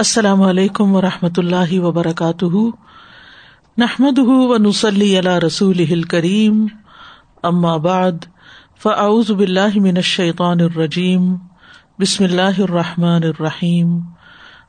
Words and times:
السلام 0.00 0.42
علیکم 0.42 0.94
و 0.94 1.00
رحمۃ 1.00 1.36
اللہ 1.36 1.78
وبرکاتہ۔ 1.80 2.54
نحمد 3.78 4.18
و 4.18 4.56
نسلی 4.56 5.18
اللہ 5.18 5.38
رسول 5.38 6.02
کریم 6.02 6.66
بعد، 7.78 8.24
فاعوذ 8.82 9.30
باللہ 9.30 9.76
من 9.76 9.96
الشیطان 9.96 10.60
الرجیم۔ 10.60 11.34
بسم 11.98 12.24
اللہ 12.24 12.60
الرحمٰن 12.60 13.24
الرحیم۔ 13.24 14.00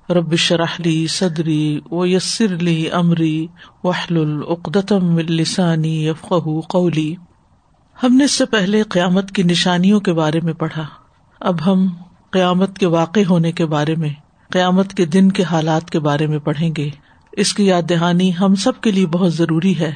ربش 0.10 0.52
رحلی 0.52 1.08
صدری 1.08 1.80
و 1.92 2.06
یسر 2.06 2.54
علی 2.54 2.90
عمری 2.90 3.48
وحل 3.84 4.18
العقدم 4.18 5.16
السانی 5.16 6.08
یفق 6.08 6.34
قولی۔ 6.70 7.16
ہم 8.04 8.16
نے 8.16 8.24
اس 8.24 8.32
سے 8.32 8.46
پہلے 8.46 8.84
قیامت 8.84 9.32
کی 9.32 9.44
نشانیوں 9.44 10.00
کے 10.00 10.14
بارے 10.14 10.40
میں 10.40 10.54
پڑھا۔ 10.54 10.86
اب 11.40 11.66
ہم 11.66 11.88
قیامت 12.32 12.80
کے 12.80 12.86
واقع 12.86 13.20
ہونے 13.30 13.52
کے 13.52 13.66
بارے 13.66 13.96
میں 13.96 14.10
قیامت 14.52 14.94
کے 14.94 15.06
دن 15.06 15.32
کے 15.32 15.44
حالات 15.44 15.90
کے 15.90 16.00
بارے 16.00 16.28
میں 16.28 16.40
پڑھیں 16.40 16.70
گے۔ 16.78 16.90
اس 17.32 17.54
کی 17.54 17.66
یاد 17.66 17.82
دہانی 17.90 18.32
ہم 18.40 18.56
سب 18.56 18.82
کے 18.82 18.92
لیے 18.92 19.06
بہت 19.06 19.34
ضروری 19.34 19.80
ہے، 19.80 19.92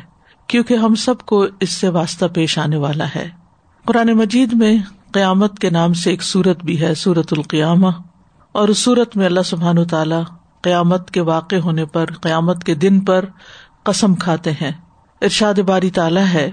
کیونکہ 0.47 0.73
ہم 0.73 0.95
سب 0.95 1.19
کو 1.19 1.45
اس 1.59 1.69
سے 1.69 1.89
واسطہ 1.89 2.25
پیش 2.25 2.59
آنے 2.59 2.77
والا 2.77 3.05
ہے۔ 3.15 3.29
قرآن 3.85 4.07
مجید 4.07 4.53
میں 4.53 4.77
قیامت 5.11 5.59
کے 5.59 5.69
نام 5.69 5.93
سے 5.93 6.09
ایک 6.09 6.23
سورت 6.23 6.65
بھی 6.65 6.81
ہے، 6.81 6.95
سورت 6.95 7.33
القیامہ۔ 7.37 7.87
اور 8.51 8.67
اس 8.67 8.77
سورت 8.77 9.17
میں 9.17 9.25
اللہ 9.25 9.39
سبحان 9.45 9.87
تعالی 9.87 10.35
قیامت 10.61 11.11
کے 11.11 11.21
واقع 11.21 11.55
ہونے 11.55 11.85
پر، 11.85 12.05
قیامت 12.05 12.63
کے 12.63 12.75
دن 12.75 12.99
پر 12.99 13.25
قسم 13.83 14.15
کھاتے 14.15 14.51
ہیں۔ 14.51 14.71
ارشاد 15.21 15.53
باری 15.53 15.89
تعالیٰ 15.89 16.25
ہے۔ 16.33 16.51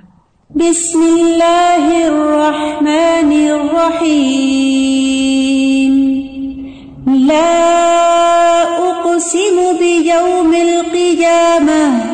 بسم 0.50 0.98
اللہ 0.98 2.05
الرحمن 2.05 3.33
الرحیم۔ 3.33 6.12
لا 7.06 8.62
اقسم 8.62 9.79
بيوم 9.79 10.55
القيامة 10.55 12.05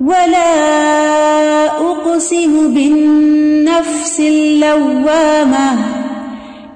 ولا 0.00 1.66
اقسم 1.66 2.74
بالنفس 2.74 4.20
اللوامة 4.20 5.78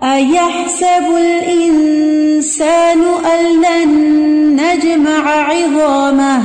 ايحسب 0.02 1.06
الانسان 1.16 3.00
ان 3.24 3.62
لن 3.62 3.90
نجمع 4.60 5.30
عظامه 5.30 6.42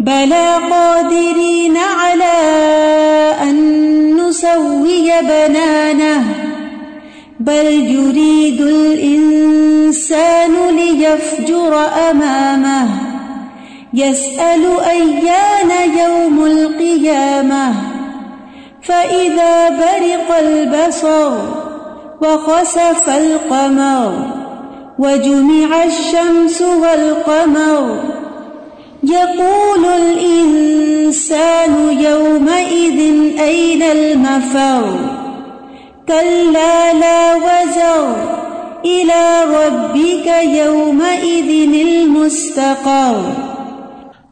بلا 0.00 0.56
قادرين 0.56 1.76
على 1.76 2.32
أن 3.42 3.56
نسوي 4.16 5.10
بنانه 5.22 6.24
بل 7.40 7.66
يريد 7.66 8.60
الإنسان 8.60 10.52
ليفجر 10.76 11.86
أمامه. 12.10 12.88
يسأل 13.94 14.66
أيان 14.90 15.70
يوم 15.98 16.44
القيامة. 16.44 17.74
فإذا 18.82 19.68
برق 19.68 20.38
البصر 20.38 21.32
وخسف 22.22 23.08
القمر 23.08 24.12
وجمع 24.98 25.84
الشمس 25.84 26.62
والقمر، 26.62 27.96
يقول 29.02 29.84
الإنسان 29.84 31.72
يومئذ 32.00 32.98
أين 33.40 33.82
المفر؟ 33.82 35.19
كلا 36.10 36.92
لا 36.92 37.34
وزر 37.42 38.14
إلى 38.84 39.44
ربك 39.46 40.26
يومئذ 40.42 41.50
المستقر. 41.74 43.30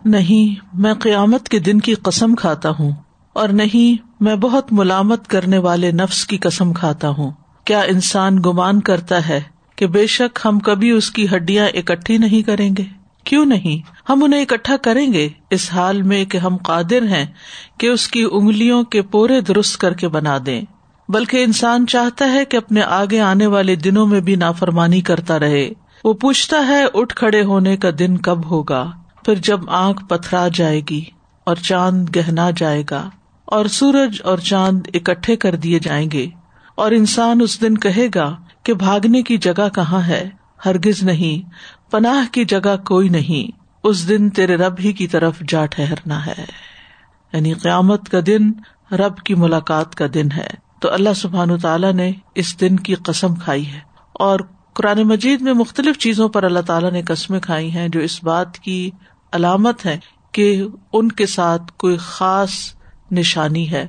نہیں، 0.05 0.65
میں 0.75 0.95
قیامت 0.95 1.49
کے 1.49 1.59
دن 1.59 1.81
کی 1.81 1.95
قسم 1.95 2.35
کھاتا 2.35 2.71
ہوں، 2.79 2.91
اور 3.33 3.49
نہیں، 3.49 4.07
میں 4.21 4.37
بہت 4.37 4.73
ملامت 4.73 5.29
کرنے 5.29 5.59
والے 5.59 5.91
نفس 5.91 6.27
کی 6.27 6.37
قسم 6.37 6.73
کھاتا 6.73 7.09
ہوں۔ 7.09 7.31
کیا 7.65 7.81
انسان 7.81 8.39
گمان 8.47 8.81
کرتا 8.81 9.29
ہے 9.29 9.41
کہ 9.77 9.87
بے 9.87 10.07
شک 10.07 10.39
ہم 10.45 10.59
کبھی 10.59 10.91
اس 10.91 11.11
کی 11.11 11.27
ہڈیاں 11.37 11.69
اکٹھی 11.75 12.19
نہیں 12.19 12.43
کریں 12.43 12.71
گے؟ 12.79 12.85
کیوں 13.25 13.45
نہیں؟ 13.45 13.93
ہم 14.09 14.25
انہیں 14.25 14.43
اکٹھا 14.43 14.77
کریں 14.77 15.13
گے 15.13 15.29
اس 15.51 15.73
حال 15.73 16.03
میں 16.03 16.25
کہ 16.25 16.39
ہم 16.39 16.57
قادر 16.57 17.03
ہیں 17.03 17.27
کہ 17.79 17.87
اس 17.87 18.09
کی 18.09 18.25
انگلیوں 18.33 18.85
کے 18.85 19.03
پورے 19.03 19.41
درست 19.41 19.79
کر 19.79 19.93
کے 19.93 20.09
بنا 20.09 20.39
دیں۔ 20.47 20.61
بلکہ 21.09 21.45
انسان 21.45 21.87
چاہتا 21.87 22.33
ہے 22.33 22.45
کہ 22.45 22.57
اپنے 22.57 22.83
آگے 22.83 23.21
آنے 23.21 23.47
والے 23.47 23.75
دنوں 23.75 24.07
میں 24.07 24.21
بھی 24.21 24.37
نافرمانی 24.37 25.01
کرتا 25.01 25.39
رہے۔ 25.39 25.71
وہ 26.05 26.13
پوچھتا 26.13 26.67
ہے 26.69 26.85
اٹھ 26.95 27.17
کھڑے 27.17 27.43
ہونے 27.43 27.77
کا 27.77 27.89
دن 27.99 28.19
کب 28.19 28.51
ہوگا؟ 28.51 28.91
پھر 29.25 29.35
جب 29.35 29.71
آنکھ 29.71 30.05
پتھرا 30.09 30.49
جائے 30.55 30.81
گی 30.91 31.05
اور 31.45 31.57
چاند 31.57 32.17
گہنا 32.17 32.51
جائے 32.57 32.83
گا 32.91 33.11
اور 33.45 33.67
سورج 33.67 34.21
اور 34.25 34.39
چاند 34.39 34.81
اکٹھے 34.95 35.37
کر 35.37 35.55
دیے 35.55 35.79
جائیں 35.79 36.11
گے 36.11 36.27
اور 36.75 36.91
انسان 36.91 37.41
اس 37.43 37.61
دن 37.61 37.79
کہے 37.79 38.07
گا 38.15 38.37
کہ 38.63 38.75
بھاگنے 38.75 39.23
کی 39.23 39.37
جگہ 39.37 39.69
کہاں 39.75 40.07
ہے؟ 40.07 40.29
ہرگز 40.67 41.03
نہیں، 41.03 41.51
پناہ 41.91 42.33
کی 42.33 42.45
جگہ 42.45 42.77
کوئی 42.87 43.09
نہیں۔ 43.09 43.59
اس 43.85 44.09
دن 44.09 44.31
تیرے 44.31 44.57
رب 44.57 44.75
ہی 44.81 44.93
کی 44.93 45.07
طرف 45.07 45.35
جا 45.49 45.67
ٹہرنا 45.67 46.27
ہے۔ 46.27 46.45
یعنی 47.33 47.53
قیامت 47.53 48.09
کا 48.09 48.19
دن 48.27 48.51
رب 48.93 49.17
کی 49.17 49.35
ملاقات 49.35 49.95
کا 49.95 50.07
دن 50.15 50.33
ہے۔ 50.33 50.68
تو 50.81 50.93
اللہ 50.93 51.15
سبحان 51.17 51.59
تعالیٰ 51.59 51.93
نے 51.93 52.13
اس 52.35 52.61
دن 52.61 52.77
کی 52.77 52.95
قسم 52.95 53.35
کھائی 53.35 53.67
ہے۔ 53.67 53.81
اور 54.13 54.41
قرآن 54.73 55.03
مجید 55.03 55.41
میں 55.41 55.53
مختلف 55.53 55.99
چیزوں 55.99 56.29
پر 56.29 56.43
اللہ 56.43 56.59
تعالیٰ 56.59 56.93
نے 56.93 57.03
قسمیں 57.03 57.41
کھائی 57.41 57.71
ہیں 57.73 57.89
جو 57.89 58.01
اس 58.01 58.25
بات 58.25 58.59
کی 58.59 58.91
علامت 59.33 59.87
ہے 59.87 59.99
کہ 60.33 60.67
ان 60.93 61.13
کے 61.13 61.27
ساتھ 61.27 61.63
کوئی 61.77 61.97
خاص 62.01 62.51
نشانی 63.11 63.71
ہے، 63.71 63.87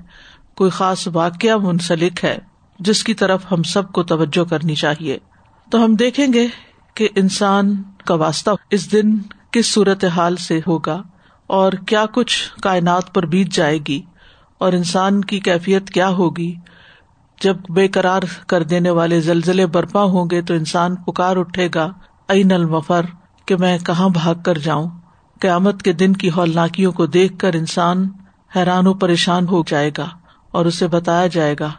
کوئی 0.56 0.72
خاص 0.72 1.08
واقعہ 1.14 1.58
منسلک 1.58 2.24
ہے 2.24 2.38
جس 2.80 3.04
کی 3.04 3.14
طرف 3.14 3.46
ہم 3.52 3.64
سب 3.64 3.92
کو 3.92 4.04
توجہ 4.04 4.44
کرنی 4.44 4.76
چاہیے۔ 4.76 5.18
تو 5.72 5.86
ہم 5.86 5.96
دیکھیں 5.96 6.34
گے 6.34 6.48
کہ 6.94 7.10
انسان 7.16 7.84
کا 8.06 8.14
واسطہ 8.14 8.52
اس 8.70 8.92
دن 8.92 9.18
کس 9.52 9.74
صورت 9.74 10.06
حال 10.06 10.36
سے 10.36 10.60
ہوگا 10.68 11.04
اور 11.48 11.74
کیا 11.74 12.06
کچھ 12.14 12.62
کائنات 12.62 13.14
پر 13.14 13.26
بیت 13.26 13.54
جائے 13.54 13.80
گی 13.88 14.02
اور 14.58 14.74
انسان 14.74 15.22
کی 15.22 15.40
کیفیت 15.40 15.90
کیا 15.90 16.10
ہوگی۔ 16.10 16.56
جب 17.42 17.58
بے 17.70 17.88
قرار 17.88 18.22
کر 18.48 18.64
دینے 18.64 18.90
والے 18.90 19.22
زلزلے 19.22 19.66
برپا 19.66 20.04
ہوں 20.04 20.30
گے 20.32 20.42
تو 20.42 20.54
انسان 20.54 20.96
پکار 20.96 21.38
اٹھے 21.38 21.70
گا، 21.76 21.92
این 22.28 22.52
المفر، 22.52 23.06
کہ 23.46 23.56
میں 23.56 23.78
کہاں 23.78 24.10
بھاگ 24.10 24.36
کر 24.46 24.58
جاؤں؟ 24.58 24.90
قیامت 25.42 25.84
کے 25.84 25.94
دن 25.94 26.14
کی 26.14 26.30
ہولناکیوں 26.30 26.92
کو 26.92 27.06
دیکھ 27.06 27.38
کر 27.38 27.54
انسان 27.54 28.10
حیران 28.56 28.88
و 28.88 28.94
پریشان 28.94 29.48
ہو 29.48 29.64
جائے 29.68 29.92
گا 29.98 30.08
اور 30.52 30.66
اسے 30.66 30.88
بتایا 30.88 31.28
جائے 31.28 31.56
گا 31.60 31.70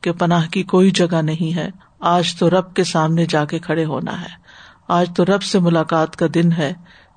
کہ 0.00 0.12
پناہ 0.12 0.48
کی 0.48 0.62
کوئی 0.62 0.90
جگہ 0.90 1.22
نہیں 1.22 1.56
ہے، 1.56 1.70
آج 2.00 2.34
تو 2.34 2.50
رب 2.50 2.74
کے 2.74 2.84
سامنے 2.84 3.26
جا 3.26 3.44
کے 3.44 3.58
کھڑے 3.58 3.84
ہونا 3.84 4.20
ہے۔ 4.20 4.40
آج 4.88 5.10
تو 5.16 5.24
رب 5.24 5.42
سے 5.42 5.58
ملاقات 5.58 6.16
کا 6.16 6.26
دن 6.34 6.52
ہے، 6.52 6.72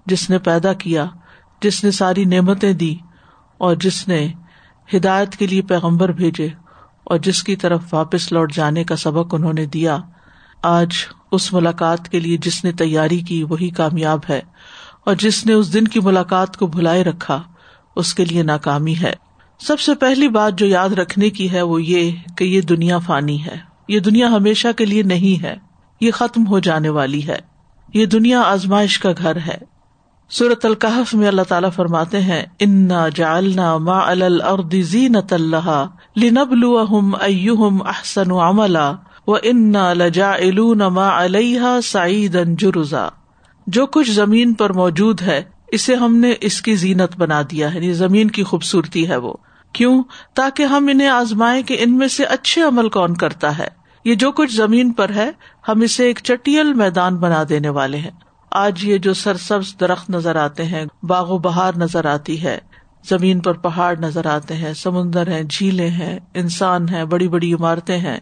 جس 0.05 0.29
نے 0.29 0.37
پیدا 0.37 0.73
کیا، 0.73 1.05
جس 1.61 1.83
نے 1.83 1.91
ساری 1.91 2.25
نعمتیں 2.25 2.73
دی 2.73 2.95
اور 3.57 3.75
جس 3.75 4.07
نے 4.07 4.27
ہدایت 4.93 5.35
کے 5.35 5.47
لیے 5.47 5.61
پیغمبر 5.61 6.11
بھیجے۔ 6.11 6.49
اور 7.03 7.17
جس 7.17 7.43
کی 7.43 7.55
طرف 7.55 7.93
واپس 7.93 8.31
لوٹ 8.31 8.53
جانے 8.53 8.83
کا 8.83 8.95
سبق 8.95 9.33
انہوں 9.33 9.53
نے 9.53 9.65
دیا، 9.65 9.97
آج 10.61 10.89
اس 11.31 11.53
ملاقات 11.53 12.09
کے 12.09 12.19
لیے 12.19 12.37
جس 12.37 12.63
نے 12.63 12.71
تیاری 12.71 13.19
کی 13.19 13.43
وہی 13.43 13.69
کامیاب 13.69 14.19
ہے، 14.29 14.41
اور 15.05 15.15
جس 15.15 15.45
نے 15.45 15.53
اس 15.53 15.73
دن 15.73 15.87
کی 15.87 15.99
ملاقات 15.99 16.57
کو 16.57 16.67
بھلائے 16.67 17.03
رکھا، 17.03 17.41
اس 17.95 18.13
کے 18.13 18.25
لیے 18.25 18.43
ناکامی 18.43 18.95
ہے۔ 19.01 19.13
سب 19.59 19.79
سے 19.79 19.95
پہلی 19.95 20.27
بات 20.27 20.57
جو 20.57 20.65
یاد 20.65 20.89
رکھنے 20.89 21.29
کی 21.29 21.51
ہے 21.51 21.61
وہ 21.61 21.83
یہ 21.83 22.11
کہ 22.37 22.43
یہ 22.43 22.61
دنیا 22.61 22.97
فانی 22.99 23.43
ہے۔ 23.45 23.57
یہ 23.87 23.99
دنیا 23.99 24.27
ہمیشہ 24.27 24.67
کے 24.77 24.85
لیے 24.85 25.03
نہیں 25.03 25.41
ہے، 25.43 25.55
یہ 26.01 26.11
ختم 26.11 26.47
ہو 26.47 26.59
جانے 26.59 26.89
والی 26.89 27.27
ہے۔ 27.27 27.39
یہ 27.93 28.05
دنیا 28.05 28.41
آزمائش 28.41 28.99
کا 28.99 29.09
گھر 29.17 29.35
ہے۔ 29.35 29.57
سورت 30.33 30.65
القحف 30.65 31.13
میں 31.13 31.27
اللہ 31.27 31.41
تعالیٰ 31.41 31.71
فرماتے 31.71 32.21
ہیں، 32.21 32.45
انا 32.59 33.09
جالنا 33.15 33.77
ما 33.77 34.11
الردی 34.11 34.81
زینت 34.81 35.33
اللہ 35.33 35.85
لنبل 36.17 36.63
احسن 36.63 37.77
احسن 37.87 38.31
عملا 38.31 38.93
و 39.27 39.33
انا 39.43 39.93
لجا 39.93 40.31
ما 40.89 41.25
علیہ 41.25 41.61
سعید 41.83 42.37
جرزا۔ 42.59 43.07
جو 43.67 43.85
کچھ 43.85 44.11
زمین 44.11 44.53
پر 44.53 44.73
موجود 44.73 45.21
ہے، 45.21 45.43
اسے 45.67 45.95
ہم 45.95 46.15
نے 46.15 46.33
اس 46.41 46.61
کی 46.61 46.75
زینت 46.75 47.17
بنا 47.17 47.41
دیا 47.41 47.73
ہے 47.73 47.75
یعنی 47.75 47.93
زمین 47.93 48.31
کی 48.31 48.43
خوبصورتی 48.43 49.09
ہے 49.09 49.15
وہ۔ 49.15 49.33
کیوں؟ 49.73 50.03
تاکہ 50.33 50.63
ہم 50.63 50.87
انہیں 50.87 51.09
آزمائے 51.09 51.61
کہ 51.61 51.77
ان 51.79 51.97
میں 51.97 52.07
سے 52.07 52.23
اچھے 52.23 52.61
عمل 52.61 52.89
کون 52.89 53.13
کرتا 53.13 53.57
ہے۔ 53.57 53.67
یہ 54.05 54.15
جو 54.15 54.31
کچھ 54.31 54.55
زمین 54.55 54.91
پر 54.91 55.09
ہے، 55.09 55.31
ہم 55.67 55.81
اسے 55.81 56.05
ایک 56.05 56.19
چٹیل 56.23 56.73
میدان 56.73 57.15
بنا 57.15 57.43
دینے 57.49 57.69
والے 57.69 57.97
ہیں۔ 57.97 58.22
آج 58.55 58.85
یہ 58.85 58.97
جو 58.97 59.13
سرسبز 59.13 59.75
درخت 59.79 60.09
نظر 60.09 60.35
آتے 60.35 60.65
ہیں، 60.65 60.85
باغ 61.03 61.29
و 61.29 61.37
بہار 61.37 61.73
نظر 61.77 62.05
آتی 62.05 62.43
ہے۔ 62.43 62.59
زمین 63.09 63.39
پر 63.39 63.53
پہاڑ 63.53 63.97
نظر 63.97 64.25
آتے 64.25 64.53
ہیں، 64.53 64.73
سمندر 64.73 65.27
ہیں، 65.27 65.43
جھیلیں 65.43 65.89
ہیں، 65.89 66.19
انسان 66.33 66.89
ہیں، 66.89 67.05
بڑی 67.05 67.27
بڑی 67.27 67.53
عمارتیں 67.53 67.97
ہیں، 67.97 68.19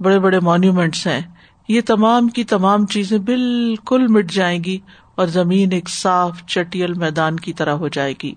بڑے 0.00 0.18
بڑے 0.18 0.40
مانیومینٹس 0.40 1.06
ہیں۔ 1.06 1.20
یہ 1.68 1.80
تمام 1.86 2.28
کی 2.28 2.44
تمام 2.44 2.86
چیزیں 2.86 3.18
بالکل 3.18 4.06
مٹ 4.06 4.30
جائیں 4.30 4.64
گی 4.64 4.78
اور 5.14 5.26
زمین 5.26 5.72
ایک 5.72 5.88
صاف 5.88 6.46
چٹیل 6.46 6.94
میدان 6.94 7.36
کی 7.36 7.52
طرح 7.52 7.72
ہو 7.72 7.88
جائے 7.88 8.14
گی۔ 8.22 8.34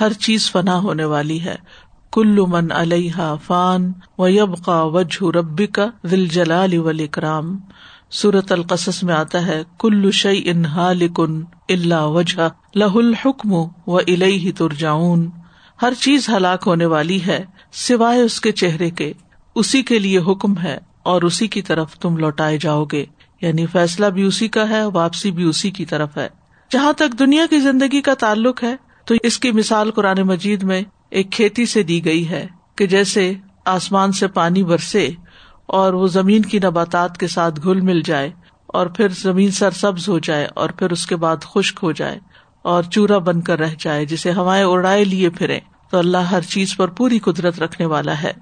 ہر 0.00 0.12
چیز 0.12 0.50
فنا 0.50 0.78
ہونے 0.78 1.04
والی 1.04 1.44
ہے۔ 1.44 1.56
کل 2.12 2.40
من 2.48 2.72
علیہ 2.72 3.34
فان 3.44 3.92
و 4.18 4.28
یب 4.28 4.64
کا 4.64 4.82
وجہ 4.82 5.36
ربی 5.36 5.66
کا 5.66 5.86
دل 6.02 6.28
جلال 6.28 6.72
اکرام 6.98 7.58
سورت 8.10 8.52
القصص 8.52 9.02
میں 9.02 9.14
آتا 9.14 9.46
ہے، 9.46 9.62
کل 9.78 10.10
شعی 10.10 10.42
انہا 10.44 10.92
لکن 10.92 11.42
اللہ 11.68 12.00
وجہ 12.00 12.48
لہ 12.74 12.84
الحکم 12.84 13.52
و 13.52 13.96
الہ 13.96 14.50
ترجاؤن 14.58 15.30
ہر 15.82 15.92
چیز 15.94 16.28
ہلاک 16.28 16.62
ہونے 16.66 16.86
والی 16.86 17.20
ہے، 17.26 17.44
سوائے 17.72 18.20
اس 18.20 18.40
کے 18.40 18.52
چہرے 18.52 18.90
کے۔ 18.90 19.12
اسی 19.54 19.82
کے 19.82 19.98
لیے 19.98 20.18
حکم 20.18 20.58
ہے 20.58 20.78
اور 21.02 21.22
اسی 21.22 21.46
کی 21.46 21.62
طرف 21.62 21.98
تم 21.98 22.16
لوٹائے 22.16 22.58
جاؤ 22.58 22.84
گے۔ 22.84 23.04
یعنی 23.40 23.66
فیصلہ 23.66 24.06
بھی 24.06 24.22
اسی 24.22 24.48
کا 24.48 24.68
ہے، 24.68 24.84
واپسی 24.84 25.30
بھی 25.30 25.44
اسی 25.44 25.70
کی 25.70 25.84
طرف 25.84 26.16
ہے۔ 26.16 26.28
جہاں 26.70 26.92
تک 26.92 27.18
دنیا 27.18 27.46
کی 27.50 27.60
زندگی 27.60 28.00
کا 28.00 28.14
تعلق 28.14 28.64
ہے، 28.64 28.76
تو 29.04 29.14
اس 29.22 29.38
کی 29.38 29.52
مثال 29.52 29.90
قرآن 29.90 30.22
مجید 30.22 30.62
میں 30.62 30.82
ایک 31.10 31.32
کھیتی 31.32 31.66
سے 31.66 31.82
دی 31.82 32.04
گئی 32.04 32.28
ہے 32.28 32.46
کہ 32.76 32.86
جیسے 32.86 33.32
آسمان 33.64 34.12
سے 34.12 34.26
پانی 34.26 34.62
برسے 34.62 35.10
اور 35.70 35.92
وہ 35.92 36.06
زمین 36.06 36.42
کی 36.42 36.58
نباتات 36.58 37.18
کے 37.18 37.26
ساتھ 37.26 37.60
گل 37.66 37.80
مل 37.80 38.00
جائے 38.00 38.30
اور 38.66 38.86
پھر 38.86 39.08
زمین 39.08 39.50
سر 39.50 39.70
سبز 39.70 40.08
ہو 40.08 40.18
جائے 40.18 40.48
اور 40.54 40.70
پھر 40.70 40.90
اس 40.90 41.06
کے 41.06 41.16
بعد 41.16 41.36
خشک 41.42 41.80
ہو 41.82 41.92
جائے 41.92 42.18
اور 42.62 42.82
چورا 42.82 43.18
بن 43.18 43.40
کر 43.40 43.58
رہ 43.58 43.74
جائے 43.78 44.04
جسے 44.04 44.32
ہوائیں 44.32 44.64
اڑائے 44.64 45.04
لیے 45.04 45.30
پھرے۔ 45.30 45.60
تو 45.90 45.98
اللہ 45.98 46.18
ہر 46.18 46.40
چیز 46.40 46.76
پر 46.76 46.88
پوری 46.88 47.18
قدرت 47.18 47.62
رکھنے 47.62 47.86
والا 47.86 48.22
ہے۔ 48.22 48.32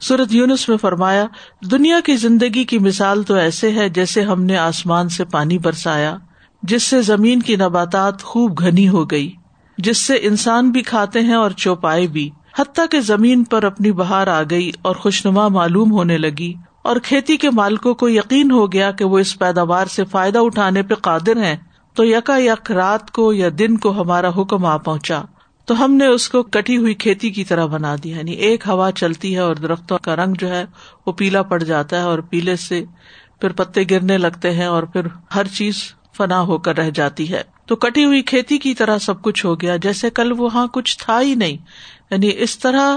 سورت 0.00 0.32
یونس 0.32 0.68
میں 0.68 0.76
فرمایا، 0.76 1.24
دنیا 1.70 2.00
کی 2.04 2.16
زندگی 2.16 2.64
کی 2.64 2.78
مثال 2.78 3.22
تو 3.22 3.34
ایسے 3.34 3.72
ہے 3.72 3.88
جیسے 3.88 4.22
ہم 4.22 4.42
نے 4.42 4.56
آسمان 4.56 5.08
سے 5.08 5.24
پانی 5.24 5.58
برسایا، 5.58 6.16
جس 6.62 6.82
سے 6.82 7.02
زمین 7.02 7.42
کی 7.42 7.56
نباتات 7.56 8.22
خوب 8.22 8.58
گھنی 8.58 8.88
ہو 8.88 9.04
گئی، 9.04 9.32
جس 9.78 9.98
سے 9.98 10.14
انسان 10.22 10.70
بھی 10.70 10.82
کھاتے 10.82 11.20
ہیں 11.20 11.34
اور 11.34 11.50
چوپائے 11.50 12.06
بھی، 12.06 12.30
حتیٰ 12.58 12.84
کہ 12.90 13.00
زمین 13.00 13.44
پر 13.44 13.62
اپنی 13.62 13.92
بہار 13.92 14.26
آ 14.26 14.42
گئی 14.50 14.70
اور 14.82 14.96
خوشنما 14.96 15.48
معلوم 15.48 15.92
ہونے 15.92 16.18
لگی۔ 16.18 16.54
اور 16.86 16.96
کھیتی 16.96 17.36
کے 17.36 17.50
مالکوں 17.50 17.94
کو 17.94 18.08
یقین 18.08 18.50
ہو 18.50 18.72
گیا 18.72 18.90
کہ 18.90 19.04
وہ 19.04 19.18
اس 19.18 19.38
پیداوار 19.38 19.86
سے 19.86 20.04
فائدہ 20.04 20.38
اٹھانے 20.38 20.82
پہ 20.82 20.94
قادر 20.94 21.36
ہیں، 21.36 21.56
تو 21.94 22.04
یکا 22.04 22.36
یک 22.38 22.72
رات 22.72 23.10
کو 23.10 23.32
یا 23.32 23.48
دن 23.58 23.76
کو 23.76 24.02
ہمارا 24.02 24.30
حکم 24.36 24.64
آ 24.64 24.76
پہنچا۔ 24.76 25.22
تو 25.64 25.84
ہم 25.84 25.94
نے 25.94 26.06
اس 26.06 26.28
کو 26.28 26.42
کٹی 26.42 26.76
ہوئی 26.76 26.94
کھیتی 26.94 27.30
کی 27.30 27.44
طرح 27.44 27.66
بنا 27.66 27.96
دیا 28.04 28.16
یعنی 28.16 28.32
ایک 28.32 28.68
ہوا 28.68 28.92
چلتی 28.92 29.34
ہے 29.34 29.40
اور 29.40 29.56
درختوں 29.56 29.98
کا 30.02 30.16
رنگ 30.16 30.34
جو 30.38 30.48
ہے 30.50 30.64
وہ 31.06 31.12
پیلا 31.12 31.42
پڑ 31.42 31.62
جاتا 31.62 31.96
ہے 31.96 32.02
اور 32.02 32.18
پیلے 32.18 32.56
سے 32.56 32.84
پھر 33.40 33.52
پتے 33.52 33.82
گرنے 33.90 34.18
لگتے 34.18 34.50
ہیں 34.50 34.66
اور 34.66 34.82
پھر 34.82 35.00
ہر 35.34 35.46
چیز 35.46 35.74
فنا 36.16 36.40
ہو 36.40 36.58
کر 36.58 36.76
رہ 36.76 36.90
جاتی 36.90 37.32
ہے۔ 37.32 37.42
تو 37.66 37.76
کٹی 37.76 38.04
ہوئی 38.04 38.22
کھیتی 38.22 38.58
کی 38.58 38.74
طرح 38.74 38.98
سب 38.98 39.22
کچھ 39.22 39.46
ہو 39.46 39.60
گیا، 39.60 39.76
جیسے 39.76 40.10
کل 40.10 40.32
وہاں 40.32 40.66
کچھ 40.66 40.98
تھا 40.98 41.20
ہی 41.20 41.34
نہیں۔ 41.34 41.56
یعنی 42.10 42.30
اس 42.36 42.58
طرح 42.58 42.96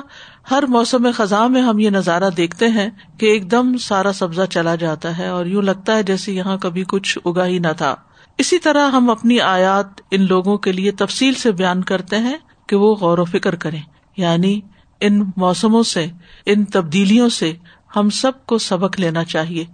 ہر 0.52 0.64
موسم 0.68 1.08
خزاں 1.14 1.50
میں 1.50 1.62
ہم 1.62 1.80
یہ 1.80 1.90
نظارہ 1.90 2.30
دیکھتے 2.38 2.68
ہیں 2.68 2.90
کہ 3.18 3.26
ایک 3.26 3.52
دم 3.52 3.78
سارا 3.78 4.14
سبزہ 4.14 4.42
چلا 4.50 4.76
جاتا 4.76 5.18
ہے 5.18 5.28
اور 5.28 5.46
یوں 5.46 5.62
لگتا 5.62 5.96
ہے 5.96 6.04
جیسے 6.04 6.34
یہاں 6.34 6.58
کبھی 6.58 6.84
کچھ 6.88 7.18
اگا 7.26 7.46
ہی 7.46 7.60
نہ 7.60 7.68
تھا۔ 7.78 7.96
اسی 8.38 8.60
طرح 8.60 8.90
ہم 8.90 9.10
اپنی 9.10 9.40
آیات 9.40 9.88
ان 10.12 10.26
لوگوں 10.30 10.58
کے 10.58 10.72
لیے 10.72 10.92
تفصیل 10.92 11.34
سے 11.34 11.52
بیان 11.52 11.84
کرتے 11.84 12.18
ہیں 12.18 12.38
کہ 12.68 12.76
وہ 12.76 12.96
غور 12.96 13.18
و 13.18 13.26
فکر 13.26 13.56
کریں۔ 13.56 13.82
یعنی 14.18 14.62
ان 15.00 15.24
موسموں 15.38 15.84
سے، 15.84 16.08
ان 16.46 16.66
تبدیلیوں 16.66 17.30
سے 17.30 17.54
ہم 17.96 18.10
سب 18.10 18.46
کو 18.46 18.58
سبق 18.58 19.00
لینا 19.00 19.24
چاہیے، 19.24 19.66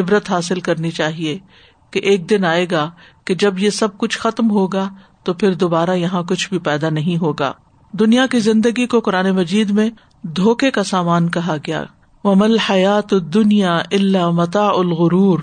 عبرت 0.00 0.30
حاصل 0.30 0.60
کرنی 0.60 0.90
چاہیے 0.90 1.38
کہ 1.90 1.98
ایک 1.98 2.30
دن 2.30 2.44
آئے 2.44 2.66
گا 2.70 2.90
کہ 3.24 3.34
جب 3.34 3.58
یہ 3.58 3.70
سب 3.70 3.98
کچھ 3.98 4.18
ختم 4.18 4.50
ہوگا 4.50 4.88
تو 5.24 5.34
پھر 5.34 5.54
دوبارہ 5.54 5.90
یہاں 5.90 6.22
کچھ 6.22 6.48
بھی 6.48 6.58
پیدا 6.58 6.90
نہیں 6.90 7.16
ہوگا۔ 7.16 7.52
دنیا 7.92 8.26
کی 8.26 8.38
زندگی 8.38 8.86
کو 8.86 9.00
قرآن 9.00 9.30
مجید 9.30 9.70
میں 9.70 9.90
دھوکے 10.24 10.70
کا 10.70 10.82
سامان 10.82 11.30
کہا 11.30 11.56
گیا۔ 11.66 11.84
مل 12.24 12.58
حیات 12.58 13.10
دنیا 13.34 13.76
اللہ 13.76 14.30
متا 14.30 14.68
الغرور۔ 14.68 15.38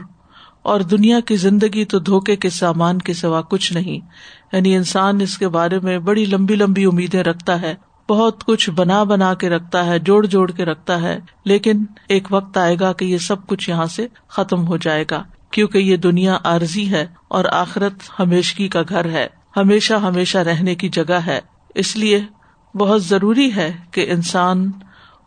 اور 0.64 0.80
دنیا 0.80 1.20
کی 1.20 1.36
زندگی 1.36 1.86
تو 1.86 2.00
دھوکے 2.00 2.36
کے 2.36 2.50
سامان 2.50 3.00
کے 3.00 3.14
سوا 3.14 3.42
کچھ 3.42 3.74
نہیں۔ 3.74 4.06
یعنی 4.56 4.76
انسان 4.76 5.22
اس 5.22 5.38
کے 5.38 5.48
بارے 5.48 5.80
میں 5.80 6.00
بڑی 6.00 6.26
لمبی 6.26 6.56
لمبی 6.56 6.86
امیدیں 6.86 7.24
رکھتا 7.24 7.62
ہے۔ 7.62 7.76
بہت 8.10 8.44
کچھ 8.44 8.70
بنا 8.70 9.04
بنا 9.04 9.34
کے 9.34 9.50
رکھتا 9.50 9.86
ہے، 9.86 10.00
جوڑ 10.00 10.26
جوڑ 10.26 10.52
کے 10.52 10.66
رکھتا 10.66 11.02
ہے۔ 11.02 11.20
لیکن 11.46 11.86
ایک 12.08 12.28
وقت 12.32 12.58
آئے 12.58 12.76
گا 12.80 12.94
کہ 12.94 13.06
یہ 13.06 13.18
سب 13.18 13.48
کچھ 13.48 13.70
یہاں 13.70 13.86
سے 13.86 14.08
ختم 14.28 14.68
ہو 14.68 14.78
جائے 14.78 15.06
گا۔ 15.12 15.24
کیونکہ 15.52 15.78
یہ 15.78 15.98
دنیا 15.98 16.38
عارضی 16.44 16.90
ہے 16.90 17.08
اور 17.28 17.46
آخرت 17.46 17.94
ہمیشگی 18.20 18.68
کا 18.68 18.82
گھر 18.90 19.10
ہے۔ 19.10 19.28
ہمیشہ 19.58 19.94
ہمیشہ 19.94 20.38
رہنے 20.38 20.76
کی 20.76 20.90
جگہ 20.90 21.20
ہے۔ 21.26 21.40
اس 21.76 21.98
لیے 21.98 22.22
بہت 22.76 23.04
ضروری 23.04 23.56
ہے 23.56 23.74
کہ 23.92 24.12
انسان 24.12 24.72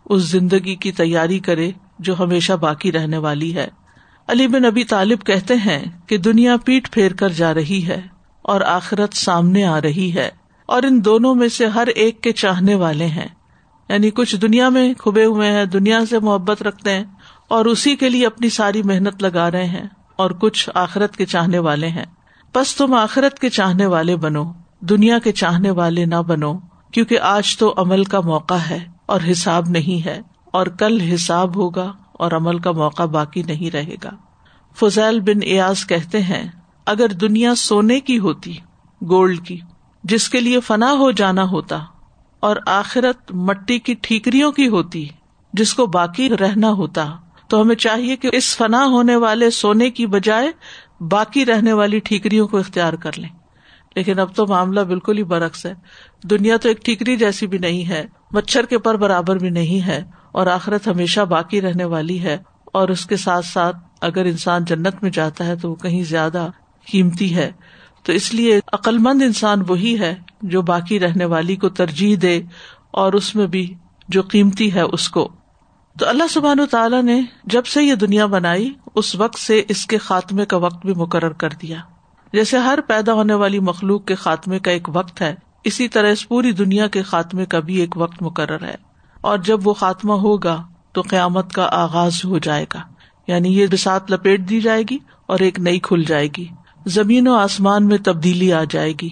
اس 0.04 0.22
زندگی 0.22 0.74
کی 0.74 0.92
تیاری 0.92 1.38
کرے 1.38 1.70
جو 1.98 2.18
ہمیشہ 2.18 2.52
باقی 2.52 2.92
رہنے 2.92 3.18
والی 3.18 3.54
ہے۔ 3.54 3.68
علی 4.28 4.46
بن 4.46 4.64
ابی 4.64 4.84
طالب 4.84 5.18
کہتے 5.26 5.54
ہیں 5.54 5.84
کہ 6.06 6.18
دنیا 6.18 6.56
پیٹ 6.64 6.90
پھیر 6.90 7.12
کر 7.12 7.28
جا 7.28 7.54
رہی 7.54 7.86
ہے 7.86 8.00
اور 8.42 8.60
آخرت 8.60 9.16
سامنے 9.16 9.64
آ 9.64 9.80
رہی 9.80 10.14
ہے 10.14 10.30
اور 10.66 10.82
ان 10.82 11.04
دونوں 11.04 11.34
میں 11.34 11.48
سے 11.48 11.66
ہر 11.66 11.86
ایک 11.86 12.20
کے 12.20 12.32
چاہنے 12.32 12.74
والے 12.74 13.06
ہیں۔ 13.06 13.28
یعنی 13.88 14.10
کچھ 14.10 14.36
دنیا 14.36 14.68
میں 14.68 14.94
کھبے 14.94 15.24
ہوئے 15.24 15.52
ہیں، 15.52 15.64
دنیا 15.64 16.06
سے 16.10 16.18
محبت 16.18 16.62
رکھتے 16.62 16.90
ہیں 16.90 17.04
اور 17.48 17.64
اسی 17.64 17.96
کے 17.96 18.08
لیے 18.08 18.26
اپنی 18.26 18.48
ساری 18.48 18.82
محنت 18.82 19.22
لگا 19.22 19.50
رہے 19.50 19.64
ہیں 19.64 19.86
اور 20.16 20.30
کچھ 20.30 20.70
آخرت 20.74 21.16
کے 21.16 21.26
چاہنے 21.26 21.58
والے 21.58 21.88
ہیں۔ 21.88 22.04
بس 22.54 22.76
تم 22.76 22.94
آخرت 22.94 23.38
کے 23.38 23.48
چاہنے 23.48 23.86
والے 23.86 24.16
بنو، 24.16 24.52
دنیا 24.80 25.18
کے 25.18 25.32
چاہنے 25.32 25.70
والے 25.70 26.04
نہ 26.04 26.22
بنو۔ 26.26 26.54
کیونکہ 26.94 27.20
آج 27.20 27.56
تو 27.56 27.74
عمل 27.76 28.04
کا 28.04 28.20
موقع 28.20 28.54
ہے 28.54 28.78
اور 29.06 29.20
حساب 29.30 29.68
نہیں 29.68 30.04
ہے 30.06 30.20
اور 30.50 30.66
کل 30.66 31.00
حساب 31.00 31.56
ہوگا 31.56 31.92
اور 32.12 32.32
عمل 32.32 32.58
کا 32.58 32.72
موقع 32.72 33.04
باقی 33.04 33.42
نہیں 33.42 33.70
رہے 33.70 33.94
گا۔ 34.04 34.10
فضیل 34.76 35.20
بن 35.20 35.42
ایاز 35.42 35.86
کہتے 35.86 36.20
ہیں، 36.22 36.44
اگر 36.86 37.08
دنیا 37.08 37.54
سونے 37.54 38.00
کی 38.00 38.18
ہوتی، 38.18 38.56
گولڈ 39.00 39.40
کی، 39.46 39.58
جس 40.04 40.28
کے 40.28 40.40
لیے 40.40 40.60
فنا 40.60 40.92
ہو 40.92 41.10
جانا 41.10 41.44
ہوتا، 41.44 41.78
اور 42.40 42.56
آخرت 42.66 43.32
مٹی 43.32 43.78
کی 43.78 43.94
ٹھیکریوں 44.02 44.52
کی 44.52 44.68
ہوتی، 44.68 45.06
جس 45.52 45.74
کو 45.74 45.86
باقی 45.86 46.28
رہنا 46.28 46.70
ہوتا، 46.70 47.06
تو 47.48 47.62
ہمیں 47.62 47.74
چاہیے 47.74 48.16
کہ 48.16 48.28
اس 48.32 48.56
فنا 48.56 48.84
ہونے 48.86 49.16
والے 49.16 49.50
سونے 49.50 49.90
کی 49.90 50.06
بجائے 50.06 50.52
باقی 51.00 51.46
رہنے 51.46 51.72
والی 51.72 51.98
ٹھیکریوں 51.98 52.48
کو 52.48 52.58
اختیار 52.58 52.92
کر 52.92 53.18
لیں۔ 53.18 53.28
لیکن 53.94 54.18
اب 54.18 54.34
تو 54.34 54.46
معاملہ 54.46 54.80
بالکل 54.80 55.18
ہی 55.18 55.22
برعکس 55.22 55.66
ہے۔ 55.66 55.74
دنیا 56.22 56.56
تو 56.56 56.68
ایک 56.68 56.84
ٹھیکری 56.84 57.16
جیسی 57.16 57.46
بھی 57.46 57.58
نہیں 57.58 57.88
ہے، 57.88 58.04
مچھر 58.30 58.66
کے 58.66 58.78
پر 58.78 58.94
برابر 58.94 59.38
بھی 59.38 59.50
نہیں 59.50 59.86
ہے، 59.86 60.04
اور 60.32 60.46
آخرت 60.46 60.88
ہمیشہ 60.88 61.20
باقی 61.20 61.60
رہنے 61.60 61.84
والی 61.84 62.22
ہے۔ 62.22 62.38
اور 62.64 62.88
اس 62.88 63.06
کے 63.06 63.16
ساتھ 63.16 63.46
ساتھ 63.46 63.76
اگر 64.00 64.24
انسان 64.24 64.64
جنت 64.64 65.02
میں 65.02 65.10
جاتا 65.10 65.46
ہے 65.46 65.56
تو 65.56 65.70
وہ 65.70 65.74
کہیں 65.74 66.04
زیادہ 66.04 66.48
قیمتی 66.92 67.36
ہے۔ 67.36 67.52
تو 68.02 68.12
اس 68.12 68.34
لیے 68.34 68.60
عقلمند 68.72 69.22
انسان 69.22 69.62
وہی 69.68 69.98
ہے 69.98 70.14
جو 70.42 70.62
باقی 70.62 71.00
رہنے 71.00 71.24
والی 71.24 71.56
کو 71.56 71.68
ترجیح 71.68 72.16
دے 72.22 72.42
اور 72.90 73.12
اس 73.12 73.34
میں 73.34 73.46
بھی 73.46 73.74
جو 74.08 74.22
قیمتی 74.22 74.74
ہے 74.74 74.80
اس 74.80 75.08
کو۔ 75.08 75.32
تو 75.98 76.08
اللہ 76.08 76.24
سبحان 76.30 76.60
و 76.60 76.66
تعالیٰ 76.66 77.02
نے 77.02 77.22
جب 77.44 77.66
سے 77.66 77.82
یہ 77.82 77.94
دنیا 77.94 78.26
بنائی، 78.26 78.72
اس 78.94 79.14
وقت 79.14 79.38
سے 79.38 79.62
اس 79.68 79.86
کے 79.86 79.98
خاتمے 79.98 80.46
کا 80.46 80.56
وقت 80.56 80.86
بھی 80.86 80.94
مقرر 80.94 81.32
کر 81.32 81.48
دیا۔ 81.62 81.76
جیسے 82.34 82.58
ہر 82.58 82.78
پیدا 82.86 83.12
ہونے 83.12 83.34
والی 83.34 83.58
مخلوق 83.60 84.04
کے 84.04 84.14
خاتمے 84.14 84.58
کا 84.58 84.70
ایک 84.70 84.88
وقت 84.92 85.20
ہے، 85.20 85.34
اسی 85.64 85.88
طرح 85.88 86.10
اس 86.10 86.28
پوری 86.28 86.52
دنیا 86.52 86.86
کے 86.86 87.02
خاتمے 87.02 87.46
کا 87.46 87.60
بھی 87.60 87.76
ایک 87.76 87.96
وقت 87.96 88.22
مقرر 88.22 88.62
ہے۔ 88.62 88.74
اور 89.20 89.38
جب 89.38 89.68
وہ 89.68 89.74
خاتمہ 89.74 90.12
ہوگا، 90.12 90.62
تو 90.92 91.00
قیامت 91.00 91.52
کا 91.52 91.68
آغاز 91.72 92.24
ہو 92.24 92.38
جائے 92.38 92.66
گا۔ 92.74 92.80
یعنی 93.26 93.58
یہ 93.58 93.66
بسات 93.72 94.10
لپیٹ 94.10 94.40
دی 94.40 94.60
جائے 94.60 94.82
گی 94.90 94.98
اور 95.26 95.38
ایک 95.38 95.60
نئی 95.60 95.78
کھل 95.78 96.04
جائے 96.06 96.28
گی۔ 96.38 96.46
زمین 96.86 97.28
و 97.28 97.34
آسمان 97.34 97.86
میں 97.86 97.98
تبدیلی 98.04 98.52
آ 98.52 98.64
جائے 98.70 98.92
گی۔ 99.02 99.08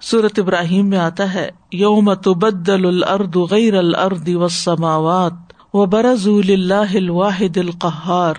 سورت 0.00 0.38
ابراہیم 0.38 0.86
میں 0.86 0.98
آتا 0.98 1.34
ہے، 1.34 1.50
یوم 1.72 2.14
تبدل 2.14 2.86
الارض 2.86 3.36
غیر 3.50 3.78
الارض 3.78 4.28
والسماوات 4.28 5.52
و 5.74 5.86
برز 5.86 6.28
اللہ 6.28 6.74
الواحد 6.74 7.56
القہار۔ 7.56 8.34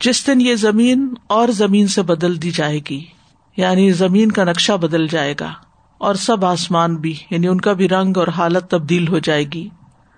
جس 0.00 0.26
دن 0.26 0.40
یہ 0.40 0.54
زمین 0.54 1.14
اور 1.26 1.48
زمین 1.48 1.86
سے 1.86 2.02
بدل 2.02 2.42
دی 2.42 2.50
جائے 2.50 2.80
گی۔ 2.90 3.13
یعنی 3.56 3.90
زمین 3.90 4.32
کا 4.32 4.44
نقشہ 4.44 4.72
بدل 4.72 5.06
جائے 5.06 5.34
گا 5.40 5.52
اور 5.98 6.14
سب 6.14 6.44
آسمان 6.44 6.96
بھی 6.96 7.14
یعنی 7.30 7.48
ان 7.48 7.60
کا 7.60 7.72
بھی 7.72 7.88
رنگ 7.88 8.16
اور 8.16 8.28
حالت 8.28 8.70
تبدیل 8.70 9.08
ہو 9.08 9.18
جائے 9.18 9.44
گی۔ 9.44 9.68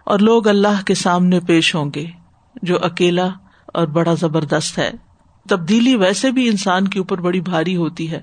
اور 0.04 0.18
لوگ 0.18 0.48
اللہ 0.48 0.82
کے 0.86 0.94
سامنے 0.94 1.40
پیش 1.40 1.74
ہوں 1.74 1.90
گے، 1.94 2.06
جو 2.62 2.78
اکیلا 2.82 3.28
اور 3.66 3.86
بڑا 3.86 4.14
زبردست 4.14 4.78
ہے۔ 4.78 4.90
تبدیلی 5.48 5.96
ویسے 5.96 6.30
بھی 6.30 6.48
انسان 6.48 6.88
کے 6.88 6.98
اوپر 6.98 7.20
بڑی 7.20 7.40
بھاری 7.40 7.76
ہوتی 7.76 8.10
ہے۔ 8.10 8.20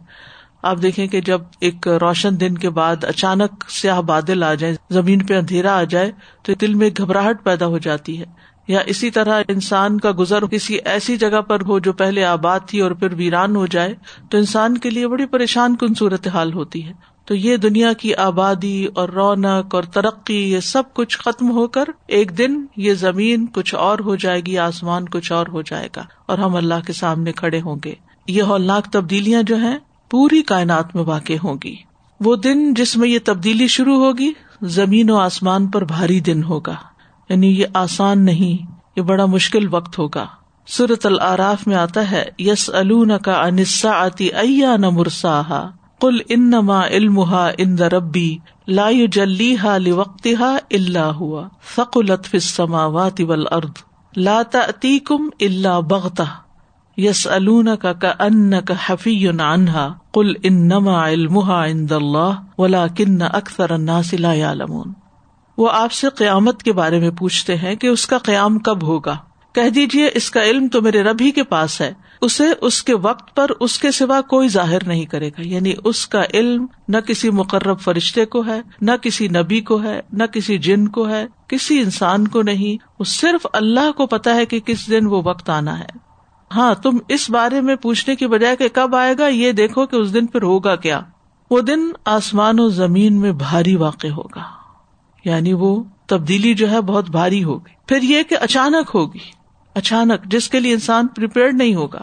آپ 0.64 0.78
دیکھیں 0.82 1.08
کہ 1.08 1.22
جب 1.22 1.42
ایک 1.60 1.88
روشن 1.88 2.40
دن 2.40 2.58
کے 2.58 2.70
بعد 2.70 3.04
اچانک 3.04 3.66
سیاہ 3.70 4.02
بادل 4.02 4.44
آ 4.44 4.54
جائے 4.54 4.76
زمین 4.90 5.26
پہ 5.26 5.38
اندھیرا 5.38 5.80
آ 5.80 5.84
جائے، 5.84 6.12
تو 6.44 6.54
دل 6.54 6.74
میں 6.74 6.90
گھبراہٹ 6.98 7.44
پیدا 7.44 7.66
ہو 7.66 7.78
جاتی 7.78 8.20
ہے۔ 8.20 8.26
یا 8.68 8.80
اسی 8.86 9.12
طرح 9.12 9.42
انسان 9.48 10.00
کا 10.00 10.12
گزر 10.20 10.46
کسی 10.46 10.78
ایسی 10.86 11.18
جگہ 11.18 11.42
پر 11.42 11.62
ہو 11.62 11.80
جو 11.80 11.94
پہلے 11.94 12.26
آباد 12.26 12.60
تھی 12.68 12.80
اور 12.80 12.92
پھر 12.92 13.14
ویران 13.14 13.56
ہو 13.56 13.66
جائے، 13.66 13.96
تو 14.30 14.38
انسان 14.38 14.78
کے 14.78 14.90
لیے 14.90 15.08
بڑی 15.08 15.26
پریشان 15.26 15.76
کن 15.76 15.94
صورت 15.94 16.28
حال 16.28 16.54
ہوتی 16.54 16.86
ہے۔ 16.86 16.94
تو 17.26 17.36
یہ 17.36 17.58
دنیا 17.58 17.94
کی 17.94 18.16
آبادی 18.16 18.88
اور 18.96 19.10
رونق 19.10 19.76
اور 19.76 19.84
ترقی، 19.84 20.52
یہ 20.52 20.60
سب 20.60 20.84
کچھ 20.94 21.18
ختم 21.18 21.52
ہو 21.52 21.68
کر 21.68 21.84
ایک 22.08 22.38
دن 22.38 22.66
یہ 22.78 22.94
زمین 22.94 23.46
کچھ 23.46 23.76
اور 23.76 24.00
ہو 24.00 24.16
جائے 24.16 24.42
گی، 24.42 24.58
آسمان 24.58 25.10
کچھ 25.10 25.32
اور 25.32 25.48
ہو 25.48 25.62
جائے 25.62 25.90
گا 25.96 26.04
اور 26.26 26.38
ہم 26.38 26.56
اللہ 26.56 26.86
کے 26.88 26.94
سامنے 26.94 27.32
کھڑے 27.32 27.62
ہوں 27.62 27.76
گے۔ 27.86 27.94
یہ 28.28 28.42
ہولناک 28.42 28.86
تبدیلیاں 28.86 29.44
جو 29.44 29.56
ہیں، 29.56 29.78
پوری 30.10 30.42
کائنات 30.42 30.96
میں 30.96 31.04
واقع 31.04 31.34
ہوگی 31.44 31.76
وہ 32.20 32.36
دن 32.36 32.74
جس 32.74 32.98
میں 32.98 33.10
یہ 33.10 33.20
تبدیلی 33.24 33.68
شروع 33.68 34.06
ہوگی، 34.06 34.32
زمین 34.62 35.10
و 35.10 35.18
آسمان 35.18 35.68
پر 35.68 35.84
بھاری 35.84 36.20
دن 36.20 36.44
ہوگا۔ 36.44 36.76
یعنی 37.34 37.48
یہ 37.60 37.66
آسان 37.74 38.26
نہیں، 38.26 38.66
یہ 38.96 39.02
بڑا 39.02 39.26
مشکل 39.26 39.68
وقت 39.72 40.00
ہوگا۔ 40.00 40.26
سورت 40.68 41.06
العراف 41.06 41.68
میں 41.68 41.76
آتا 41.76 42.12
ہے 42.12 42.24
یس 42.40 42.70
کا 43.22 43.34
انسا 43.42 43.92
آتی 43.92 44.28
ایا 44.34 44.76
نہ 44.78 44.90
مرسا 44.90 45.42
کل 46.00 46.20
ان 46.30 46.50
نما 46.50 46.82
علم 46.88 47.20
ان 47.58 47.76
ربی 47.92 48.38
لا 48.68 48.90
جلی 49.12 49.56
ہا 49.64 49.78
وقت 49.90 50.28
ہا 50.40 50.56
اللہ 50.72 51.12
ہوا 51.16 51.48
فقلت 51.76 52.28
فسما 52.28 52.86
وات 52.86 53.22
ول 53.22 53.46
ارد 53.52 53.82
لاتا 54.16 54.60
کم 55.04 55.30
اللہ 55.42 55.80
بغتا 55.82 56.24
یس 56.98 57.28
کا 57.82 57.94
کا 57.94 58.14
ان 58.20 58.54
کا 58.66 58.74
حفی 58.86 59.28
انہا 59.28 59.88
کل 60.14 60.34
ان 60.44 60.68
نما 60.68 61.08
علم 61.10 61.40
ان 61.40 61.86
اللہ 61.92 62.42
ولا 62.58 62.86
کن 62.98 63.22
اکثر 63.22 63.72
الناس 63.72 64.14
لا 64.14 64.54
لمون 64.54 64.94
وہ 65.58 65.70
آپ 65.72 65.92
سے 65.92 66.10
قیامت 66.10 66.64
کے 66.64 66.74
بارے 66.74 67.00
میں 67.00 67.12
پوچھتے 67.12 67.56
ہیں 67.56 67.76
کہ 67.76 67.88
اس 67.88 68.08
کا 68.08 68.18
قیام 68.18 68.60
کب 68.60 68.84
ہوگا۔ 68.84 69.18
کہہ 69.54 69.70
دیجیے 69.70 70.10
اس 70.14 70.32
کا 70.32 70.44
علم 70.44 70.68
تو 70.68 70.82
میرے 70.82 71.04
رب 71.04 71.18
ہی 71.22 71.32
کے 71.32 71.44
پاس 71.44 71.82
ہے۔ 71.82 71.94
اسے 72.22 72.44
اس 72.62 72.84
کے 72.84 72.96
وقت 72.96 73.36
پر 73.36 73.48
اس 73.60 73.80
کے 73.80 73.92
سوا 73.92 74.22
کوئی 74.22 74.48
ظاہر 74.48 74.88
نہیں 74.88 75.06
کرے 75.06 75.30
گا۔ 75.30 75.42
یعنی 75.42 75.74
اس 75.84 76.08
کا 76.08 76.24
علم 76.34 76.66
نہ 76.88 76.98
کسی 76.98 77.30
مقرب 77.30 77.80
فرشتے 77.80 78.26
کو 78.26 78.46
ہے، 78.46 78.62
نہ 78.82 78.92
کسی 79.02 79.28
نبی 79.28 79.62
کو 79.62 79.84
ہے، 79.84 80.02
نہ 80.14 80.24
کسی 80.24 80.58
جن 80.58 80.88
کو 80.88 81.10
ہے، 81.10 81.26
کسی 81.48 81.80
انسان 81.80 82.28
کو 82.28 82.42
نہیں۔ 82.42 82.84
وہ 83.00 83.06
صرف 83.06 83.48
اللہ 83.54 83.92
کو 83.92 84.08
پتا 84.08 84.36
ہے 84.36 84.46
کہ 84.46 84.60
کس 84.60 84.90
دن 84.90 85.06
وہ 85.06 85.22
وقت 85.26 85.50
آنا 85.50 85.80
ہے۔ 85.80 85.98
ہاں 86.56 86.74
تم 86.74 86.98
اس 87.08 87.30
بارے 87.30 87.62
میں 87.62 87.76
پوچھنے 87.76 88.16
کی 88.16 88.28
بجائے 88.28 88.56
کہ 88.56 88.68
کب 88.74 88.96
آئے 88.96 89.16
گا، 89.20 89.28
یہ 89.28 89.52
دیکھو 89.52 89.86
کہ 89.86 89.96
اس 89.96 90.14
دن 90.14 90.26
پھر 90.26 90.44
ہوگا 90.44 90.76
کیا۔ 90.76 91.02
وہ 91.52 91.62
دن 91.62 91.80
آسمان 92.06 92.60
و 92.60 92.70
زمین 92.70 93.20
میں 93.20 93.32
بھاری 93.32 93.76
واقع 93.76 94.08
ہوگا۔ 94.08 94.63
یعنی 95.26 95.54
وہ 95.54 95.84
تبدیلی 96.08 96.54
جو 96.54 96.72
ہے 96.72 96.82
بہت 96.82 97.10
بھاری 97.10 97.44
ہوگی 97.44 97.74
پھر 97.88 98.02
یہ 98.02 98.24
کہ 98.24 98.36
اچانک 98.42 98.92
ہوگی۔ 98.94 99.20
اچانک، 99.76 100.26
جس 100.26 100.50
کے 100.50 100.60
لیے 100.60 100.74
انسان 100.74 101.08
نہیں 101.58 101.76
ہوگا۔ 101.76 102.02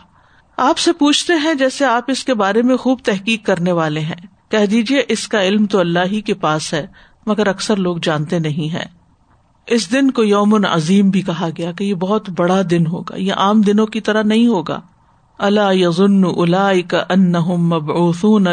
آپ 0.56 0.78
سے 0.78 0.92
پوچھتے 0.92 1.32
ہیں 1.32 1.54
جیسے 1.54 1.84
آپ 1.84 2.04
اس 2.08 2.24
کے 2.24 2.34
بارے 2.34 2.62
میں 2.62 2.76
خوب 2.76 2.98
تحقیق 3.04 3.46
کرنے 3.46 3.72
والے 3.72 4.00
ہیں۔ 4.00 4.50
کہہ 4.50 4.66
دیجیے 4.66 5.02
اس 5.08 5.28
کا 5.28 5.42
علم 5.42 5.66
تو 5.66 5.78
اللہ 5.78 5.98
ہی 6.06 6.20
کے 6.20 6.34
پاس 6.34 6.74
ہے، 6.74 6.86
مگر 7.26 7.46
اکثر 7.46 7.76
لوگ 7.76 7.96
جانتے 8.02 8.38
نہیں 8.38 8.72
ہے 8.72 9.00
اس 9.66 9.92
دن 9.92 10.10
کو 10.10 10.24
یوم 10.24 10.64
عظیم 10.70 11.10
بھی 11.10 11.22
کہا 11.22 11.48
گیا 11.58 11.72
کہ 11.72 11.84
یہ 11.84 11.94
بہت 11.94 12.30
بڑا 12.30 12.62
دن 12.70 12.86
ہوگا۔ 12.86 13.16
یہ 13.16 13.32
عام 13.32 13.60
دنوں 13.60 13.86
کی 13.86 14.00
طرح 14.00 14.22
نہیں 14.22 14.46
ہوگا۔ 14.46 14.80
اللہ 15.38 15.74
یزن 15.74 16.22
الا 16.36 16.70
کا 16.88 17.04
ان 17.08 17.32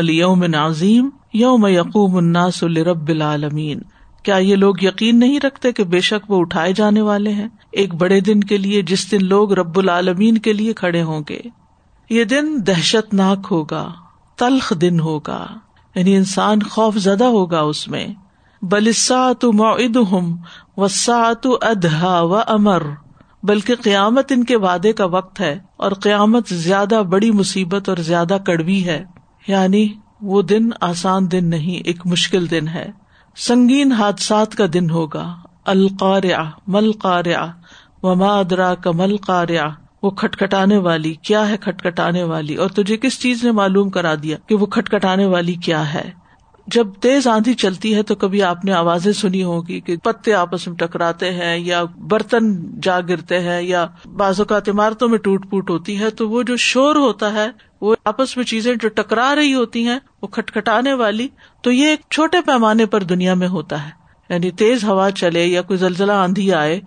یوم 0.10 0.44
عظیم 0.56 1.10
یوم 1.34 1.66
یقوم 1.66 2.16
الناس 2.16 2.64
لرب 2.64 3.08
العالمین۔ 3.08 3.80
کیا 4.24 4.38
یہ 4.38 4.56
لوگ 4.56 4.76
یقین 4.82 5.20
نہیں 5.20 5.40
رکھتے 5.40 5.72
کہ 5.72 5.84
بے 5.84 6.00
شک 6.00 6.32
وہ 6.32 6.40
اٹھائے 6.40 6.74
جانے 6.74 7.02
والے 7.02 7.34
ہیں؟ 7.34 7.48
ایک 7.72 7.96
بڑے 7.96 8.20
دن 8.20 8.40
کے 8.40 8.58
لیے 8.58 8.82
جس 8.82 9.12
دن 9.12 9.26
لوگ 9.26 9.54
رب 9.54 9.80
العالمین 9.80 10.38
کے 10.38 10.54
لیے 10.54 10.74
کھڑے 10.74 11.04
ہوں 11.04 11.22
گے۔ 11.30 11.40
یہ 12.10 12.24
دن 12.24 12.58
دہشت 12.68 13.14
ناک 13.14 13.48
ہوگا، 13.52 13.94
تلخ 14.38 14.74
دن 14.82 15.00
ہوگا۔ 15.00 15.48
یعنی 15.96 16.16
انسان 16.16 16.64
خوف 16.64 16.96
زدہ 16.96 17.24
ہوگا 17.24 17.62
اس 17.62 17.88
میں۔ 17.88 18.08
بلسا 18.62 19.34
تو 19.34 19.54
معد 19.54 19.96
ہوں 19.96 20.38
وسا 20.78 21.34
تو 21.34 21.58
ادہا 21.62 22.22
و 22.22 22.36
امر 22.36 22.84
بلکہ 23.44 23.76
قیامت 23.76 24.32
ان 24.32 24.44
کے 24.44 24.58
وعدے 24.58 24.94
کا 24.94 25.06
وقت 25.06 25.40
ہے 25.40 25.60
اور 25.78 25.92
قیامت 25.92 26.48
زیادہ 26.48 27.04
بڑی 27.10 27.32
مصیبت 27.32 27.90
اور 27.90 27.98
زیادہ 27.98 28.38
کڑوی 28.46 28.86
ہے۔ 28.86 29.04
یعنی 29.48 29.88
وہ 30.22 30.42
دن 30.42 30.70
آسان 30.82 31.32
دن 31.32 31.46
نہیں، 31.46 31.76
ایک 31.86 32.08
مشکل 32.08 32.52
دن 32.52 32.68
ہے۔ 32.68 32.92
سنگین 33.40 33.92
حادثات 33.92 34.56
کا 34.56 34.66
دن 34.74 34.90
ہوگا۔ 34.90 35.34
القاریا 35.66 36.44
مل 36.68 36.92
وما 38.04 38.40
ادرا 38.40 38.76
کا 38.76 38.92
مل 38.92 39.18
قاریا 39.18 39.66
وہ 40.04 40.10
کھٹکھٹانے 40.10 40.78
والی، 40.78 41.14
کیا 41.14 41.50
ہے 41.50 41.58
کھٹکھٹانے 41.58 42.24
والی؟ 42.24 42.56
اور 42.56 42.70
تجھے 42.70 42.98
کس 42.98 43.20
چیز 43.20 43.44
نے 43.44 43.52
معلوم 43.52 43.90
کرا 43.90 44.16
دیا 44.24 44.38
کہ 44.48 44.56
وہ 44.56 44.66
کھٹکھٹانے 44.66 45.26
والی 45.26 45.54
کیا 45.54 45.94
ہے؟ 45.94 46.12
جب 46.68 46.88
تیز 47.02 47.28
آندھی 47.28 47.54
چلتی 47.54 47.96
ہے 47.96 48.04
تو 48.04 48.16
کبھی 48.16 48.44
آپ 48.44 48.66
نے 48.66 48.74
آوازیں 48.74 49.14
سنی 49.14 49.44
ہوگی 49.44 49.80
کہ 49.80 49.98
پتے 49.98 50.34
آپس 50.34 50.68
میں 50.68 50.76
ٹکراتے 50.76 51.34
ہیں 51.34 51.58
یا 51.58 51.84
برتن 51.84 52.80
جا 52.80 53.00
گرتے 53.00 53.40
ہیں 53.40 53.62
یا 53.62 53.88
بازو 54.16 54.46
کا 54.46 54.58
عمارتوں 54.68 55.10
میں 55.10 55.18
ٹوٹ 55.18 55.50
پوٹ 55.50 55.70
ہوتی 55.70 56.00
ہے 56.00 56.10
تو 56.10 56.30
وہ 56.30 56.44
جو 56.44 56.56
شور 56.58 56.96
ہوتا 56.96 57.34
ہے، 57.34 57.48
وہ 57.82 57.96
آپس 58.06 58.38
میں 58.38 58.46
چیزیں 58.46 58.76
جو 58.82 58.90
ٹکرا 58.90 59.36
رہی 59.36 59.54
ہوتی 59.54 59.88
ہیں، 59.88 60.00
وہ 60.22 60.28
کھٹکھٹانے 60.28 60.94
والی، 60.94 61.28
تو 61.62 61.72
یہ 61.72 61.88
ایک 61.88 62.00
چھوٹے 62.12 62.42
پیمانے 62.42 62.86
پر 62.86 63.04
دنیا 63.04 63.34
میں 63.34 63.48
ہوتا 63.48 63.86
ہے۔ 63.86 63.92
یعنی 64.30 64.52
تیز 64.52 64.84
ہوا 64.84 65.12
چلے 65.12 65.46
یا 65.46 65.62
کوئی 65.62 65.80
زلزلہ 65.80 66.12
آندھی 66.12 66.54
آئے، 66.54 66.80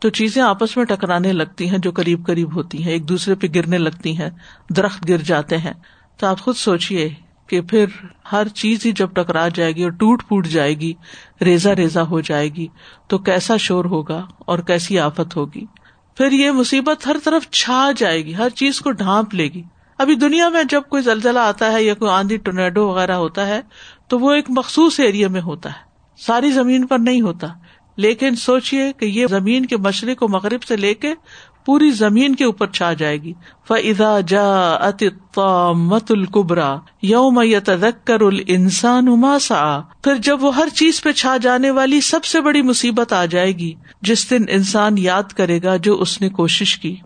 تو 0.00 0.08
چیزیں 0.08 0.42
آپس 0.42 0.76
میں 0.76 0.84
ٹکرانے 0.84 1.32
لگتی 1.32 1.70
ہیں 1.70 1.78
جو 1.78 1.92
قریب 1.92 2.26
قریب 2.26 2.56
ہوتی 2.56 2.84
ہیں، 2.84 2.92
ایک 2.92 3.08
دوسرے 3.08 3.34
پہ 3.34 3.46
گرنے 3.54 3.78
لگتی 3.78 4.18
ہیں، 4.18 4.30
درخت 4.76 5.08
گر 5.08 5.18
جاتے 5.18 5.58
ہیں۔ 5.58 5.72
تو 6.16 6.26
آپ 6.26 6.40
خود 6.40 6.56
سوچیے 6.56 7.10
کہ 7.46 7.60
پھر 7.60 7.86
ہر 8.32 8.48
چیز 8.48 8.86
ہی 8.86 8.92
جب 8.92 9.10
ٹکرا 9.14 9.48
جائے 9.48 9.72
گی 9.72 9.82
اور 9.82 9.90
ٹوٹ 9.90 10.22
پوٹ 10.28 10.46
جائے 10.46 10.74
گی 10.74 10.92
ریزا 11.40 11.74
ریزا 11.76 12.02
ہو 12.02 12.20
جائے 12.20 12.48
گی، 12.48 12.66
تو 13.08 13.18
کیسا 13.18 13.56
شور 13.56 13.84
ہوگا 13.84 14.26
اور 14.38 14.58
کیسی 14.58 14.98
آفت 14.98 15.36
ہوگی؟ 15.36 15.64
پھر 16.16 16.32
یہ 16.32 16.50
مصیبت 16.50 17.06
ہر 17.06 17.16
طرف 17.24 17.50
چھا 17.50 17.90
جائے 17.96 18.24
گی، 18.24 18.34
ہر 18.34 18.48
چیز 18.48 18.80
کو 18.80 18.90
ڈھانپ 18.90 19.34
لے 19.34 19.48
گی۔ 19.48 19.62
ابھی 19.98 20.14
دنیا 20.14 20.48
میں 20.48 20.62
جب 20.64 20.82
کوئی 20.88 21.02
زلزلہ 21.02 21.38
آتا 21.38 21.72
ہے 21.72 21.82
یا 21.82 21.94
کوئی 21.94 22.10
آندھی 22.10 22.36
ٹورنیڈو 22.36 22.88
وغیرہ 22.88 23.14
ہوتا 23.14 23.46
ہے، 23.46 23.60
تو 24.08 24.18
وہ 24.18 24.32
ایک 24.32 24.44
مخصوص 24.48 25.00
ایریا 25.00 25.28
میں 25.28 25.40
ہوتا 25.40 25.68
ہے۔ 25.68 25.82
ساری 26.18 26.50
زمین 26.50 26.86
پر 26.86 26.98
نہیں 26.98 27.20
ہوتا، 27.20 27.46
لیکن 27.96 28.36
سوچیے 28.36 28.92
کہ 28.92 29.04
یہ 29.04 29.26
زمین 29.26 29.66
کے 29.66 29.76
مشرق 29.76 30.22
و 30.22 30.28
مغرب 30.28 30.62
سے 30.62 30.76
لے 30.76 30.94
کے 30.94 31.14
پوری 31.66 31.90
زمین 31.90 32.34
کے 32.34 32.44
اوپر 32.44 32.66
چھا 32.66 32.92
جائے 32.92 33.22
گی۔ 33.22 33.32
فضا 33.68 34.20
جا 34.20 35.72
مت 35.72 36.10
القبرا 36.10 36.76
یوم 37.02 37.40
کر 38.04 38.20
انسان 38.46 39.08
اماسا 39.08 39.80
پھر 40.04 40.14
جب 40.14 40.44
وہ 40.44 40.54
ہر 40.54 40.68
چیز 40.68 41.02
پہ 41.02 41.12
چھا 41.12 41.36
جانے 41.36 41.70
والی 41.70 42.00
سب 42.00 42.24
سے 42.24 42.40
بڑی 42.40 42.62
مصیبت 42.62 43.12
آ 43.12 43.24
جائے 43.24 43.52
گی، 43.52 43.74
جس 44.02 44.30
دن 44.30 44.44
انسان 44.48 44.98
یاد 44.98 45.32
کرے 45.32 45.62
گا 45.62 45.76
جو 45.76 46.00
اس 46.00 46.20
نے 46.20 46.28
کوشش 46.28 46.78
کی۔ 46.78 46.96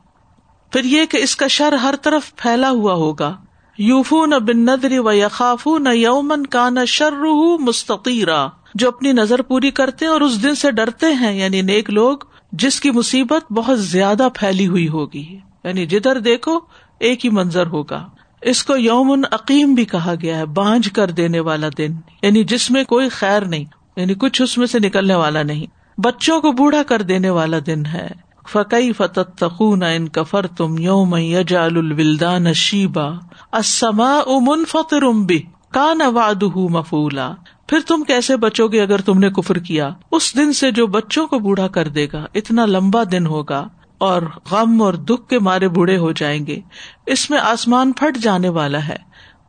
پھر 0.73 0.85
یہ 0.85 1.05
کہ 1.05 1.17
اس 1.17 1.37
کا 1.37 1.47
شر 1.47 1.73
ہر 1.73 1.95
طرف 2.03 2.37
پھیلا 2.37 2.71
ہوا 2.71 2.95
ہوگا۔ 2.95 3.37
یوفو 3.79 4.27
نہ 4.27 4.35
بن 4.35 4.59
ندری 4.59 4.99
و 4.99 5.13
یقاف 5.13 5.67
نہ 5.67 5.89
یومن 5.89 6.47
کا 6.47 6.71
نہ 6.71 6.85
شر 6.87 7.13
مستقیرا 7.59 8.47
جو 8.75 8.89
اپنی 8.89 9.13
نظر 9.13 9.43
پوری 9.43 9.71
کرتے 9.71 10.07
اور 10.07 10.21
اس 10.21 10.43
دن 10.43 10.55
سے 10.55 10.71
ڈرتے 10.71 11.07
ہیں 11.15 11.39
یعنی 11.39 11.63
نیک 11.63 11.91
لوگ 11.91 12.19
جس 12.53 12.81
کی 12.81 12.91
مصیبت 12.91 13.53
بہت 13.53 13.81
زیادہ 13.81 14.29
پھیلی 14.35 14.67
ہوئی 14.67 14.89
ہوگی۔ 14.89 15.39
یعنی 15.65 15.87
جدھر 15.87 16.21
دیکھو، 16.21 16.59
ایک 17.01 17.25
ہی 17.25 17.31
منظر 17.31 17.67
ہوگا۔ 17.67 18.09
اس 18.43 18.65
کو 18.65 18.77
یومن 18.77 19.23
عقیم 19.33 19.75
بھی 19.75 19.85
کہا 19.85 20.15
گیا 20.23 20.39
ہے، 20.39 20.47
بانج 20.47 20.93
کر 20.93 21.11
دینے 21.11 21.41
والا 21.41 21.67
دن۔ 21.79 21.93
یعنی 22.23 22.45
جس 22.45 22.71
میں 22.71 22.85
کوئی 22.85 23.09
خیر 23.09 23.43
نہیں 23.43 23.65
یعنی 23.97 24.15
کچھ 24.15 24.43
اس 24.43 24.59
میں 24.59 24.67
سے 24.67 24.79
نکلنے 24.79 25.15
والا 25.15 25.43
نہیں۔ 25.43 25.67
بچوں 26.01 26.41
کو 26.41 26.53
بوڑھا 26.53 26.83
کر 26.83 27.03
دینے 27.03 27.31
والا 27.31 27.57
دن 27.67 27.87
ہے۔ 27.87 28.09
فقی 28.49 28.93
فتح 28.93 29.21
تخون 29.21 29.83
ان 29.83 30.09
کفر 30.09 30.47
تم 30.47 30.79
یوم 30.79 31.17
یجال 31.17 31.77
الولدان 31.77 32.53
شیبا 32.53 33.09
اسما 33.53 34.19
امن 34.27 34.65
فتر 34.65 35.03
امبی 35.03 35.43
کا 35.73 35.95
نواد 35.95 36.43
مفولا 36.55 37.35
پھر 37.69 37.79
تم 37.87 38.05
کیسے 38.07 38.37
بچو 38.37 38.69
گے 38.69 38.83
اگر 38.83 39.01
تم 39.01 39.19
نے 39.19 39.31
کفر 39.31 39.59
کیا؟ 39.59 39.91
اس 40.13 40.37
دن 40.37 40.53
سے 40.53 40.71
جو 40.71 40.87
بچوں 40.87 41.27
کو 41.27 41.39
بوڑھا 41.39 41.69
کر 41.69 41.89
دے 41.89 42.07
گا، 42.13 42.27
اتنا 42.35 42.67
لمبا 42.67 43.03
دن 43.13 43.27
ہوگا 43.27 43.69
اور 43.99 44.23
غم 44.51 44.83
اور 44.83 44.95
دکھ 44.95 45.29
کے 45.29 45.39
مارے 45.39 45.69
بوڑھے 45.69 45.97
ہو 45.97 46.13
جائیں 46.13 46.47
گے۔ 46.47 46.61
اس 47.07 47.31
میں 47.31 47.39
آسمان 47.39 47.93
پھٹ 47.93 48.19
جانے 48.19 48.49
والا 48.49 48.89
ہے۔ 48.89 48.97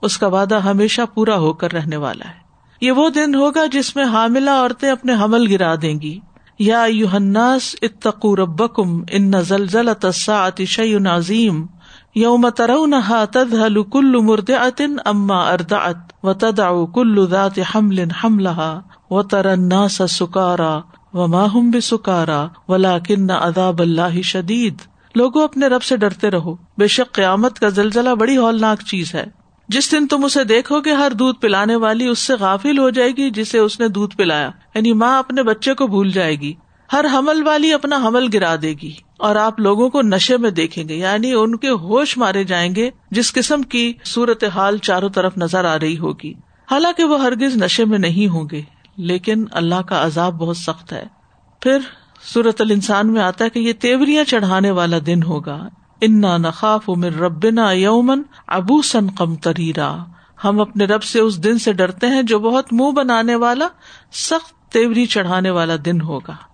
اس 0.02 0.18
کا 0.18 0.28
وعدہ 0.28 0.60
ہمیشہ 0.60 1.02
پورا 1.14 1.36
ہو 1.36 1.54
کر 1.54 1.74
رہنے 1.74 1.98
والا 1.98 2.30
ہے۔ 2.30 2.40
یہ 2.82 2.92
وہ 2.92 3.10
دن 3.10 3.36
ہوگا 3.36 3.66
جس 3.66 3.96
میں 3.96 4.06
حاملہ 4.06 4.50
عورتیں 4.50 4.90
اپنے 4.90 5.14
حمل 5.14 5.56
گرا 5.56 5.76
دیں 5.82 6.00
گی۔ 6.02 6.20
یا 6.60 6.86
یوحناس 6.90 7.76
اتقو 7.82 8.36
ربکم 8.36 9.04
ان 9.12 9.32
زلزلہ 9.42 9.92
تصاعت 9.92 10.62
عظیم۔ 11.08 11.66
یوم 12.20 12.50
ترونها 12.50 13.26
تذهل 13.26 13.84
كل 13.84 14.22
مرضعة 14.22 14.94
اما 15.06 15.50
ارضعت 15.50 15.98
و 16.24 16.34
تدع 16.34 16.86
كل 16.94 17.28
ذات 17.30 17.60
حمل 17.76 18.00
حملها 18.00 18.80
و 19.10 19.24
تر 19.24 19.46
الناس 19.46 20.02
سکارا 20.10 20.80
و 21.14 21.28
ماہم 21.28 21.70
بھی 21.70 21.82
سکارا 21.82 22.48
ولا 22.68 23.00
کن 23.00 23.30
اداب 23.30 23.82
اللہ 23.82 24.22
شدید۔ 24.22 24.78
لوگوں 25.16 25.44
اپنے 25.44 25.68
رب 25.68 25.84
سے 25.84 25.98
ڈرتے 25.98 26.32
رہو۔ 26.32 26.56
بے 26.78 26.88
شک 26.88 27.14
قیامت 27.14 27.60
کا 27.60 27.70
زلزلہ 27.70 28.10
بڑی 28.10 28.38
ہولناک 28.38 28.82
چیز 28.82 29.16
ہے۔ 29.16 29.26
جس 29.68 29.92
دن 29.92 30.08
تم 30.08 30.26
اسے 30.26 30.44
دیکھو 30.44 30.80
گے، 30.80 30.92
ہر 30.92 31.12
دودھ 31.12 31.40
پلانے 31.40 31.76
والی 31.76 32.08
اس 32.08 32.20
سے 32.20 32.34
غافل 32.34 32.80
ہو 32.80 32.90
جائے 32.90 33.12
گی 33.12 33.30
جسے 33.30 33.60
اس 33.60 33.80
نے 33.80 33.88
دودھ 33.88 34.16
پلایا۔ 34.16 34.50
یعنی 34.76 34.94
ماں 34.94 35.20
اپنے 35.20 35.44
بچے 35.44 35.74
کو 35.74 35.88
بھول 35.88 36.12
جائے 36.12 36.36
گی۔ 36.36 36.54
ہر 36.94 37.06
حمل 37.14 37.48
والی 37.48 37.74
اپنا 37.74 37.96
حمل 37.96 38.28
گرا 38.34 38.56
دے 38.62 38.74
گی۔ 38.82 39.09
اور 39.20 39.36
آپ 39.36 39.60
لوگوں 39.60 39.90
کو 39.90 40.02
نشے 40.02 40.38
میں 40.38 40.52
دیکھیں 40.52 40.90
گے 40.90 40.96
یعنی 40.96 41.34
ان 41.34 41.58
کے 41.58 41.70
ہوش 41.70 42.18
مارے 42.18 42.44
جائیں 42.44 42.76
گے، 42.76 42.90
جس 43.12 43.34
قسم 43.34 43.62
کی 43.62 43.94
صورت 44.06 44.44
حال 44.44 44.78
چاروں 44.78 45.10
طرف 45.10 45.38
نظر 45.38 45.66
آ 45.66 45.80
رہی 45.80 45.98
ہوگی۔ 45.98 46.34
حالانکہ 46.72 47.04
وہ 47.04 47.22
ہرگز 47.22 47.56
نشے 47.64 47.86
میں 47.86 48.00
نہیں 48.00 48.28
ہوں 48.28 48.48
گے، 48.52 48.62
لیکن 48.98 49.46
اللہ 49.52 49.82
کا 49.82 50.06
عذاب 50.06 50.34
بہت 50.34 50.58
سخت 50.58 50.94
ہے۔ 50.94 51.06
پھر 51.62 51.80
صورت 52.34 52.62
الانسان 52.62 53.14
میں 53.14 53.22
آتا 53.22 53.46
ہے 53.46 53.50
کہ 53.50 53.60
یہ 53.60 53.74
تیوریاں 53.74 54.24
چڑھانے 54.24 54.72
والا 54.72 54.98
دن 55.06 55.24
ہوگا۔ 55.24 55.68
انا 56.02 56.38
نخاف 56.38 56.90
امر 56.90 57.14
ربنا 57.14 57.72
یومن 57.72 58.22
ابو 58.48 58.82
سن 58.82 59.10
کم 59.10 59.36
تریرا 59.36 59.98
ہم 60.44 60.62
اپنے 60.62 60.86
رب 60.86 61.04
سے 61.04 61.20
اس 61.20 61.44
دن 61.44 61.58
سے 61.58 61.74
ڈرتے 61.74 62.08
ہیں 62.08 62.24
جو 62.24 62.40
بہت 62.40 62.74
منہ 62.74 62.92
بنانے 62.92 63.36
والا، 63.36 63.68
سخت 64.12 64.72
تیوری 64.72 65.06
چڑھانے 65.06 65.50
والا 65.50 65.76
دن 65.86 66.02
ہوگا۔ 66.02 66.49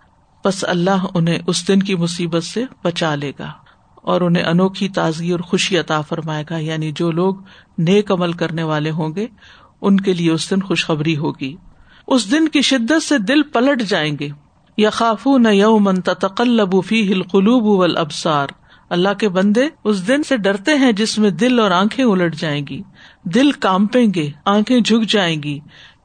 بس 0.45 0.65
اللہ 0.67 1.05
انہیں 1.13 1.39
اس 1.47 1.67
دن 1.67 1.83
کی 1.83 1.95
مصیبت 1.95 2.43
سے 2.43 2.63
بچا 2.83 3.15
لے 3.15 3.31
گا 3.39 3.51
اور 3.95 4.21
انہیں 4.21 4.43
انوکھی 4.43 4.89
تازگی 4.89 5.31
اور 5.31 5.39
خوشی 5.39 5.77
عطا 5.77 6.01
فرمائے 6.01 6.43
گا 6.49 6.57
یعنی 6.57 6.91
جو 6.91 7.11
لوگ 7.11 7.35
نیک 7.77 8.11
عمل 8.11 8.33
کرنے 8.33 8.63
والے 8.63 8.91
ہوں 8.91 9.15
گے، 9.15 9.27
ان 9.81 9.97
کے 9.97 10.13
لیے 10.13 10.31
اس 10.31 10.51
دن 10.51 10.61
خوشخبری 10.61 11.17
ہوگی۔ 11.17 11.55
اس 12.07 12.31
دن 12.31 12.47
کی 12.47 12.61
شدت 12.61 13.03
سے 13.03 13.17
دل 13.17 13.43
پلٹ 13.43 13.83
جائیں 13.83 14.15
گے۔ 14.19 14.27
یا 14.77 14.89
خافو 14.89 15.37
نہ 15.37 15.47
یومن 15.47 16.01
تقلب 16.01 16.85
فی 16.85 17.13
القلوب 17.13 17.79
والابصار۔ 17.79 18.47
اللہ 18.89 19.13
کے 19.19 19.29
بندے 19.29 19.67
اس 19.83 20.07
دن 20.07 20.23
سے 20.23 20.37
ڈرتے 20.37 20.75
ہیں 20.75 20.91
جس 20.91 21.17
میں 21.19 21.29
دل 21.29 21.59
اور 21.59 21.71
آنکھیں 21.71 22.05
الٹ 22.05 22.35
جائیں 22.35 22.67
گی۔ 22.69 22.81
دل 23.23 23.51
کامپیں 23.51 24.07
گے، 24.15 24.29
آنکھیں 24.45 24.79
جھک 24.79 25.09
جائیں 25.09 25.43
گی۔ 25.43 25.59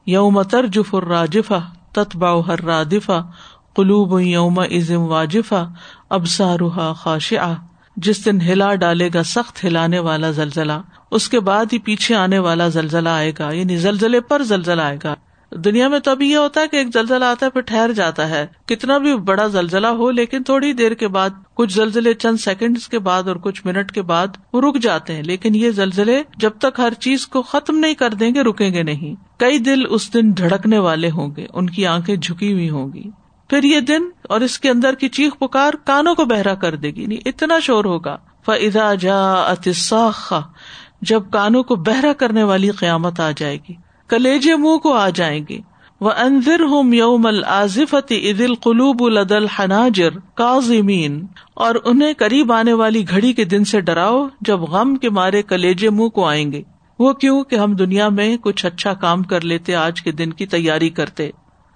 یوم 0.05 0.41
ترجف 0.41 0.95
الراجفہ 0.95 1.71
تتبع 1.91 2.41
ہر 2.47 2.63
رادفہ 2.63 3.31
قلوب 3.75 4.19
یوم 4.19 4.59
ازم 4.59 5.01
واجفہ 5.01 5.69
ابسارها 6.09 6.93
خاشعہ۔ 6.93 7.55
جس 7.97 8.25
دن 8.25 8.41
ہلا 8.41 8.75
ڈالے 8.75 9.09
گا 9.13 9.23
سخت 9.23 9.65
ہلانے 9.65 9.99
والا 9.99 10.31
زلزلہ، 10.31 10.81
اس 11.11 11.29
کے 11.29 11.39
بعد 11.39 11.65
ہی 11.73 11.79
پیچھے 11.79 12.15
آنے 12.15 12.39
والا 12.39 12.67
زلزلہ 12.67 13.09
آئے 13.09 13.31
گا 13.39 13.51
یعنی 13.51 13.77
زلزلے 13.77 14.21
پر 14.21 14.43
زلزلہ 14.43 14.81
آئے 14.81 14.97
گا۔ 15.03 15.15
دنیا 15.51 15.87
میں 15.87 15.99
تو 15.99 16.11
ابھی 16.11 16.31
یہ 16.31 16.37
ہوتا 16.37 16.61
ہے 16.61 16.67
کہ 16.67 16.77
ایک 16.77 16.87
زلزلہ 16.93 17.25
آتا 17.25 17.45
ہے 17.45 17.51
پھر 17.51 17.61
ٹھہر 17.61 17.91
جاتا 17.91 18.29
ہے۔ 18.29 18.47
کتنا 18.65 18.97
بھی 18.97 19.15
بڑا 19.15 19.47
زلزلہ 19.47 19.87
ہو، 19.87 20.11
لیکن 20.11 20.43
تھوڑی 20.43 20.73
دیر 20.73 20.93
کے 20.93 21.07
بعد، 21.07 21.29
کچھ 21.53 21.73
زلزلے 21.73 22.13
چند 22.13 22.37
سیکنڈ 22.37 22.77
کے 22.77 22.99
بعد 22.99 23.27
اور 23.27 23.35
کچھ 23.35 23.65
منٹ 23.65 23.91
کے 23.91 24.01
بعد 24.01 24.27
وہ 24.53 24.61
رک 24.61 24.77
جاتے 24.81 25.15
ہیں۔ 25.15 25.23
لیکن 25.23 25.55
یہ 25.55 25.71
زلزلے 25.71 26.23
جب 26.37 26.51
تک 26.59 26.79
ہر 26.79 26.93
چیز 26.93 27.27
کو 27.27 27.41
ختم 27.41 27.77
نہیں 27.77 27.93
کر 27.93 28.09
دیں 28.09 28.35
گے، 28.35 28.41
رکیں 28.41 28.73
گے 28.73 28.83
نہیں۔ 28.83 29.39
کئی 29.39 29.57
دل 29.57 29.83
اس 29.89 30.13
دن 30.13 30.37
دھڑکنے 30.37 30.77
والے 30.77 31.09
ہوں 31.09 31.35
گے، 31.37 31.47
ان 31.53 31.69
کی 31.69 31.85
آنکھیں 31.85 32.15
جھکی 32.15 32.53
ہوئی 32.53 32.69
ہوں 32.69 32.93
گی۔ 32.93 33.20
پھر 33.51 33.63
یہ 33.63 33.79
دن 33.79 34.01
اور 34.29 34.41
اس 34.41 34.59
کے 34.59 34.69
اندر 34.69 34.93
کی 34.93 35.09
چیخ 35.09 35.39
پکار 35.39 35.73
کانوں 35.85 36.15
کو 36.15 36.25
بہرا 36.25 36.53
کر 36.53 36.75
دے 36.75 36.91
گی 36.91 37.05
نہیں 37.05 37.17
اتنا 37.25 37.59
شور 37.59 37.85
ہوگا۔ 37.85 38.17
فضا 38.45 38.93
جا 38.93 39.33
اتساخ 39.33 40.33
جب 41.01 41.23
کانوں 41.31 41.63
کو 41.63 41.75
بہرا 41.75 42.13
کرنے 42.13 42.43
والی 42.43 42.69
قیامت 42.69 43.19
آ 43.19 43.31
جائے 43.37 43.57
گی۔ 43.69 43.73
کلیجے 44.07 44.55
منہ 44.55 44.77
کو 44.77 44.93
آ 44.93 45.09
جائیں 45.09 45.45
گے 45.49 45.59
وہ 46.01 46.11
انضر 46.11 46.59
ہوں 46.59 46.93
یوم 46.93 47.25
العظفت 47.25 48.11
عید 48.11 48.41
القلوب 48.41 49.03
العدل 49.03 49.45
حناجر 49.47 50.09
کاظمین 50.33 51.25
اور 51.53 51.75
انہیں 51.85 52.13
قریب 52.17 52.53
آنے 52.53 52.73
والی 52.73 53.09
گھڑی 53.09 53.33
کے 53.33 53.45
دن 53.45 53.63
سے 53.63 53.81
ڈراؤ 53.81 54.27
جب 54.41 54.59
غم 54.59 54.95
کے 54.95 55.09
مارے 55.09 55.41
کلیجے 55.41 55.89
منہ 55.89 56.07
کو 56.07 56.25
آئیں 56.25 56.51
گے۔ 56.51 56.61
وہ 56.99 57.13
کیوں 57.13 57.43
کہ 57.43 57.55
ہم 57.55 57.75
دنیا 57.75 58.09
میں 58.09 58.37
کچھ 58.37 58.65
اچھا 58.65 58.93
کام 58.93 59.23
کر 59.23 59.41
لیتے 59.41 59.75
آج 59.75 60.01
کے 60.01 60.11
دن 60.11 60.33
کی 60.33 60.45
تیاری 60.45 60.89
کرتے۔ 60.89 61.29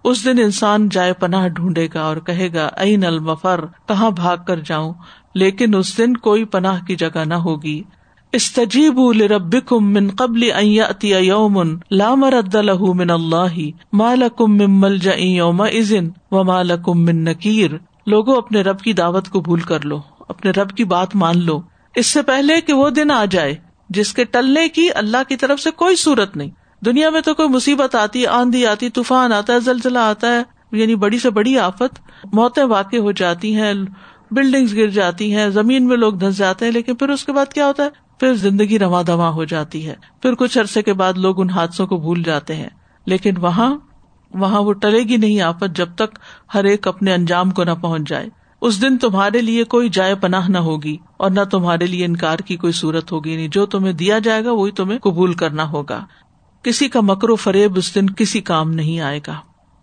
اس 0.06 0.26
دن 0.26 0.40
انسان 0.40 0.90
جائے 0.90 1.14
پناہ 1.14 1.48
ڈھونڈے 1.48 1.88
گا 1.94 2.02
اور 2.02 2.18
کہے 2.18 2.50
گا، 2.54 2.70
این 2.78 3.04
المفر، 3.04 3.66
کہاں 3.88 4.12
بھاگ 4.12 4.38
کر 4.48 4.60
جاؤں؟ 4.60 4.94
لیکن 5.36 5.76
اس 5.76 5.98
دن 5.98 6.18
کوئی 6.18 6.46
پناہ 6.46 6.86
کی 6.86 6.96
جگہ 6.96 7.24
نہ 7.26 7.34
ہوگی۔ 7.34 7.84
استجیب 8.32 9.14
لربکم 9.14 9.94
من 9.94 10.10
قبل 10.18 10.52
ان 10.56 10.66
یاتی 10.66 11.10
یوم 11.10 11.64
لا 11.92 12.16
مرد 12.16 12.56
له 12.56 12.94
من 12.94 13.10
اللہ، 13.10 13.70
ما 13.94 14.16
لکم 14.16 14.58
من 14.58 14.72
ملجا 14.72 15.14
یوم 15.16 15.62
اذن 15.62 16.10
وما 16.32 16.62
لکم 16.62 17.06
من 17.06 17.24
نکیر۔ 17.24 17.72
لوگوں 18.08 18.36
اپنے 18.36 18.62
رب 18.62 18.80
کی 18.80 18.94
دعوت 18.94 19.30
کو 19.30 19.42
بھول 19.42 19.60
کر 19.60 19.86
لو، 19.86 20.00
اپنے 20.28 20.52
رب 20.52 20.70
کی 20.70 20.84
بات 20.84 21.16
مان 21.16 21.46
لو۔ 21.46 21.62
اس 21.96 22.08
سے 22.08 22.22
پہلے 22.22 22.62
کہ 22.62 22.74
وہ 22.74 22.90
دن 22.90 23.12
آ 23.12 23.26
جائے، 23.26 23.56
جس 23.90 24.14
کے 24.14 24.24
ٹلنے 24.24 24.70
کی 24.70 24.90
اللہ 24.96 25.18
کی 25.28 25.36
طرف 25.36 25.60
سے 25.60 25.72
کوئی 25.72 25.96
صورت 25.96 26.38
نہیں۔ 26.38 26.65
دنیا 26.82 27.10
میں 27.10 27.22
تو 27.22 27.34
کوئی 27.34 27.50
مصیبت 27.50 27.96
آتی 27.96 28.28
آندھی 28.28 28.66
آتی، 28.66 28.90
طوفان 28.90 29.34
آتا 29.34 29.54
ہے، 29.54 29.60
زلزلہ 29.60 30.00
آتا 30.00 30.28
ہے 30.28 30.44
یعنی 30.72 30.96
بڑی 30.96 31.20
سے 31.20 31.30
بڑی 31.30 31.60
آفت، 31.60 32.00
موتیں 32.34 32.64
واقع 32.64 32.98
ہو 32.98 33.12
جاتی 33.12 33.56
ہیں 33.56 33.74
بلڈنگس 34.32 34.76
گر 34.76 34.88
جاتی 34.88 35.36
ہیں، 35.36 35.50
زمین 35.50 35.88
میں 35.88 35.98
لوگ 35.98 36.14
دھس 36.14 36.38
جاتے 36.38 36.66
ہیں، 36.66 36.72
لیکن 36.72 36.96
پھر 36.96 37.10
اس 37.10 37.26
کے 37.26 37.32
بعد 37.32 37.54
کیا 37.54 37.68
ہوتا 37.68 37.84
ہے؟ 37.84 37.90
پھر 38.20 38.34
زندگی 38.34 38.80
رواں 38.80 39.04
دواں 39.04 39.32
ہو 39.32 39.44
جاتی 39.44 39.88
ہے۔ 39.88 39.96
پھر 40.22 40.34
کچھ 40.34 40.58
عرصے 40.58 40.82
کے 40.82 40.94
بعد 40.94 41.14
لوگ 41.14 41.42
ان 41.42 41.50
حادثوں 41.50 41.88
کو 41.88 41.98
بھول 41.98 42.24
جاتے 42.24 42.56
ہیں۔ 42.56 42.70
لیکن 43.06 43.34
وہاں 43.38 43.76
وہاں 44.34 44.62
وہ 44.62 44.74
ٹلے 44.74 45.00
گی 45.00 45.18
نہیں 45.18 45.42
آفت 45.42 45.76
جب 45.76 45.90
تک 45.96 46.20
ہر 46.54 46.64
ایک 46.64 46.88
اپنے 46.88 47.14
انجام 47.14 47.52
کو 47.52 47.64
نہ 47.64 47.72
پہنچ 47.82 48.10
جائے۔ 48.10 48.30
اس 48.62 48.82
دن 48.82 48.98
تمہارے 48.98 49.42
لیے 49.42 49.64
کوئی 49.64 49.90
جائے 49.90 50.16
پناہ 50.16 50.50
نہ 50.50 50.58
ہوگی 50.58 50.98
اور 51.18 51.32
نہ 51.32 51.42
تمہارے 51.52 51.86
لیے 51.86 52.06
انکار 52.06 52.40
کی 52.40 52.56
کوئی 52.56 52.74
صورت 52.74 53.12
ہوگی۔ 53.12 53.36
نہیں 53.36 53.48
جو 53.48 53.66
تمہیں 53.66 53.94
دیا 53.94 54.20
جائے 54.20 54.46
گا، 54.46 54.52
وہی 54.52 54.72
تمہیں 54.72 55.00
قبول 55.00 55.34
کرنا 55.34 55.70
ہوگا۔ 55.70 56.06
کسی 56.66 56.88
کا 56.88 57.00
مکر 57.02 57.30
و 57.30 57.36
فریب 57.36 57.78
اس 57.78 57.96
دن 57.96 58.10
کسی 58.10 58.42
کام 58.42 58.72
نہیں 58.72 59.00
آئے 59.00 59.20
گا۔ 59.28 59.34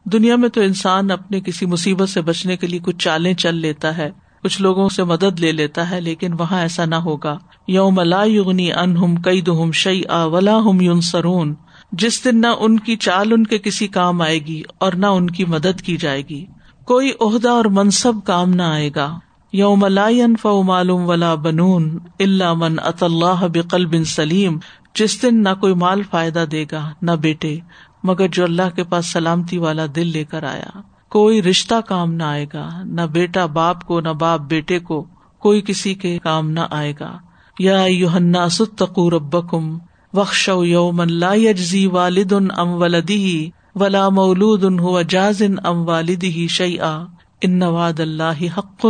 دنیا 0.04 0.36
میں 0.36 0.48
تو 0.48 0.60
انسان 0.60 1.10
اپنے 1.10 1.40
کسی 1.40 1.66
مصیبت 1.66 2.08
سے 2.08 2.20
بچنے 2.20 2.56
کے 2.56 2.66
لیے 2.66 2.80
کچھ 2.82 2.96
چالیں 2.98 3.34
چل 3.34 3.54
لیتا 3.54 3.96
ہے، 3.96 4.10
کچھ 4.42 4.62
لوگوں 4.62 4.88
سے 4.88 5.04
مدد 5.04 5.40
لے 5.40 5.52
لیتا 5.52 5.90
ہے، 5.90 6.00
لیکن 6.00 6.32
وہاں 6.38 6.60
ایسا 6.60 6.84
نہ 6.84 6.94
ہوگا۔ 6.94 7.38
یوم 7.68 8.00
لا 8.00 8.24
یغنی 8.24 8.72
انہم 8.72 9.16
کئی 9.16 9.40
دہم 9.40 9.72
شعی 9.72 10.02
آ 10.08 10.24
ولا 10.24 10.58
ہم 10.58 10.80
یون 10.80 11.00
سرون 11.00 11.54
جس 11.92 12.24
دن 12.24 12.40
نہ 12.40 12.46
ان 12.58 12.78
کی 12.78 12.96
چال 12.96 13.32
ان 13.32 13.46
کے 13.46 13.58
کسی 13.58 13.88
کام 13.88 14.22
آئے 14.22 14.38
گی 14.38 14.62
اور 14.78 14.92
نہ 14.92 15.06
ان 15.06 15.30
کی 15.30 15.44
مدد 15.44 15.80
کی 15.80 15.96
جائے 15.96 16.22
گی۔ 16.30 16.46
کوئی 16.84 17.12
عہدہ 17.20 17.48
اور 17.48 17.64
منصب 17.64 18.12
کام 18.24 18.50
نہ 18.50 18.62
آئے 18.62 18.90
گا۔ 18.96 19.18
یوم 19.52 19.86
لا 19.86 20.08
ينفع 20.08 20.62
معلوم 20.62 21.08
ولا 21.08 21.34
بنون 21.34 21.98
اللہ 22.20 22.54
من 22.54 22.76
اط 22.82 23.02
اللہ 23.02 23.46
بقل 23.52 23.86
بن 23.86 24.04
سلیم۔ 24.04 24.58
جس 24.94 25.22
دن 25.22 25.42
نہ 25.42 25.48
کوئی 25.60 25.74
مال 25.74 26.02
فائدہ 26.02 26.44
دے 26.52 26.64
گا، 26.72 26.90
نہ 27.02 27.10
بیٹے، 27.10 27.58
مگر 28.02 28.28
جو 28.28 28.44
اللہ 28.44 28.76
کے 28.76 28.84
پاس 28.84 29.06
سلامتی 29.06 29.58
والا 29.58 29.86
دل 29.96 30.06
لے 30.06 30.24
کر 30.24 30.44
آیا۔ 30.44 30.80
کوئی 31.08 31.42
رشتہ 31.42 31.74
کام 31.88 32.14
نہ 32.14 32.22
آئے 32.22 32.46
گا، 32.54 32.68
نہ 32.84 33.00
بیٹا 33.00 33.46
باپ 33.46 33.84
کو، 33.84 34.00
نہ 34.00 34.08
باپ 34.08 34.40
بیٹے 34.40 34.78
کو 34.78 35.06
کوئی 35.38 35.60
کسی 35.60 35.94
کے 35.94 36.18
کام 36.18 36.50
نہ 36.50 36.60
آئے 36.70 36.92
گا۔ 37.00 37.18
یا 37.58 37.84
یوحنا 37.84 38.48
ستقو 38.48 39.10
ربکم 39.10 39.78
وخش 40.12 40.50
یوم 40.64 41.02
لا 41.02 41.32
یجزی 41.34 41.86
والد 41.86 42.32
ام 42.56 42.68
ولدی 42.68 43.50
ولا 43.74 44.08
مولود 44.08 44.64
ہوا 44.64 45.02
جاز 45.02 45.42
ام 45.64 45.88
والدی 45.88 46.48
شیئا۔ 46.48 47.04
ان 47.40 47.62
وعد 47.62 48.00
اللہ 48.00 48.58
حق، 48.58 48.86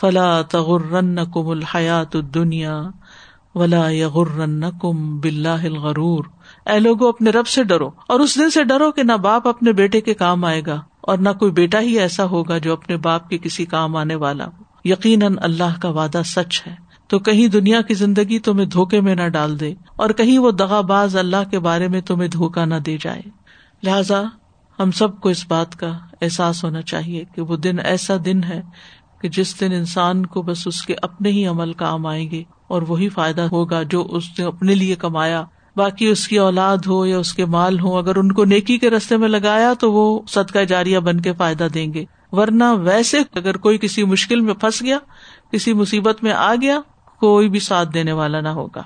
فلا 0.00 0.42
تغرنکم 0.42 1.48
الحیات 1.48 2.16
الدنیا۔ 2.16 2.82
ولا 3.54 3.88
یغرنکم 3.88 5.18
باللہ 5.18 5.48
الغرور۔ 5.48 6.24
اے 6.66 6.78
لوگو، 6.78 7.08
اپنے 7.08 7.30
رب 7.30 7.46
سے 7.46 7.64
ڈرو 7.64 7.90
اور 8.08 8.20
اس 8.20 8.36
دن 8.36 8.50
سے 8.50 8.64
ڈرو 8.64 8.92
کہ 8.92 9.02
نہ 9.02 9.12
باپ 9.12 9.48
اپنے 9.48 9.72
بیٹے 9.72 10.00
کے 10.00 10.14
کام 10.14 10.44
آئے 10.44 10.62
گا 10.66 10.82
اور 11.00 11.18
نہ 11.18 11.28
کوئی 11.28 11.52
بیٹا 11.52 11.80
ہی 11.80 11.98
ایسا 11.98 12.24
ہوگا 12.24 12.58
جو 12.58 12.72
اپنے 12.72 12.96
باپ 12.96 13.28
کے 13.28 13.38
کسی 13.38 13.64
کام 13.64 13.96
آنے 13.96 14.14
والا 14.14 14.46
ہو۔ 14.46 14.62
یقیناً 14.84 15.34
اللہ 15.42 15.80
کا 15.80 15.88
وعدہ 15.88 16.22
سچ 16.24 16.66
ہے۔ 16.66 16.74
تو 17.08 17.18
کہیں 17.18 17.48
دنیا 17.48 17.82
کی 17.82 17.94
زندگی 17.94 18.38
تمہیں 18.38 18.66
دھوکے 18.66 19.00
میں 19.00 19.14
نہ 19.14 19.28
ڈال 19.28 19.60
دے 19.60 19.74
اور 19.96 20.10
کہیں 20.10 20.38
وہ 20.38 20.50
دغا 20.50 20.80
باز 20.80 21.16
اللہ 21.16 21.50
کے 21.50 21.58
بارے 21.58 21.88
میں 21.88 22.00
تمہیں 22.00 22.28
دھوکا 22.28 22.64
نہ 22.64 22.74
دے 22.74 22.96
جائے۔ 23.00 23.22
لہذا 23.82 24.22
ہم 24.78 24.90
سب 24.90 25.20
کو 25.20 25.28
اس 25.28 25.44
بات 25.48 25.76
کا 25.76 25.98
احساس 26.22 26.64
ہونا 26.64 26.82
چاہیے 26.82 27.24
کہ 27.34 27.42
وہ 27.42 27.56
دن 27.56 27.76
ایسا 27.84 28.14
دن 28.24 28.44
ہے 28.44 28.62
کہ 29.20 29.28
جس 29.28 29.60
دن 29.60 29.72
انسان 29.72 30.26
کو 30.26 30.42
بس 30.42 30.66
اس 30.66 30.82
کے 30.82 30.94
اپنے 31.02 31.30
ہی 31.30 31.46
عمل 31.46 31.72
کام 31.72 32.06
آئیں 32.06 32.30
گے۔ 32.30 32.44
اور 32.72 32.82
وہی 32.82 33.08
فائدہ 33.08 33.42
ہوگا 33.52 33.82
جو 33.82 34.06
اس 34.10 34.24
نے 34.38 34.44
اپنے 34.44 34.74
لیے 34.74 34.94
کمایا۔ 34.94 35.44
باقی 35.76 36.06
اس 36.06 36.28
کی 36.28 36.38
اولاد 36.38 36.76
ہو 36.86 37.06
یا 37.06 37.18
اس 37.18 37.32
کے 37.34 37.44
مال 37.44 37.80
ہو 37.80 37.96
اگر 37.98 38.16
ان 38.16 38.32
کو 38.32 38.44
نیکی 38.44 38.78
کے 38.78 38.90
رستے 38.90 39.16
میں 39.16 39.28
لگایا 39.28 39.72
تو 39.80 39.92
وہ 39.92 40.20
صدقہ 40.28 40.64
جاریہ 40.64 40.98
بن 40.98 41.20
کے 41.20 41.32
فائدہ 41.32 41.68
دیں 41.74 41.94
گے۔ 41.94 42.04
ورنہ 42.32 42.64
ویسے 42.64 43.18
اگر 43.34 43.56
کوئی 43.56 43.78
کسی 43.78 44.04
مشکل 44.04 44.40
میں 44.40 44.54
پھنس 44.54 44.82
گیا 44.82 44.98
کسی 45.52 45.72
مصیبت 45.72 46.24
میں 46.24 46.32
آ 46.32 46.54
گیا 46.62 46.80
کوئی 47.20 47.48
بھی 47.48 47.60
ساتھ 47.60 47.88
دینے 47.94 48.12
والا 48.12 48.40
نہ 48.40 48.48
ہوگا۔ 48.48 48.82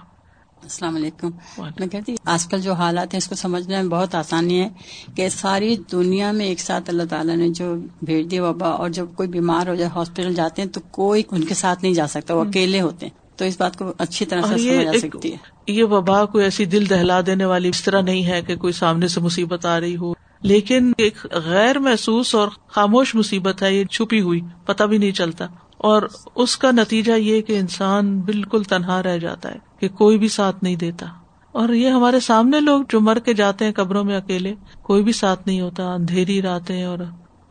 السلام 0.63 0.97
علیکم۔ 0.97 1.31
میں 1.59 1.87
کہتی 1.87 2.15
آج 2.25 2.47
کل 2.47 2.61
جو 2.61 2.73
حالات 2.73 3.15
ہیں 3.15 3.19
اس 3.19 3.29
کو 3.29 3.35
سمجھنے 3.35 3.83
میں 3.83 3.91
بہت 3.91 4.15
آسانی 4.15 4.61
ہے 4.61 4.69
کہ 5.15 5.29
ساری 5.29 5.77
دنیا 5.93 6.33
میں 6.33 6.47
ایک 6.47 6.61
ساتھ 6.61 6.91
اللہ 6.91 7.03
تعالیٰ 7.11 7.37
نے 7.37 7.49
جو 7.49 7.75
بھیج 8.03 8.31
دی 8.31 8.39
وبا 8.39 8.69
اور 8.69 8.89
جب 8.89 9.07
کوئی 9.15 9.29
بیمار 9.29 9.67
ہو 9.67 9.75
جائے 9.75 9.91
ہاسپٹل 9.95 10.35
جاتے 10.35 10.63
ہیں 10.63 10.69
تو 10.69 10.81
کوئی 10.91 11.23
ان 11.31 11.45
کے 11.45 11.55
ساتھ 11.55 11.79
نہیں 11.83 11.95
جا 11.95 12.07
سکتا 12.07 12.35
وہ 12.35 12.45
اکیلے 12.45 12.81
ہوتے 12.81 13.07
ہیں۔ 13.07 13.26
تو 13.37 13.45
اس 13.45 13.61
بات 13.61 13.77
کو 13.77 13.93
اچھی 13.99 14.27
طرح 14.27 14.43
سے 14.43 14.49
سمجھ 14.49 14.97
سکتی 14.99 15.33
ہے۔ 15.33 15.37
یہ 15.67 15.85
وبا 15.85 16.25
کوئی 16.25 16.45
ایسی 16.45 16.65
دل 16.65 16.91
دہلا 16.91 17.21
دینے 17.27 17.45
والی 17.45 17.69
اس 17.69 17.83
طرح 17.83 18.01
نہیں 18.01 18.25
ہے 18.25 18.43
کہ 18.47 18.57
کوئی 18.57 18.73
سامنے 18.73 19.09
سے 19.09 19.21
مصیبت 19.21 19.67
آ 19.67 19.81
رہی 19.81 19.97
ہو۔ 19.97 20.13
لیکن 20.43 20.93
ایک 20.99 21.27
غیر 21.33 21.79
محسوس 21.79 22.35
اور 22.35 22.49
خاموش 22.69 23.15
مصیبت 23.15 23.63
ہے 23.63 23.75
یہ 23.75 23.85
چھپی 23.85 24.21
ہوئی 24.21 24.41
پتہ 24.65 24.85
بھی 24.85 24.99
نہیں 24.99 25.11
چلتا۔ 25.11 25.47
اور 25.79 26.03
اس 26.35 26.57
کا 26.57 26.71
نتیجہ 26.71 27.13
یہ 27.13 27.43
کہ 27.43 27.59
انسان 27.59 28.21
بالکل 28.21 28.63
تنہا 28.63 29.03
رہ 29.03 29.19
جاتا 29.19 29.51
ہے 29.51 29.59
کہ 29.81 29.89
کوئی 29.89 30.19
بھی 30.19 30.29
ساتھ 30.29 30.57
نہیں 30.63 30.77
دیتا۔ 30.77 31.07
اور 31.53 31.69
یہ 31.69 31.89
ہمارے 31.89 32.21
سامنے 32.21 32.61
لوگ 32.61 32.83
جو 32.89 33.01
مر 33.01 33.19
کے 33.19 33.35
جاتے 33.35 33.65
ہیں 33.65 33.73
قبروں 33.73 34.05
میں 34.05 34.17
اکیلے 34.17 34.55
کوئی 34.83 35.03
بھی 35.03 35.13
ساتھ 35.13 35.41
نہیں 35.47 35.61
ہوتا۔ 35.61 35.95
اندھیری 35.95 36.43
راتیں 36.43 36.85
اور 36.85 36.99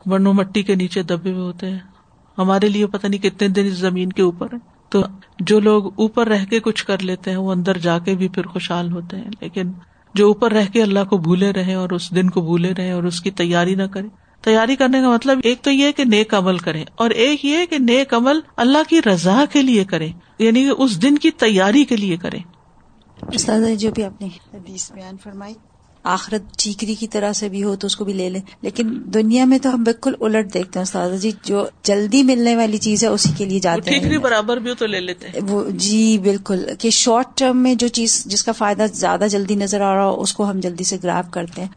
بنو 0.06 0.34
مٹی 0.34 0.63
کے 0.63 0.76
نیچے 0.76 1.04
دبے 1.04 1.32
ہوئے 1.32 1.43
ہوتے 1.43 1.69
ہیں۔ 1.69 1.80
ہمارے 2.38 2.69
لیے 2.69 2.88
پتہ 2.88 3.08
نہیں 3.08 3.24
کتنے 3.24 3.48
دن 3.48 3.65
اس 3.65 3.74
زمین 3.74 4.13
کے 4.13 4.21
اوپر 4.21 4.48
ہے 4.54 4.74
تو 4.89 5.04
جو 5.39 5.60
لوگ 5.60 5.86
اوپر 5.86 6.28
رہ 6.28 6.45
کے 6.45 6.60
کچھ 6.60 6.86
کر 6.86 7.02
لیتے 7.02 7.30
ہیں، 7.30 7.38
وہ 7.38 7.52
اندر 7.52 7.78
جا 7.78 8.00
کے 8.00 8.15
بھی 8.15 8.28
پھر 8.28 8.43
خوشحال 8.43 8.91
ہوتے 8.91 9.17
ہیں۔ 9.17 9.32
لیکن 9.41 9.71
جو 10.13 10.28
اوپر 10.28 10.52
رہ 10.52 10.65
کے 10.74 10.84
اللہ 10.84 11.04
کو 11.10 11.17
بھولے 11.17 11.52
رہے 11.52 11.74
اور 11.74 11.89
اس 11.89 12.15
دن 12.15 12.30
کو 12.30 12.41
بھولے 12.41 12.74
رہے 12.78 12.91
اور 12.91 13.04
اس 13.04 13.21
کی 13.21 13.32
تیاری 13.32 13.76
نہ 13.76 13.84
کرے۔ 13.84 14.08
تیاری 14.41 14.76
کرنے 14.76 15.02
کا 15.02 15.10
مطلب 15.10 15.39
ایک 15.43 15.62
تو 15.62 15.71
یہ 15.71 15.91
کہ 15.91 16.04
نیک 16.04 16.34
عمل 16.34 16.58
کریں 16.58 16.86
اور 16.95 17.10
ایک 17.10 17.45
یہ 17.45 17.65
کہ 17.69 17.78
نیک 17.78 18.13
عمل 18.13 18.39
اللہ 18.58 18.78
کی 18.89 19.00
رضا 19.06 19.43
کے 19.52 19.62
لیے 19.62 19.84
کریں 19.84 20.13
یعنی 20.39 20.63
کہ 20.63 20.74
اس 20.78 21.02
دن 21.02 21.17
کی 21.17 21.32
تیاری 21.32 21.84
کے 21.84 21.95
لیے 21.95 22.17
کریں 22.17 22.39
جو 23.76 23.91
بھی 23.91 24.04
آپ 24.04 24.21
نے 24.21 24.28
حدیث 24.54 24.91
بیان 24.91 25.15
فرمائی۔ 25.24 25.54
آخرت 26.05 26.57
چیکری 26.57 26.95
کی 26.95 27.07
طرح 27.07 27.33
سے 27.33 27.49
بھی 27.49 27.63
ہو 27.63 27.75
تو 27.75 27.87
اس 27.87 27.95
کو 27.95 28.05
بھی 28.05 28.13
لے 28.13 28.29
لیں۔ 28.29 28.41
لیکن 28.61 29.01
دنیا 29.05 29.45
میں 29.45 29.57
تو 29.57 29.73
ہم 29.73 29.83
بالکل 29.83 30.13
الٹ 30.19 30.53
دیکھتے 30.53 30.79
ہیں 30.79 30.81
استاد 30.81 31.09
جی 31.21 31.31
جو 31.43 31.65
جلدی 31.83 32.23
ملنے 32.23 32.55
والی 32.55 32.77
چیز 32.77 33.03
ہے 33.03 33.09
اسی 33.09 33.29
کے 33.37 33.45
لیے 33.45 33.59
جاتے 33.59 33.91
ہیں۔ 33.91 34.17
برابر 34.17 34.57
بھی 34.57 34.73
تو 34.79 34.85
لے 34.85 34.99
لیتے 34.99 35.27
ہیں۔ 35.27 35.39
وہ 35.49 35.69
جی 35.69 36.17
بالکل۔ 36.17 36.65
کہ 36.79 36.89
شارٹ 36.89 37.37
ٹرم 37.37 37.57
میں 37.57 37.75
جو 37.75 37.87
چیز 37.87 38.25
جس 38.25 38.43
کا 38.43 38.51
فائدہ 38.51 38.85
زیادہ 38.93 39.27
جلدی 39.29 39.55
نظر 39.55 39.81
آ 39.81 39.95
رہا 39.95 40.09
ہو 40.09 40.21
اس 40.21 40.33
کو 40.33 40.49
ہم 40.49 40.59
جلدی 40.59 40.83
سے 40.83 40.97
گراف 41.03 41.25
کرتے 41.31 41.61
ہیں۔ 41.61 41.69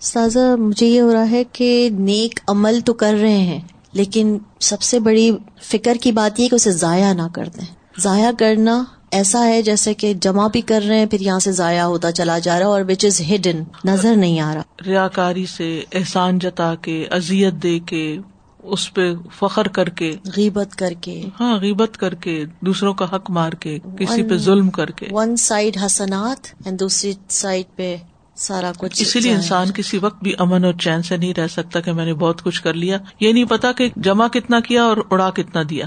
سازا 0.00 0.56
مجھے 0.56 0.86
یہ 0.86 1.00
ہو 1.00 1.12
رہا 1.12 1.30
ہے 1.30 1.42
کہ 1.52 1.88
نیک 1.92 2.40
عمل 2.48 2.80
تو 2.84 2.94
کر 2.94 3.14
رہے 3.20 3.38
ہیں 3.38 3.60
لیکن 3.92 4.38
سب 4.60 4.82
سے 4.82 5.00
بڑی 5.00 5.30
فکر 5.62 5.96
کی 6.00 6.12
بات 6.12 6.40
یہ 6.40 6.48
کہ 6.48 6.54
اسے 6.54 6.70
ضائع 6.70 7.12
نہ 7.12 7.28
کر 7.34 7.44
دیں۔ 7.44 7.74
ضائع 8.00 8.30
کرنا 8.38 8.84
ایسا 9.16 9.46
ہے 9.46 9.62
جیسے 9.62 9.94
کہ 9.94 10.14
جمع 10.14 10.46
بھی 10.46 10.60
کر 10.60 10.82
رہے 10.88 10.98
ہیں 10.98 11.06
پھر 11.06 11.20
یہاں 11.20 11.38
سے 11.38 11.52
ضائع 11.52 11.82
ہوتا 11.82 12.12
چلا 12.12 12.38
جا 12.38 12.58
رہا 12.58 12.66
اور 12.66 12.82
وچ 12.88 13.04
از 13.04 13.20
ہڈن 13.20 13.62
نظر 13.84 14.16
نہیں 14.16 14.40
آ 14.40 14.54
رہا۔ 14.54 14.62
ریا 14.86 15.08
کاری 15.08 15.46
سے 15.46 15.84
احسان 15.92 16.38
جتا 16.38 16.74
کے 16.74 17.06
ازیت 17.10 17.54
دے 17.62 17.78
کے 17.78 18.18
اس 18.62 18.94
پہ 18.94 19.14
فخر 19.38 19.68
کر 19.68 19.88
کے۔ 19.88 20.16
غیبت 20.36 20.76
کر 20.76 20.92
کے۔ 21.00 21.24
ہاں 21.40 21.58
غیبت 21.60 21.96
کر 21.96 22.14
کے 22.14 22.44
دوسروں 22.60 22.94
کا 22.94 23.04
حق 23.04 23.30
مار 23.30 23.52
کے 23.52 23.78
کسی 23.98 24.22
پہ 24.22 24.36
ظلم 24.36 24.70
کر 24.70 24.90
کے۔ 24.90 25.06
ون 25.10 25.36
سائڈ 25.36 25.76
حسنات 25.86 26.46
اینڈ 26.64 26.80
دوسری 26.80 27.12
سائڈ 27.28 27.76
پہ 27.76 27.96
سارا 28.36 28.72
کچھ 28.78 29.02
اسی 29.02 29.20
لیے 29.20 29.32
انسان 29.32 29.70
کسی 29.74 29.98
وقت 29.98 30.22
بھی 30.22 30.32
امن 30.38 30.64
اور 30.64 30.72
چین 30.72 31.02
سے 31.02 31.16
نہیں 31.16 31.34
رہ 31.34 31.46
سکتا 31.46 31.80
کہ 31.80 31.92
میں 31.92 32.04
نے 32.04 32.14
بہت 32.14 32.42
کچھ 32.42 32.62
کر 32.62 32.74
لیا۔ 32.74 32.98
یہ 33.20 33.32
نہیں 33.32 33.44
پتا 33.44 33.72
کہ 33.72 33.88
جمع 33.96 34.28
کتنا 34.28 34.60
کیا 34.60 34.84
اور 34.84 34.96
اڑا 35.10 35.30
کتنا 35.30 35.62
دیا۔ 35.70 35.86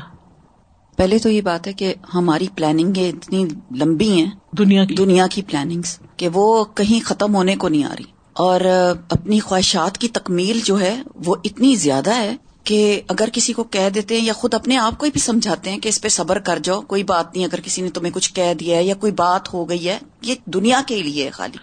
پہلے 1.00 1.20
تو 1.20 1.30
یہ 1.30 1.42
بات 1.42 1.68
ہے 1.68 1.74
کہ 1.74 1.94
ہماری 2.14 2.48
پلاننگ 2.56 2.94
اتنی 2.98 3.46
لمبی 3.78 4.12
ہیں 4.12 4.32
دنیا 4.52 4.86
کی۔ 4.86 4.96
دنیا 4.96 5.28
کی 5.28 5.42
پلاننگ 5.42 5.82
کہ 6.18 6.30
وہ 6.34 6.64
کہیں 6.64 7.06
ختم 7.06 7.36
ہونے 7.36 7.56
کو 7.56 7.70
نہیں 7.70 7.84
آ 7.84 7.94
رہی۔ 8.00 8.04
اور 8.34 8.62
اپنی 9.10 9.40
خواہشات 9.40 9.98
کی 9.98 10.08
تکمیل 10.08 10.60
جو 10.64 10.80
ہے 10.80 11.02
وہ 11.26 11.36
اتنی 11.44 11.76
زیادہ 11.76 12.16
ہے 12.16 12.36
کہ 12.64 13.02
اگر 13.08 13.30
کسی 13.34 13.54
کو 13.54 13.64
کہہ 13.64 13.90
دیتے 13.90 14.18
ہیں 14.18 14.26
یا 14.26 14.34
خود 14.34 14.54
اپنے 14.54 14.78
آپ 14.78 14.98
کو 14.98 15.06
بھی 15.14 15.20
سمجھاتے 15.20 15.72
ہیں 15.72 15.80
کہ 15.80 15.90
اس 15.90 16.02
پہ 16.02 16.08
صبر 16.08 16.40
کر 16.40 16.60
جاؤ 16.64 16.82
کوئی 16.82 17.04
بات 17.04 17.36
نہیں 17.36 17.46
اگر 17.46 17.60
کسی 17.60 17.82
نے 17.82 17.90
تمہیں 17.90 18.14
کچھ 18.14 18.34
کہہ 18.34 18.54
دیا 18.54 18.78
ہے 18.78 18.84
یا 18.84 18.96
کوئی 18.96 19.12
بات 19.12 19.54
ہو 19.54 19.70
گئی 19.70 19.88
ہے 19.88 20.00
یہ 20.22 20.36
دنیا 20.46 20.82
کے 20.88 21.04
لیے 21.04 21.26
ہے 21.26 21.30
خالی۔ 21.30 21.58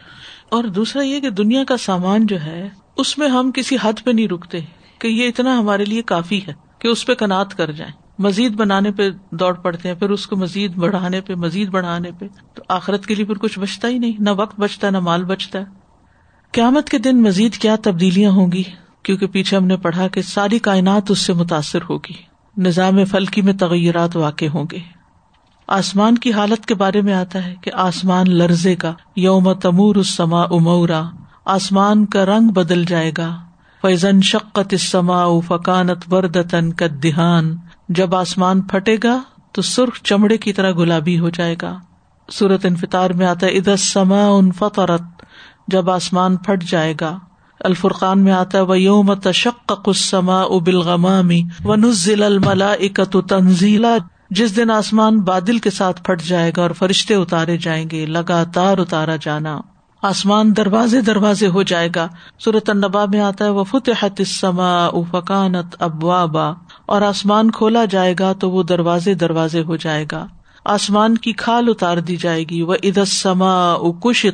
اور 0.48 0.64
دوسرا 0.64 1.02
یہ 1.02 1.20
کہ 1.20 1.30
دنیا 1.30 1.64
کا 1.64 1.76
سامان 1.76 2.26
جو 2.26 2.40
ہے 2.40 2.68
اس 2.96 3.18
میں 3.18 3.28
ہم 3.28 3.52
کسی 3.52 3.76
حد 3.82 4.04
پہ 4.04 4.10
نہیں 4.10 4.28
رکتے 4.28 4.58
کہ 4.98 5.08
یہ 5.08 5.28
اتنا 5.28 5.58
ہمارے 5.58 5.84
لیے 5.84 6.02
کافی 6.02 6.40
ہے 6.48 6.52
کہ 6.78 6.88
اس 6.88 7.06
پہ 7.06 7.14
کنات 7.14 7.56
کر 7.56 7.72
جائیں۔ 7.72 8.05
مزید 8.18 8.54
بنانے 8.54 8.92
پہ 8.92 9.10
دوڑ 9.30 9.54
پڑتے 9.54 9.88
ہیں، 9.88 9.96
پھر 9.96 10.10
اس 10.10 10.26
کو 10.26 10.36
مزید 10.36 10.74
بڑھانے 10.74 11.20
پہ، 11.20 11.34
مزید 11.34 11.68
بڑھانے 11.68 12.10
پہ۔ 12.18 12.26
تو 12.54 12.62
آخرت 12.68 13.06
کے 13.06 13.14
لیے 13.14 13.24
پھر 13.24 13.34
کچھ 13.34 13.58
بچتا 13.58 13.88
ہی 13.88 13.98
نہیں، 13.98 14.12
نہ 14.18 14.30
وقت 14.30 14.60
بچتا، 14.60 14.90
نہ 14.90 15.00
مال 15.00 15.24
بچتا۔ 15.24 15.58
ہے 15.58 15.64
قیامت 16.52 16.88
کے 16.88 16.98
دن 16.98 17.22
مزید 17.22 17.54
کیا 17.54 17.76
تبدیلیاں 17.82 18.30
ہوں 18.30 18.52
گی؟ 18.52 18.62
کیونکہ 19.02 19.26
پیچھے 19.26 19.56
ہم 19.56 19.64
نے 19.64 19.76
پڑھا 19.76 20.08
کہ 20.08 20.22
ساری 20.22 20.58
کائنات 20.58 21.10
اس 21.10 21.18
سے 21.18 21.32
متاثر 21.32 21.78
ہوگی۔ 21.90 22.12
نظام 22.56 23.04
فلکی 23.04 23.42
میں 23.42 23.52
تغیرات 23.52 24.16
واقع 24.16 24.44
ہوں 24.54 24.64
گے۔ 24.72 24.78
آسمان 25.66 26.18
کی 26.18 26.32
حالت 26.32 26.66
کے 26.66 26.74
بارے 26.74 27.00
میں 27.00 27.14
آتا 27.14 27.46
ہے 27.46 27.54
کہ 27.60 27.70
آسمان 27.74 28.30
لرزے 28.30 28.76
کا 28.76 28.92
یوم 29.16 29.52
تمور 29.52 29.96
اسما 29.96 30.42
امورا 30.42 31.02
آسمان 31.44 32.06
کا 32.06 32.26
رنگ 32.26 32.48
بدل 32.48 32.84
جائے 32.84 33.12
گا۔ 33.18 33.36
فیضن 33.82 34.20
شقت 34.20 34.74
اسما 34.74 35.38
فکانت 35.40 36.12
وردتن 36.12 36.72
کا 36.72 36.86
دہان 37.02 37.56
جب 37.88 38.14
آسمان 38.14 38.60
پھٹے 38.60 38.96
گا 39.04 39.22
تو 39.52 39.62
سرخ 39.62 40.02
چمڑے 40.02 40.38
کی 40.38 40.52
طرح 40.52 40.72
گلابی 40.72 41.18
ہو 41.18 41.28
جائے 41.28 41.56
گا۔ 41.62 41.78
سورت 42.30 42.66
انفطار 42.66 43.10
میں 43.10 43.26
آتا 43.26 43.46
ہے 43.46 43.50
ادس 43.50 43.92
سما 43.92 44.26
ان 44.26 44.52
فطرت 44.52 45.02
جب 45.68 45.90
آسمان 45.90 46.36
پھٹ 46.36 46.64
جائے 46.64 46.94
گا۔ 47.00 47.18
الفرقان 47.60 48.18
میں 48.18 48.32
آتا 48.32 48.58
ہے 48.58 48.62
وہ 48.62 48.80
یوم 48.80 49.14
تشق 49.14 49.72
سما 49.94 50.42
ابل 50.42 50.76
غمامی 50.76 51.42
و 51.64 51.76
نزل 51.76 52.22
الملا 52.22 52.72
اکت 52.72 53.16
تنزیلا۔ 53.28 53.96
جس 54.30 54.56
دن 54.56 54.70
آسمان 54.70 55.20
بادل 55.20 55.58
کے 55.58 55.70
ساتھ 55.70 56.02
پھٹ 56.02 56.22
جائے 56.22 56.52
گا 56.56 56.62
اور 56.62 56.70
فرشتے 56.70 57.14
اتارے 57.14 57.56
جائیں 57.56 57.90
گے، 57.90 58.06
لگاتار 58.06 58.78
اتارا 58.78 59.16
جانا۔ 59.20 59.60
آسمان 60.02 60.56
دروازے 60.56 61.00
دروازے 61.00 61.46
ہو 61.46 61.62
جائے 61.62 61.88
گا۔ 61.96 62.08
سورت 62.38 62.70
النبا 62.70 63.04
میں 63.04 63.20
آتا 63.20 63.44
ہے 63.44 63.50
وہ 63.50 63.64
فتحت 63.64 64.20
اسما 64.20 64.88
فکانت 65.12 65.76
ابوابا 65.78 66.52
اور 66.86 67.02
آسمان 67.02 67.50
کھولا 67.50 67.84
جائے 67.84 68.14
گا 68.18 68.32
تو 68.32 68.50
وہ 68.50 68.62
دروازے 68.62 69.14
دروازے 69.14 69.62
ہو 69.62 69.76
جائے 69.76 70.04
گا۔ 70.12 70.26
آسمان 70.64 71.18
کی 71.18 71.32
کھال 71.32 71.68
اتار 71.68 71.96
دی 71.96 72.16
جائے 72.16 72.44
گی۔ 72.44 72.62
وہ 72.62 72.74
ادس 72.82 73.12
سما 73.12 73.74
کش 74.02 74.26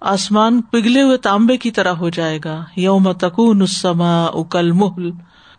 آسمان 0.00 0.60
پگھلے 0.62 1.02
ہوئے 1.02 1.16
تانبے 1.16 1.56
کی 1.56 1.70
طرح 1.70 1.92
ہو 1.92 2.08
جائے 2.08 2.38
گا۔ 2.44 2.64
یوم 2.76 3.12
تکون 3.12 3.62
اسما 3.62 4.24
اکل 4.24 4.72
محل 4.72 5.10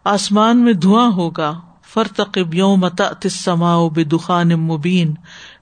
آسمان 0.03 0.57
میں 0.57 0.73
دھواں 0.73 1.11
ہوگا۔ 1.11 1.53
فرتقب 1.93 2.53
یوم 2.53 2.87
تسما 3.19 3.87
بے 3.87 4.03
دخان 4.03 4.49
مبین۔ 4.49 5.13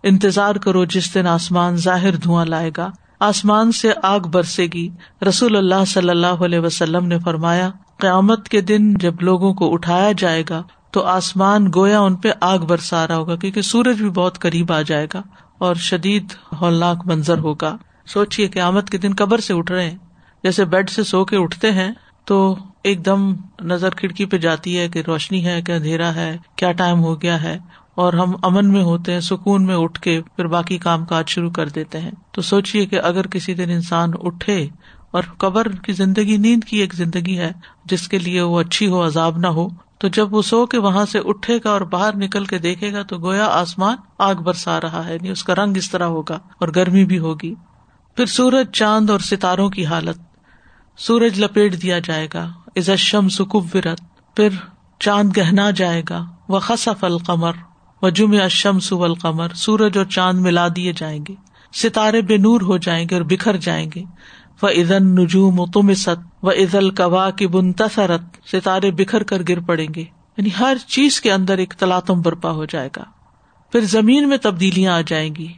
انتظار 0.03 0.55
کرو 0.55 0.85
جس 0.85 1.15
دن 1.15 1.27
آسمان 1.27 1.75
ظاہر 1.75 2.15
دھواں 2.15 2.45
لائے 2.45 2.71
گا۔ 2.77 2.91
آسمان 3.19 3.71
سے 3.71 3.91
آگ 4.03 4.19
برسے 4.19 4.67
گی۔ 4.73 4.89
رسول 5.27 5.55
اللہ 5.55 5.85
صلی 5.87 6.09
اللہ 6.09 6.27
علیہ 6.27 6.59
وسلم 6.59 7.05
نے 7.05 7.19
فرمایا 7.19 7.69
قیامت 7.97 8.49
کے 8.49 8.61
دن 8.61 8.93
جب 8.93 9.13
لوگوں 9.21 9.53
کو 9.53 9.73
اٹھایا 9.73 10.11
جائے 10.17 10.43
گا 10.49 10.63
تو 10.91 11.01
آسمان 11.01 11.71
گویا 11.75 11.99
ان 11.99 12.15
پہ 12.15 12.31
آگ 12.41 12.59
برسا 12.59 13.07
رہا 13.07 13.15
ہوگا، 13.15 13.35
کیونکہ 13.35 13.61
سورج 13.61 14.01
بھی 14.01 14.09
بہت 14.09 14.39
قریب 14.39 14.71
آ 14.71 14.81
جائے 14.81 15.07
گا 15.13 15.21
اور 15.57 15.75
شدید 15.75 16.25
ہولناک 16.61 16.97
منظر 17.05 17.37
ہوگا۔ 17.37 17.77
سوچیے 18.05 18.47
قیامت 18.47 18.89
کے 18.89 18.97
دن 18.97 19.11
قبر 19.17 19.39
سے 19.39 19.53
اٹھ 19.53 19.71
رہے 19.71 19.89
ہیں۔ 19.89 19.97
جیسے 20.43 20.65
بیڈ 20.65 20.89
سے 20.89 21.03
سو 21.03 21.25
کے 21.25 21.37
اٹھتے 21.37 21.71
ہیں 21.71 21.91
تو 22.25 22.55
ایک 22.83 23.05
دم 23.05 23.35
نظر 23.61 23.89
کھڑکی 23.89 24.25
پہ 24.25 24.37
جاتی 24.37 24.77
ہے 24.77 24.89
کہ 24.89 25.03
روشنی 25.07 25.45
ہے 25.45 25.61
کہ 25.61 25.71
اندھیرا 25.71 26.15
ہے، 26.15 26.37
کیا 26.55 26.71
ٹائم 26.71 26.99
ہو 26.99 27.21
گیا 27.21 27.43
ہے۔ 27.43 27.59
اور 27.95 28.13
ہم 28.13 28.33
امن 28.43 28.71
میں 28.73 28.83
ہوتے 28.83 29.13
ہیں، 29.13 29.19
سکون 29.19 29.65
میں 29.65 29.75
اٹھ 29.75 30.01
کے 30.01 30.21
پھر 30.35 30.47
باقی 30.47 30.77
کام 30.77 31.05
کاج 31.05 31.29
شروع 31.29 31.51
کر 31.51 31.69
دیتے 31.69 31.99
ہیں۔ 31.99 32.11
تو 32.31 32.41
سوچیے 32.41 32.85
کہ 32.85 32.99
اگر 33.03 33.27
کسی 33.27 33.53
دن 33.53 33.69
انسان 33.69 34.11
اٹھے 34.23 34.67
اور 35.13 35.23
قبر 35.37 35.71
کی 35.71 35.93
زندگی 35.93 36.37
نیند 36.37 36.63
کی 36.63 36.77
ایک 36.77 36.93
زندگی 36.93 37.37
ہے، 37.37 37.51
جس 37.85 38.07
کے 38.07 38.17
لیے 38.17 38.41
وہ 38.41 38.59
اچھی 38.59 38.87
ہو، 38.87 39.05
عذاب 39.05 39.37
نہ 39.37 39.47
ہو۔ 39.47 39.67
تو 39.97 40.07
جب 40.07 40.33
وہ 40.33 40.41
سو 40.41 40.65
کے 40.65 40.77
وہاں 40.77 41.05
سے 41.05 41.19
اٹھے 41.25 41.57
گا 41.63 41.69
اور 41.69 41.81
باہر 41.81 42.15
نکل 42.15 42.45
کے 42.45 42.57
دیکھے 42.57 42.93
گا، 42.93 43.03
تو 43.03 43.17
گویا 43.17 43.45
آسمان 43.45 43.95
آگ 44.17 44.35
برسا 44.35 44.81
رہا 44.81 45.07
ہے 45.07 45.17
نہیں 45.21 45.31
اس 45.31 45.43
کا 45.43 45.55
رنگ 45.55 45.77
اس 45.77 45.91
طرح 45.91 46.03
ہوگا 46.03 46.35
اور 46.35 46.67
گرمی 46.75 47.05
بھی 47.05 47.19
ہوگی۔ 47.19 47.55
پھر 48.15 48.25
سورج 48.25 48.71
چاند 48.71 49.09
اور 49.09 49.19
ستاروں 49.19 49.69
کی 49.69 49.85
حالت۔ 49.85 50.17
سورج 50.97 51.43
لپیٹ 51.43 51.81
دیا 51.81 51.99
جائے 51.99 52.27
گا۔ 52.33 52.51
ازشم 52.75 53.29
سکبرت 53.29 54.01
پھر 54.35 54.49
چاند 54.99 55.37
گہنا 55.37 55.71
جائے 55.71 56.03
گا۔ 56.09 56.25
وہ 56.47 56.59
خصف 56.59 57.03
القمر۔ 57.03 57.51
و 58.01 58.09
جم 58.09 58.31
اشمس 58.43 58.93
القمر 58.93 59.47
سورج 59.55 59.97
اور 59.97 60.05
چاند 60.05 60.39
ملا 60.39 60.67
دیے 60.75 60.93
جائیں 60.97 61.25
گے۔ 61.29 61.35
ستارے 61.73 62.21
بے 62.21 62.37
نور 62.37 62.61
ہو 62.61 62.77
جائیں 62.77 63.09
گے 63.09 63.15
اور 63.15 63.21
بکھر 63.21 63.57
جائیں 63.57 63.89
گے۔ 63.95 64.03
و 64.63 64.67
ادن 64.67 65.05
نجوم 65.05 65.59
و 65.59 65.65
تم 65.65 65.93
ست 65.93 66.45
و 66.45 66.51
عزل 66.51 66.89
کوا 66.89 67.29
کی 67.29 67.47
بن 67.47 67.73
تصرت 67.73 68.21
ستارے 68.51 68.91
بکھر 68.91 69.23
کر 69.23 69.41
گر 69.49 69.59
پڑیں 69.59 69.87
گے۔ 69.95 70.01
یعنی 70.37 70.49
ہر 70.59 70.77
چیز 70.87 71.21
کے 71.21 71.31
اندر 71.31 71.57
ایک 71.57 71.73
تلاتم 71.73 72.21
برپا 72.21 72.51
ہو 72.51 72.65
جائے 72.65 72.89
گا۔ 72.95 73.03
پھر 73.71 73.79
زمین 73.81 74.29
میں 74.29 74.37
تبدیلیاں 74.37 74.93
آ 74.93 75.01
جائیں 75.07 75.35
گی۔ 75.35 75.53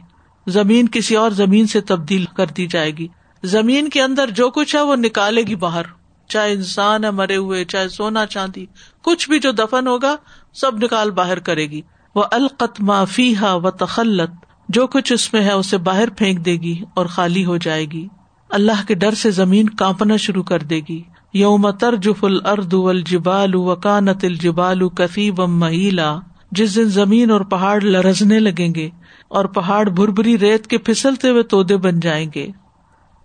زمین 0.46 0.88
کسی 0.88 1.16
اور 1.16 1.30
زمین 1.30 1.66
سے 1.66 1.80
تبدیل 1.80 2.24
کر 2.24 2.46
دی 2.46 2.66
جائے 2.66 2.90
گی۔ 2.90 3.08
زمین 3.44 3.88
کے 3.88 4.02
اندر 4.02 4.30
جو 4.30 4.50
کچھ 4.50 4.76
ہے 4.76 4.80
وہ 4.80 4.96
نکالے 4.96 5.42
گی 5.42 5.54
باہر۔ 5.54 5.82
چاہے 6.28 6.52
انسان 6.52 7.04
ہے 7.04 7.10
مرے 7.10 7.36
ہوئے، 7.36 7.64
چاہے 7.64 7.88
سونا 7.88 8.26
چاندی، 8.26 8.66
کچھ 9.02 9.30
بھی 9.30 9.38
جو 9.38 9.50
دفن 9.50 9.86
ہوگا، 9.86 10.16
سب 10.54 10.84
نکال 10.84 11.10
باہر 11.10 11.38
کرے 11.38 11.66
گی۔ 11.66 11.80
وہ 12.14 12.24
القت 12.32 12.80
معافی 12.80 13.36
ہا 13.36 13.54
و 13.54 13.70
تخلت 13.70 14.30
جو 14.68 14.86
کچھ 14.86 15.12
اس 15.12 15.32
میں 15.32 15.42
ہے 15.42 15.52
اسے 15.52 15.78
باہر 15.78 16.10
پھینک 16.10 16.44
دے 16.44 16.52
گی 16.52 16.82
اور 16.94 17.06
خالی 17.06 17.44
ہو 17.44 17.56
جائے 17.56 17.84
گی۔ 17.84 18.08
اللہ 18.50 18.86
کے 18.88 18.94
ڈر 18.94 19.14
سے 19.14 19.30
زمین 19.30 19.68
کانپنا 19.68 20.16
شروع 20.16 20.42
کر 20.42 20.58
دے 20.58 20.80
گی۔ 20.88 21.02
یوم 21.32 21.70
ترجف 21.70 22.24
الرد 22.24 22.74
الجبال 22.74 23.54
وکانت 23.54 24.24
الجبال 24.24 24.88
کثیب 24.88 25.40
مہیلا۔ 25.40 26.16
جس 26.52 26.76
دن 26.76 26.84
زمین 26.84 27.30
اور 27.30 27.40
پہاڑ 27.40 27.80
لرزنے 27.80 28.40
لگیں 28.40 28.74
گے 28.74 28.90
اور 29.28 29.44
پہاڑ 29.44 29.88
بھربری 29.88 30.38
ریت 30.38 30.66
کے 30.66 30.78
پھسلتے 30.78 31.28
ہوئے 31.28 31.42
تودے 31.42 31.76
بن 31.76 32.00
جائیں 32.00 32.30
گے۔ 32.34 32.48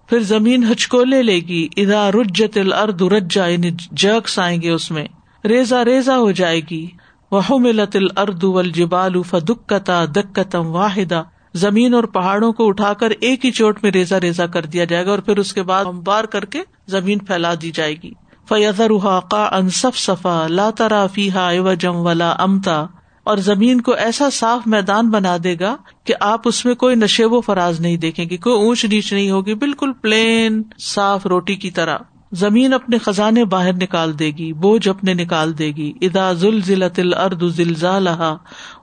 پھر 0.09 0.19
زمین 0.19 0.71
ہچکولے 0.71 1.23
لے 1.23 1.39
گی۔ 1.39 1.67
ادا 1.77 2.11
رجت 2.11 2.57
الرد 2.57 3.01
رجا 3.01 3.45
یعنی 3.45 3.71
جگس 3.91 4.39
آئیں 4.39 4.61
گے 4.61 4.69
اس 4.69 4.91
میں۔ 4.91 5.05
ریزا 5.45 5.85
ریزا 5.85 6.17
ہو 6.17 6.31
جائے 6.31 6.61
گی۔ 6.71 6.87
وہ 7.31 7.59
ملت 7.59 7.95
الرد 7.95 8.43
الجبال 8.43 9.13
فدکتا 9.23 10.05
دکتم 10.05 10.67
واحدہ۔ 10.67 11.23
زمین 11.53 11.93
اور 11.93 12.03
پہاڑوں 12.03 12.53
کو 12.53 12.67
اٹھا 12.67 12.93
کر 12.93 13.09
ایک 13.19 13.45
ہی 13.45 13.51
چوٹ 13.51 13.79
میں 13.83 13.91
ریزا 13.91 14.19
ریزا 14.19 14.45
کر 14.45 14.65
دیا 14.65 14.85
جائے 14.85 15.05
گا 15.05 15.11
اور 15.11 15.19
پھر 15.19 15.37
اس 15.37 15.53
کے 15.53 15.63
بعد 15.63 15.85
بار 15.85 16.23
کر 16.23 16.45
کے 16.45 16.61
زمین 16.87 17.17
پھیلا 17.17 17.53
دی 17.61 17.71
جائے 17.71 17.95
گی۔ 18.03 18.11
فیضر 18.49 18.91
کا 19.31 19.49
انصف 19.51 19.97
صفا 19.97 20.47
لا 20.49 20.69
ترافی 20.69 21.31
ہا 21.31 21.73
جم 21.73 21.95
ولا 21.95 22.35
امتا 22.39 22.85
اور 23.23 23.37
زمین 23.37 23.81
کو 23.81 23.91
ایسا 23.91 24.29
صاف 24.29 24.67
میدان 24.67 25.09
بنا 25.09 25.37
دے 25.43 25.55
گا 25.59 25.75
کہ 26.03 26.13
آپ 26.19 26.41
اس 26.45 26.65
میں 26.65 26.75
کوئی 26.75 26.95
نشیب 26.95 27.33
و 27.33 27.41
فراز 27.41 27.79
نہیں 27.79 27.97
دیکھیں 27.97 28.29
گے، 28.29 28.37
کوئی 28.37 28.55
اونچ 28.55 28.85
نیچ 28.85 29.13
نہیں 29.13 29.31
ہوگی، 29.31 29.53
بالکل 29.53 29.93
پلین 29.93 30.63
صاف 30.79 31.25
روٹی 31.25 31.55
کی 31.55 31.71
طرح۔ 31.71 31.97
زمین 32.31 32.73
اپنے 32.73 32.97
خزانے 32.97 33.45
باہر 33.45 33.73
نکال 33.73 34.19
دے 34.19 34.31
گی، 34.31 34.53
بوجھ 34.53 34.87
اپنے 34.89 35.13
نکال 35.13 35.57
دے 35.57 35.71
گی۔ 35.71 35.93
ادا 36.01 36.33
زل 36.33 36.61
ضلع 36.61 36.87
ارد 37.23 37.43
ضلع 37.47 37.99
لہا 37.99 38.37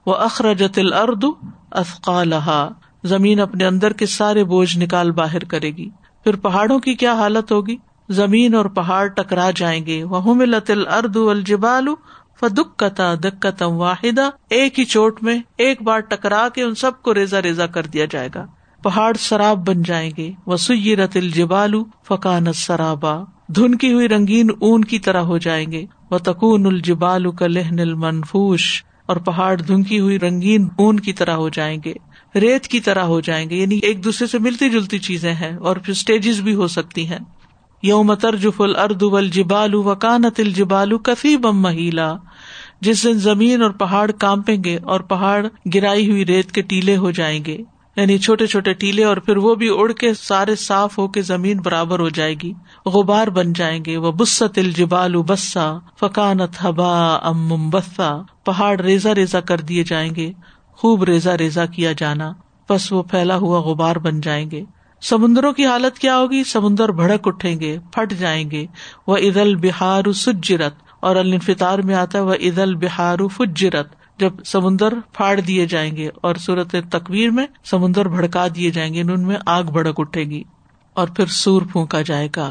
و 0.06 0.14
اخرجت 0.14 0.78
الرد 0.78 1.24
لہا 2.24 2.68
زمین 3.04 3.40
اپنے 3.40 3.66
اندر 3.66 3.92
کے 3.92 4.06
سارے 4.06 4.44
بوجھ 4.44 4.78
نکال 4.78 5.11
باہر 5.11 5.44
کرے 5.44 5.70
گی۔ 5.70 5.88
پھر 6.24 6.37
پہاڑوں 6.37 6.78
کی 6.78 6.94
کیا 6.94 7.12
حالت 7.12 7.52
ہوگی؟ 7.52 7.76
زمین 8.08 8.54
اور 8.54 8.64
پہاڑ 8.64 9.06
ٹکرا 9.06 9.50
جائیں 9.56 9.87
گے۔ 9.87 10.04
وہ 10.04 10.34
لت 10.34 10.70
الرد 10.70 11.16
الجبال 11.16 11.88
فدکتا 12.40 13.14
دکتم 13.14 13.72
واحدہ 13.72 14.30
ایک 14.50 14.78
ہی 14.78 14.84
چوٹ 14.84 15.22
میں 15.22 15.38
ایک 15.56 15.82
بار 15.82 16.00
ٹکرا 16.00 16.48
کے 16.54 16.62
ان 16.62 16.74
سب 16.74 17.02
کو 17.02 17.14
ریزا 17.14 17.42
ریزا 17.42 17.66
کر 17.66 17.87
دیا 17.87 18.04
جائے 18.11 18.28
گا۔ 18.34 18.46
پہاڑ 18.82 19.16
شراب 19.18 19.68
بن 19.68 19.82
جائیں 19.82 20.10
گے۔ 20.16 20.32
وہ 20.46 20.56
سی 20.56 20.96
رت 20.96 21.18
فکانت 22.08 22.56
سرابا 22.56 23.16
دھنکی 23.48 23.92
ہوئی 23.92 24.08
رنگین 24.08 24.48
اون 24.58 24.84
کی 24.84 24.98
طرح 24.98 25.20
ہو 25.20 25.38
جائیں 25.38 25.72
گے۔ 25.72 25.86
وہ 26.10 26.18
تکون 26.18 26.66
الجبال 26.66 27.30
کا 27.30 27.46
لہن 27.46 27.80
المنفوش۔ 27.80 28.84
اور 29.06 29.16
پہاڑ 29.16 29.56
دھنکی 29.56 30.00
ہوئی 30.00 30.18
رنگین 30.18 30.68
اون 30.78 31.00
کی 31.00 31.12
طرح 31.12 31.32
ہو 31.32 31.48
جائیں 31.48 31.78
گے۔ 31.84 31.94
ریت 32.34 32.64
کی 32.66 32.80
طرح 32.80 33.02
ہو 33.02 33.20
جائیں 33.20 33.50
گے۔ 33.50 33.56
یعنی 33.56 33.76
ایک 33.76 34.04
دوسرے 34.04 34.26
سے 34.26 34.38
ملتی 34.38 34.70
جلتی 34.70 34.98
چیزیں 34.98 35.34
ہیں 35.34 35.56
اور 35.56 35.76
پھر 35.76 35.90
اسٹیجز 35.90 36.40
بھی 36.40 36.54
ہو 36.54 36.66
سکتی 36.66 37.06
ہیں۔ 37.06 37.18
یوم 37.82 38.14
ترجف 38.14 38.60
الرد 38.60 39.02
الجبال 39.02 39.74
وکانت 39.74 40.40
الجبال 40.40 40.98
کفی 40.98 41.36
بم 41.36 41.62
مہیلا۔ 41.62 42.14
جس 42.80 43.04
دن 43.04 43.12
زمین 43.12 43.62
اور 43.62 43.70
پہاڑ 43.70 44.10
کانپیں 44.10 44.64
گے 44.64 44.78
اور 44.82 45.00
پہاڑ 45.00 45.46
گرائی 45.74 46.10
ہوئی 46.10 46.26
ریت 46.26 46.52
کے 46.52 46.62
ٹیلے 46.62 46.96
ہو 46.96 47.10
جائیں 47.10 47.44
گے۔ 47.44 47.58
یعنی 47.98 48.18
چھوٹے 48.18 48.46
چھوٹے 48.46 48.72
ٹیلے 48.72 49.04
اور 49.04 49.16
پھر 49.16 49.37
وہ 49.37 49.54
بھی 49.54 49.68
اڑ 49.72 49.92
کے 49.92 50.14
سارے 50.14 50.56
صاف 50.56 50.98
ہو 50.98 51.08
کے 51.08 51.22
زمین 51.22 51.58
برابر 51.58 51.98
ہو 51.98 52.08
جائے 52.08 52.34
گی۔ 52.34 52.52
غبار 52.87 53.26
بن 53.26 53.52
جائیں 53.52 53.84
گے۔ 53.84 53.96
وہ 53.96 54.12
بست 54.12 54.58
الجبال 54.58 55.16
بسا 55.16 55.78
فکانت 56.00 56.64
ہبا 56.64 57.14
ام 57.14 57.70
بسا 57.70 58.16
پہاڑ 58.44 58.80
ریزا 58.80 59.14
ریزا 59.14 59.40
کر 59.40 59.61
دیے 59.61 59.84
جائیں 59.84 60.14
گے۔ 60.14 60.32
خوب 60.72 61.04
ریزا 61.04 61.38
ریزا 61.38 61.66
کیا 61.66 61.92
جانا۔ 61.92 62.32
بس 62.70 62.92
وہ 62.92 63.02
پھیلا 63.02 63.37
ہوا 63.37 63.61
غبار 63.61 63.96
بن 63.96 64.20
جائیں 64.20 64.50
گے۔ 64.50 64.64
سمندروں 65.00 65.52
کی 65.52 65.66
حالت 65.66 65.98
کیا 65.98 66.18
ہوگی؟ 66.18 66.44
سمندر 66.44 66.88
بھڑک 66.88 67.28
اٹھیں 67.28 67.61
گے، 67.61 67.78
پھٹ 67.92 68.12
جائیں 68.12 68.50
گے۔ 68.50 68.66
وہ 69.06 69.16
عید 69.16 69.37
البہار 69.37 70.12
سجرت 70.12 70.74
اور 71.00 71.16
الفطار 71.16 71.78
میں 71.78 71.94
آتا 71.94 72.18
ہے۔ 72.18 72.24
وہ 72.24 72.34
عید 72.34 72.58
البہار 72.58 73.18
فجرت 73.37 73.97
جب 74.18 74.33
سمندر 74.44 74.92
پھاڑ 75.12 75.40
دیے 75.40 75.66
جائیں 75.66 75.96
گے 75.96 76.09
اور 76.14 76.35
صورت 76.35 76.74
تقویر 76.90 77.31
میں 77.31 77.46
سمندر 77.64 78.09
بھڑکا 78.09 78.46
دیے 78.54 78.70
جائیں 78.70 78.94
گے، 78.94 79.00
ان 79.00 79.22
میں 79.22 79.37
آگ 79.46 79.62
بھڑک 79.62 79.94
اٹھے 79.98 80.24
گی 80.24 80.42
اور 80.94 81.09
پھر 81.09 81.26
سور 81.26 81.62
پھونکا 81.72 82.02
جائے 82.02 82.28
گا۔ 82.37 82.50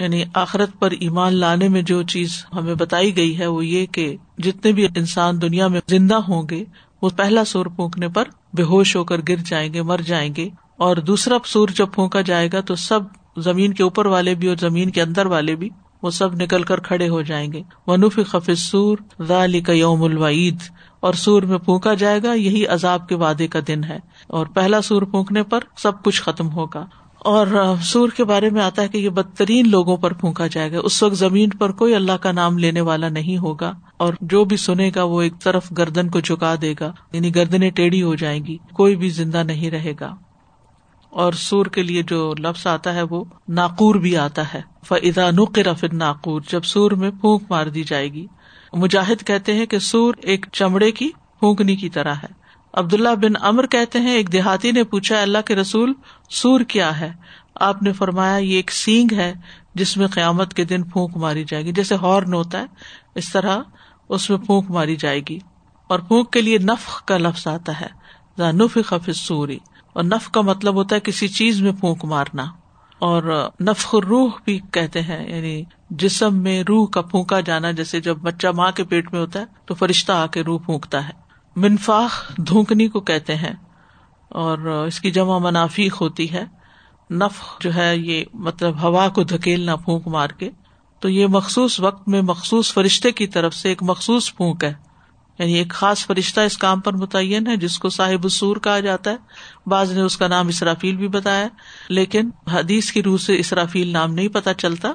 یعنی 0.00 0.24
آخرت 0.34 0.70
پر 0.78 0.90
ایمان 0.90 1.34
لانے 1.34 1.68
میں 1.68 1.82
جو 1.82 2.02
چیز 2.02 2.46
ہمیں 2.54 2.74
بتائی 2.74 3.16
گئی 3.16 3.38
ہے، 3.38 3.46
وہ 3.46 3.66
یہ 3.66 3.86
کہ 3.86 4.16
جتنے 4.38 4.72
بھی 4.72 4.84
انسان 4.84 5.42
دنیا 5.42 5.68
میں 5.68 5.80
زندہ 5.88 6.14
ہوں 6.14 6.42
گے، 6.50 6.64
وہ 7.02 7.10
پہلا 7.16 7.44
سور 7.44 7.66
پھونکنے 7.66 8.08
پر 8.08 8.24
بے 8.52 8.62
ہوش 8.62 8.96
ہو 8.96 9.04
کر 9.04 9.20
گر 9.28 9.36
جائیں 9.36 9.72
گے، 9.72 9.82
مر 9.82 10.00
جائیں 10.06 10.34
گے۔ 10.36 10.48
اور 10.76 10.96
دوسرا 10.96 11.36
سور 11.44 11.68
جب 11.68 11.86
پھونکا 11.92 12.20
جائے 12.20 12.48
گا، 12.52 12.60
تو 12.60 12.74
سب 12.74 13.00
زمین 13.36 13.72
کے 13.72 13.82
اوپر 13.82 14.06
والے 14.06 14.34
بھی 14.34 14.48
اور 14.48 14.56
زمین 14.56 14.90
کے 14.90 15.02
اندر 15.02 15.26
والے 15.26 15.56
بھی 15.56 15.68
وہ 16.04 16.10
سب 16.10 16.34
نکل 16.34 16.62
کر 16.62 16.80
کھڑے 16.80 17.08
ہو 17.08 17.22
جائیں 17.22 17.52
گے۔ 17.52 17.62
ونوف 17.86 18.18
خفظ 18.26 18.58
سور 18.58 18.98
ذالی 19.22 19.60
کا 19.60 19.72
یوم 19.72 20.02
الوعید 20.02 20.56
اور 21.00 21.14
سور 21.14 21.42
میں 21.42 21.58
پھونکا 21.58 21.94
جائے 21.94 22.20
گا، 22.22 22.32
یہی 22.32 22.66
عذاب 22.66 23.08
کے 23.08 23.14
وعدے 23.14 23.46
کا 23.46 23.58
دن 23.68 23.84
ہے۔ 23.84 23.98
اور 24.26 24.46
پہلا 24.46 24.82
سور 24.82 25.02
پھونکنے 25.02 25.42
پر 25.42 25.60
سب 25.76 26.02
کچھ 26.02 26.22
ختم 26.22 26.52
ہوگا۔ 26.52 26.86
اور 27.18 27.46
سور 27.82 28.08
کے 28.16 28.24
بارے 28.24 28.50
میں 28.50 28.62
آتا 28.62 28.82
ہے 28.82 28.88
کہ 28.88 28.98
یہ 28.98 29.08
بدترین 29.08 29.70
لوگوں 29.70 29.96
پر 29.96 30.12
پھونکا 30.12 30.46
جائے 30.46 30.72
گا۔ 30.72 30.78
اس 30.82 31.02
وقت 31.02 31.14
زمین 31.14 31.48
پر 31.48 31.72
کوئی 31.72 31.94
اللہ 31.94 32.12
کا 32.12 32.32
نام 32.32 32.58
لینے 32.58 32.80
والا 32.80 33.08
نہیں 33.08 33.38
ہوگا۔ 33.38 33.72
اور 33.96 34.14
جو 34.20 34.44
بھی 34.44 34.56
سنے 34.56 34.90
گا، 34.94 35.02
وہ 35.02 35.22
ایک 35.22 35.32
طرف 35.44 35.72
گردن 35.78 36.08
کو 36.08 36.20
چکا 36.20 36.54
دے 36.62 36.74
گا۔ 36.80 36.92
یعنی 37.12 37.34
گردنیں 37.34 37.70
ٹیڑھی 37.70 38.02
ہو 38.02 38.14
جائیں 38.14 38.44
گی۔ 38.44 38.56
کوئی 38.72 38.96
بھی 38.96 39.08
زندہ 39.08 39.42
نہیں 39.42 39.70
رہے 39.70 39.92
گا۔ 40.00 40.14
اور 41.14 41.32
سور 41.32 41.66
کے 41.66 41.82
لیے 41.82 42.02
جو 42.02 42.34
لفظ 42.38 42.66
آتا 42.66 42.94
ہے 42.94 43.02
وہ 43.02 43.24
ناقور 43.48 43.94
بھی 43.94 44.16
آتا 44.16 44.54
ہے۔ 44.54 44.60
فضا 44.88 45.30
نقر 45.30 45.74
فن 45.74 45.96
ناقور 45.96 46.40
جب 46.48 46.64
سور 46.64 46.90
میں 46.90 47.10
پھونک 47.10 47.42
مار 47.50 47.66
دی 47.66 47.82
جائے 47.82 48.12
گی۔ 48.12 48.26
مجاہد 48.72 49.26
کہتے 49.26 49.54
ہیں 49.54 49.66
کہ 49.66 49.78
سور 49.78 50.14
ایک 50.22 50.46
چمڑے 50.52 50.90
کی 50.90 51.10
پھونکنی 51.38 51.76
کی 51.76 51.88
طرح 51.88 52.14
ہے۔ 52.14 52.26
عبداللہ 52.72 53.08
بن 53.08 53.32
امر 53.40 53.66
کہتے 53.66 53.98
ہیں، 53.98 54.14
ایک 54.14 54.32
دیہاتی 54.32 54.72
نے 54.72 54.84
پوچھا، 54.84 55.22
اللہ 55.22 55.38
کے 55.46 55.56
رسول، 55.56 55.92
سور 56.30 56.60
کیا 56.60 57.00
ہے؟ 57.00 57.12
آپ 57.54 57.82
نے 57.82 57.92
فرمایا، 57.92 58.36
یہ 58.36 58.56
ایک 58.56 58.72
سینگ 58.72 59.14
ہے 59.16 59.34
جس 59.74 59.96
میں 59.96 60.06
قیامت 60.06 60.54
کے 60.54 60.64
دن 60.64 60.82
پھونک 60.82 61.16
ماری 61.16 61.44
جائے 61.48 61.64
گی۔ 61.64 61.72
جیسے 61.72 61.94
ہارن 61.94 62.34
ہوتا 62.34 62.60
ہے، 62.60 62.66
اس 63.14 63.32
طرح 63.32 63.58
اس 64.08 64.30
میں 64.30 64.38
پھونک 64.38 64.70
ماری 64.70 64.96
جائے 64.96 65.20
گی۔ 65.28 65.38
اور 65.88 65.98
پھونک 65.98 66.30
کے 66.30 66.40
لیے 66.40 66.58
نفق 66.58 67.04
کا 67.04 67.18
لفظ 67.18 67.46
آتا 67.46 67.80
ہے۔ 67.80 68.04
نف 68.38 68.78
خف 68.86 69.10
سوری 69.14 69.58
اور 69.94 70.04
نف 70.04 70.30
کا 70.30 70.40
مطلب 70.40 70.74
ہوتا 70.74 70.96
ہے 70.96 71.00
کسی 71.00 71.28
چیز 71.28 71.62
میں 71.62 71.72
پھونک 71.72 72.04
مارنا 72.04 72.44
اور 72.98 73.50
نفق 73.60 73.94
روح 73.94 74.30
بھی 74.44 74.60
کہتے 74.70 75.02
ہیں 75.02 75.36
یعنی 75.36 75.62
جسم 75.90 76.36
میں 76.36 76.62
روح 76.68 76.86
کا 76.86 77.02
پھونکا 77.02 77.40
جانا، 77.40 77.70
جیسے 77.70 78.00
جب 78.00 78.16
بچہ 78.16 78.46
ماں 78.48 78.70
کے 78.72 78.84
پیٹ 78.84 79.12
میں 79.12 79.20
ہوتا 79.20 79.40
ہے 79.40 79.44
تو 79.66 79.74
فرشتہ 79.74 80.12
آ 80.12 80.26
کے 80.26 80.42
روح 80.42 80.58
پھونکتا 80.64 81.08
ہے۔ 81.08 81.12
منفاخ 81.56 82.36
دھونکنی 82.36 82.88
کو 82.88 83.00
کہتے 83.00 83.36
ہیں 83.36 83.54
اور 84.28 84.58
اس 84.58 85.00
کی 85.00 85.10
جمع 85.10 85.38
منافیق 85.38 86.00
ہوتی 86.00 86.32
ہے۔ 86.32 86.44
نف 87.10 87.58
جو 87.60 87.74
ہے، 87.74 87.96
یہ 87.96 88.24
مطلب 88.34 88.82
ہوا 88.82 89.08
کو 89.08 89.22
دھکیلنا، 89.22 89.76
پھونک 89.76 90.08
مار 90.08 90.28
کے۔ 90.28 90.50
تو 91.00 91.08
یہ 91.08 91.26
مخصوص 91.26 91.80
وقت 91.80 92.08
میں 92.08 92.22
مخصوص 92.22 92.74
فرشتے 92.74 93.12
کی 93.12 93.26
طرف 93.26 93.54
سے 93.54 93.68
ایک 93.68 93.82
مخصوص 93.82 94.34
پھونک 94.34 94.64
ہے۔ 94.64 94.74
یعنی 95.38 95.54
ایک 95.54 95.70
خاص 95.70 96.06
فرشتہ 96.06 96.40
اس 96.40 96.58
کام 96.58 96.80
پر 96.80 96.92
متعین 96.92 97.46
ہے، 97.46 97.56
جس 97.56 97.78
کو 97.78 97.88
صاحب 97.88 98.24
السور 98.24 98.56
کہا 98.56 98.80
جاتا 98.80 99.10
ہے۔ 99.10 99.16
بعض 99.66 99.92
نے 99.92 100.00
اس 100.00 100.16
کا 100.16 100.28
نام 100.28 100.48
اسرافیل 100.48 100.96
بھی 100.96 101.08
بتایا، 101.08 101.48
لیکن 101.88 102.30
حدیث 102.52 102.92
کی 102.92 103.02
روح 103.02 103.18
سے 103.18 103.38
اسرافیل 103.38 103.88
نام 103.88 104.14
نہیں 104.14 104.28
پتا 104.28 104.54
چلتا۔ 104.54 104.92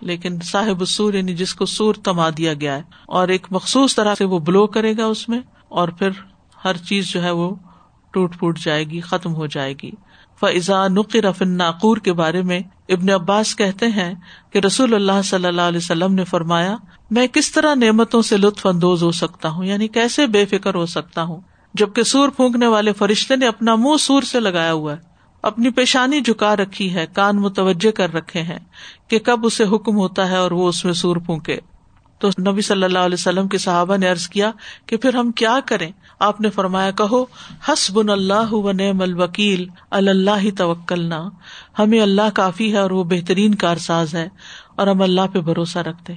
لیکن 0.00 0.38
صاحب 0.44 0.80
السور 0.80 1.14
یعنی 1.14 1.34
جس 1.34 1.54
کو 1.54 1.66
سور 1.66 1.94
تما 1.94 2.28
دیا 2.36 2.54
گیا 2.54 2.76
ہے۔ 2.76 2.82
اور 3.06 3.28
ایک 3.28 3.46
مخصوص 3.50 3.96
طرح 3.96 4.14
سے 4.14 4.24
وہ 4.24 4.38
بلو 4.38 4.66
کرے 4.66 4.96
گا 4.96 5.06
اس 5.06 5.28
میں، 5.28 5.40
اور 5.68 5.88
پھر 5.88 6.08
ہر 6.64 6.76
چیز 6.76 7.08
جو 7.12 7.22
ہے 7.22 7.30
وہ 7.30 7.54
ٹوٹ 8.10 8.38
پوٹ 8.38 8.58
جائے 8.58 8.84
گی، 8.84 9.00
ختم 9.00 9.34
ہو 9.34 9.46
جائے 9.46 9.74
گی۔ 9.82 9.90
فضا 10.40 10.88
نقر 10.88 11.24
رفن 11.24 11.48
ناقور 11.48 11.96
کے 11.96 12.12
بارے 12.12 12.42
میں 12.42 12.60
ابن 12.88 13.10
عباس 13.10 13.56
کہتے 13.56 13.86
ہیں 13.86 14.14
کہ 14.50 14.58
رسول 14.58 14.94
اللہ 14.94 15.22
صلی 15.24 15.46
اللہ 15.46 15.62
علیہ 15.62 15.78
وسلم 15.78 16.14
نے 16.14 16.24
فرمایا 16.24 16.76
میں 17.10 17.26
کس 17.26 17.52
طرح 17.52 17.74
نعمتوں 17.74 18.22
سے 18.22 18.36
لطف 18.36 18.66
اندوز 18.66 19.02
ہو 19.02 19.10
سکتا 19.10 19.48
ہوں؟ 19.48 19.64
یعنی 19.64 19.88
کیسے 19.88 20.26
بے 20.26 20.44
فکر 20.44 20.74
ہو 20.74 20.86
سکتا 20.86 21.22
ہوں؟ 21.22 21.40
جبکہ 21.74 22.02
سور 22.02 22.28
پھونکنے 22.28 22.66
والے 22.66 22.92
فرشتے 22.92 23.36
نے 23.36 23.46
اپنا 23.46 23.74
منہ 23.74 23.96
سور 24.00 24.22
سے 24.22 24.40
لگایا 24.40 24.72
ہوا 24.72 24.92
ہے۔ 24.92 24.96
اپنی 25.42 25.70
پیشانی 25.70 26.20
جھکا 26.20 26.56
رکھی 26.56 26.94
ہے، 26.94 27.06
کان 27.12 27.36
متوجہ 27.36 27.90
کر 27.90 28.14
رکھے 28.14 28.42
ہیں 28.42 28.58
کہ 29.08 29.18
کب 29.18 29.46
اسے 29.46 29.64
حکم 29.64 29.96
ہوتا 29.96 30.30
ہے 30.30 30.36
اور 30.36 30.50
وہ 30.50 30.68
اس 30.68 30.84
میں 30.84 30.92
سور 30.92 31.16
پھونکے۔ 31.16 31.58
تو 32.18 32.28
نبی 32.28 32.60
صلی 32.60 32.84
اللہ 32.84 32.98
علیہ 32.98 33.14
وسلم 33.14 33.48
کے 33.48 33.58
صحابہ 33.58 33.96
نے 33.96 34.10
ارض 34.10 34.28
کیا 34.28 34.50
کہ 34.86 34.96
پھر 34.96 35.14
ہم 35.14 35.32
کیا 35.32 35.58
کریں؟ 35.66 35.92
آپ 36.18 36.40
نے 36.40 36.50
فرمایا، 36.50 36.90
کہو 36.90 37.24
حس 37.68 37.90
بن 37.90 38.10
اللہ 38.10 38.52
و 38.52 38.72
نعم 38.72 39.02
الوکیل 39.02 39.68
اللہ 39.90 40.56
توکلنا۔ 40.58 41.28
ہمیں 41.78 42.00
اللہ 42.00 42.22
کافی 42.34 42.72
ہے 42.72 42.78
اور 42.78 42.90
وہ 42.90 43.04
بہترین 43.04 43.54
کارساز 43.54 44.14
ہے 44.14 44.28
اور 44.76 44.86
ہم 44.86 45.02
اللہ 45.02 45.20
پہ 45.32 45.40
بھروسہ 45.40 45.78
رکھتے 45.78 46.12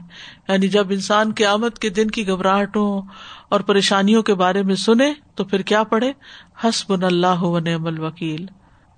یعنی 0.48 0.68
جب 0.68 0.88
انسان 0.90 1.32
قیامت 1.36 1.80
کے 1.80 1.90
دن 1.90 2.12
کی 2.12 2.28
گھبراہٹوں 2.28 3.02
اور 3.50 3.60
پریشانیوں 3.60 4.24
کے 4.24 4.34
بارے 4.34 4.64
میں 4.64 4.76
سنے 4.76 5.14
تو 5.36 5.44
پھر 5.44 5.62
کیا 5.62 5.84
پڑھے؟ 5.84 6.12
حس 6.64 6.90
بن 6.90 7.04
اللہ 7.04 7.44
و 7.44 7.60
نعم 7.60 7.86
الوکیل۔ 7.86 8.46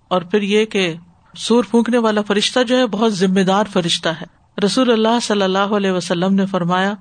اور 0.08 0.22
پھر 0.22 0.42
یہ 0.42 0.66
کہ 0.66 0.94
سور 1.38 1.64
پھونکنے 1.72 1.98
والا 1.98 2.22
فرشتہ 2.22 2.64
جو 2.64 2.78
ہے، 2.78 2.88
بہت 2.88 3.14
ذمہ 3.14 3.40
دار 3.40 3.64
فرشتہ 3.74 4.10
ہے۔ 4.10 4.43
رسول 4.66 4.92
اللہ 4.92 5.20
صلی 5.22 5.42
اللہ 5.42 5.58
علیہ 5.58 5.92
وسلم 5.92 6.34
نے 6.34 6.46
فرمایا، 6.46 6.94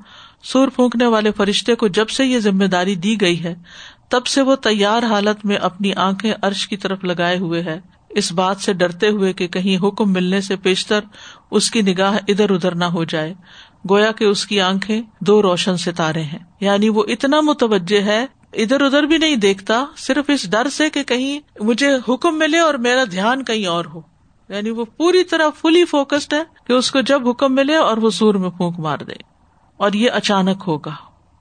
سور 0.42 0.68
پھونکنے 0.68 1.06
والے 1.06 1.30
فرشتے 1.30 1.74
کو 1.74 1.88
جب 1.88 2.08
سے 2.08 2.24
یہ 2.24 2.38
ذمہ 2.38 2.64
داری 2.64 2.94
دی 2.94 3.20
گئی 3.20 3.44
ہے، 3.44 3.54
تب 4.08 4.26
سے 4.26 4.42
وہ 4.42 4.56
تیار 4.56 5.02
حالت 5.02 5.46
میں 5.46 5.56
اپنی 5.56 5.92
آنکھیں 5.94 6.34
ارش 6.42 6.68
کی 6.68 6.76
طرف 6.76 7.04
لگائے 7.04 7.38
ہوئے 7.38 7.62
ہے۔ 7.62 7.80
اس 8.08 8.32
بات 8.32 8.56
سے 8.60 8.72
ڈرتے 8.72 9.08
ہوئے 9.08 9.32
کہ 9.32 9.46
کہیں 9.46 9.88
حکم 9.88 10.12
ملنے 10.12 10.40
سے 10.40 10.56
پیشتر 10.56 11.00
اس 11.50 11.70
کی 11.70 11.82
نگاہ 11.82 12.18
ادھر 12.28 12.50
ادھر 12.50 12.74
نہ 12.74 12.84
ہو 12.84 13.04
جائے۔ 13.04 13.34
گویا 13.90 14.12
کہ 14.12 14.24
اس 14.24 14.46
کی 14.46 14.60
آنکھیں 14.60 15.02
دو 15.20 15.42
روشن 15.42 15.76
ستارے 15.76 16.22
ہیں۔ 16.22 16.38
یعنی 16.60 16.88
وہ 16.88 17.04
اتنا 17.08 17.40
متوجہ 17.40 18.02
ہے، 18.02 18.26
ادھر 18.52 18.80
ادھر 18.80 19.02
بھی 19.02 19.18
نہیں 19.18 19.36
دیکھتا، 19.36 19.84
صرف 19.96 20.30
اس 20.30 20.50
ڈر 20.50 20.68
سے 20.68 20.90
کہ 20.90 21.02
کہیں 21.02 21.40
مجھے 21.60 21.88
حکم 22.08 22.38
ملے 22.38 22.58
اور 22.58 22.74
میرا 22.74 23.04
دھیان 23.10 23.44
کہیں 23.44 23.66
اور 23.66 23.84
ہو۔ 23.84 24.11
یعنی 24.52 24.70
وہ 24.70 24.84
پوری 24.96 25.24
طرح 25.24 25.48
فلی 25.60 25.84
فوکسڈ 25.84 26.32
ہے 26.32 26.42
کہ 26.66 26.72
اس 26.72 26.90
کو 26.90 27.00
جب 27.00 27.28
حکم 27.28 27.54
ملے 27.54 27.76
اور 27.76 27.96
وہ 27.96 28.10
سور 28.10 28.34
میں 28.34 28.50
پھونک 28.50 28.78
مار 28.78 28.98
دے۔ 28.98 29.12
اور 29.76 29.92
یہ 29.92 30.10
اچانک 30.10 30.64
ہوگا۔ 30.66 30.90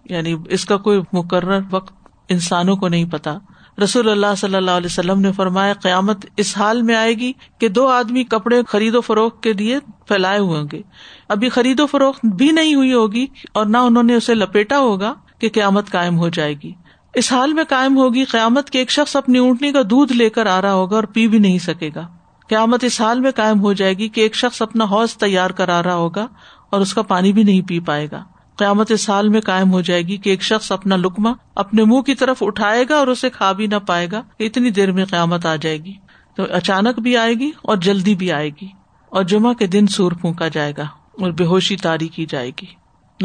یعنی 0.09 0.35
اس 0.49 0.65
کا 0.65 0.77
کوئی 0.77 1.01
مقرر 1.13 1.59
وقت 1.71 1.93
انسانوں 2.29 2.75
کو 2.75 2.87
نہیں 2.87 3.05
پتا۔ 3.05 3.37
رسول 3.83 4.09
اللہ 4.09 4.35
صلی 4.37 4.55
اللہ 4.55 4.71
علیہ 4.71 4.85
وسلم 4.85 5.19
نے 5.19 5.31
فرمایا، 5.31 5.73
قیامت 5.73 6.25
اس 6.37 6.57
حال 6.57 6.81
میں 6.81 6.95
آئے 6.95 7.13
گی 7.13 7.33
کہ 7.59 7.67
دو 7.67 7.87
آدمی 7.87 8.23
کپڑے 8.23 8.61
خرید 8.67 8.95
و 8.95 9.01
فروخت 9.01 9.43
کے 9.43 9.53
لیے 9.53 9.79
پھیلائے 10.07 10.39
ہوئے 10.39 10.61
ہوں 10.61 10.67
گے۔ 10.71 10.81
ابھی 11.29 11.49
خرید 11.49 11.79
و 11.79 11.85
فروخت 11.85 12.25
بھی 12.25 12.51
نہیں 12.51 12.75
ہوئی 12.75 12.93
ہوگی 12.93 13.27
اور 13.53 13.65
نہ 13.65 13.77
انہوں 13.77 14.03
نے 14.03 14.15
اسے 14.15 14.35
لپیٹا 14.35 14.79
ہوگا 14.79 15.13
کہ 15.39 15.49
قیامت 15.49 15.91
قائم 15.91 16.19
ہو 16.19 16.29
جائے 16.29 16.53
گی۔ 16.53 16.73
اس 17.13 17.33
حال 17.33 17.53
میں 17.53 17.63
قائم 17.69 17.97
ہوگی، 17.97 18.23
قیامت 18.23 18.69
کے 18.69 18.79
ایک 18.79 18.91
شخص 18.91 19.15
اپنی 19.15 19.39
اونٹنی 19.39 19.71
کا 19.71 19.81
دودھ 19.89 20.13
لے 20.13 20.29
کر 20.29 20.45
آ 20.45 20.61
رہا 20.61 20.73
ہوگا 20.73 20.95
اور 20.95 21.03
پی 21.03 21.27
بھی 21.27 21.39
نہیں 21.39 21.57
سکے 21.57 21.89
گا۔ 21.95 22.07
قیامت 22.51 22.83
اس 22.83 23.01
حال 23.01 23.19
میں 23.19 23.31
قائم 23.31 23.59
ہو 23.59 23.73
جائے 23.73 23.93
گی 23.93 24.07
کہ 24.07 24.21
ایک 24.21 24.35
شخص 24.35 24.61
اپنا 24.61 24.83
حوض 24.83 25.13
تیار 25.13 25.49
کرا 25.49 25.83
رہا 25.83 25.95
ہوگا 25.95 26.27
اور 26.69 26.81
اس 26.81 26.93
کا 26.93 27.01
پانی 27.01 27.33
بھی 27.33 27.43
نہیں 27.43 27.61
پی 27.61 27.79
پائے 27.79 28.07
گا۔ 28.11 28.23
قیامت 28.55 28.91
اس 28.91 29.09
حال 29.09 29.29
میں 29.29 29.41
قائم 29.41 29.71
ہو 29.71 29.81
جائے 29.81 30.01
گی 30.01 30.17
کہ 30.17 30.29
ایک 30.29 30.41
شخص 30.41 30.71
اپنا 30.71 30.95
لکما 30.95 31.31
اپنے 31.55 31.83
منہ 31.83 32.01
کی 32.01 32.15
طرف 32.15 32.43
اٹھائے 32.43 32.85
گا 32.89 32.95
اور 32.95 33.07
اسے 33.07 33.29
کھا 33.29 33.51
بھی 33.51 33.67
نہ 33.67 33.75
پائے 33.75 34.07
گا۔ 34.11 34.21
اتنی 34.39 34.69
دیر 34.69 34.91
میں 34.91 35.05
قیامت 35.05 35.45
آ 35.45 35.55
جائے 35.55 35.77
گی۔ 35.77 35.93
تو 36.35 36.43
اچانک 36.49 36.99
بھی 36.99 37.17
آئے 37.17 37.33
گی 37.33 37.51
اور 37.61 37.77
جلدی 37.77 38.15
بھی 38.15 38.31
آئے 38.31 38.49
گی 38.49 38.67
اور 39.09 39.23
جمعہ 39.23 39.53
کے 39.53 39.67
دن 39.67 39.87
سور 39.87 40.11
پھونکا 40.11 40.47
جائے 40.47 40.73
گا 40.77 40.83
اور 41.21 41.31
بے 41.31 41.45
ہوشی 41.45 41.75
تاری 41.75 42.07
کی 42.07 42.25
جائے 42.29 42.51
گی۔ 42.61 42.67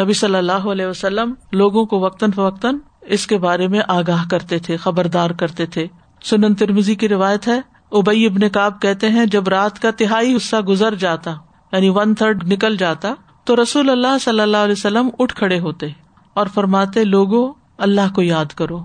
نبی 0.02 0.12
صلی 0.12 0.34
اللہ 0.34 0.52
علیہ 0.52 0.86
وسلم 0.86 1.34
لوگوں 1.52 1.84
کو 1.84 2.00
وقتاً 2.00 2.30
فوقتاً 2.30 2.76
اس 3.02 3.26
کے 3.26 3.38
بارے 3.38 3.68
میں 3.68 3.80
آگاہ 3.88 4.24
کرتے 4.30 4.58
تھے، 4.58 4.76
خبردار 4.76 5.30
کرتے 5.30 5.66
تھے۔ 5.66 5.86
سنن 6.24 6.54
ترمزی 6.54 6.94
کی 6.94 7.08
روایت 7.08 7.48
ہے 7.48 7.75
ابئی 7.98 8.26
ابن 8.26 8.48
کاب 8.48 8.80
کہتے 8.82 9.08
ہیں، 9.08 9.26
جب 9.26 9.48
رات 9.48 9.78
کا 9.82 9.90
تہائی 9.90 10.36
حصہ 10.36 10.56
گزر 10.56 10.94
جاتا 10.94 11.34
یعنی 11.72 11.88
ون 11.88 12.14
تھرڈ 12.14 12.44
نکل 12.52 12.76
جاتا، 12.76 13.14
تو 13.44 13.62
رسول 13.62 13.90
اللہ 13.90 14.18
صلی 14.20 14.40
اللہ 14.40 14.56
علیہ 14.56 14.72
وسلم 14.72 15.08
اٹھ 15.18 15.34
کھڑے 15.34 15.58
ہوتے 15.60 15.86
اور 16.34 16.46
فرماتے، 16.46 17.04
لوگو، 17.04 17.52
اللہ 17.78 18.12
کو 18.14 18.22
یاد 18.22 18.52
کرو، 18.54 18.78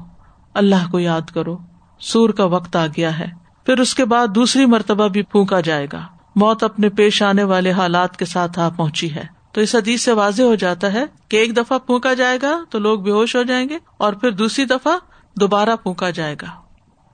اللہ 0.53 0.89
کو 0.91 0.99
یاد 0.99 1.29
کرو، 1.33 1.57
سور 1.99 2.29
کا 2.29 2.45
وقت 2.45 2.75
آ 2.75 2.85
گیا 2.87 3.19
ہے، 3.19 3.27
پھر 3.65 3.79
اس 3.79 3.95
کے 3.95 4.05
بعد 4.05 4.27
دوسری 4.35 4.65
مرتبہ 4.65 5.07
بھی 5.07 5.21
پھونکا 5.21 5.59
جائے 5.59 5.87
گا، 5.93 6.01
موت 6.35 6.63
اپنے 6.63 6.89
پیش 6.89 7.21
آنے 7.21 7.43
والے 7.43 7.71
حالات 7.71 8.17
کے 8.17 8.25
ساتھ 8.25 8.59
آ 8.59 8.69
پہنچی 8.69 9.15
ہے۔ 9.15 9.41
تو 9.51 9.61
اس 9.61 9.75
حدیث 9.75 10.01
سے 10.01 10.11
واضح 10.11 10.43
ہو 10.43 10.55
جاتا 10.55 10.93
ہے 10.93 11.05
کہ 11.29 11.37
ایک 11.37 11.57
دفعہ 11.57 11.77
پھونکا 11.77 12.13
جائے 12.13 12.37
گا 12.41 12.59
تو 12.69 12.79
لوگ 12.79 12.99
بے 12.99 13.11
ہوش 13.11 13.35
ہو 13.35 13.43
جائیں 13.43 13.69
گے 13.69 13.77
اور 13.97 14.13
پھر 14.13 14.31
دوسری 14.31 14.65
دفعہ 14.65 14.93
دوبارہ 15.35 15.75
پھونکا 15.75 16.09
جائے 16.09 16.35
گا۔ 16.41 16.60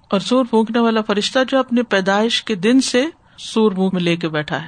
اور 0.10 0.20
سور 0.20 0.46
پھونکنے 0.46 0.80
والا 0.80 1.02
فرشتہ 1.02 1.40
جو 1.48 1.60
اپنے 1.60 1.84
پیدائش 1.84 2.44
کے 2.44 2.56
دن 2.56 2.82
سے 2.82 3.06
سور 3.38 3.72
منہ 3.72 3.90
میں 3.94 4.02
لے 4.02 4.16
کے 4.16 4.30
بیٹھا 4.30 4.62
ہے۔ 4.64 4.68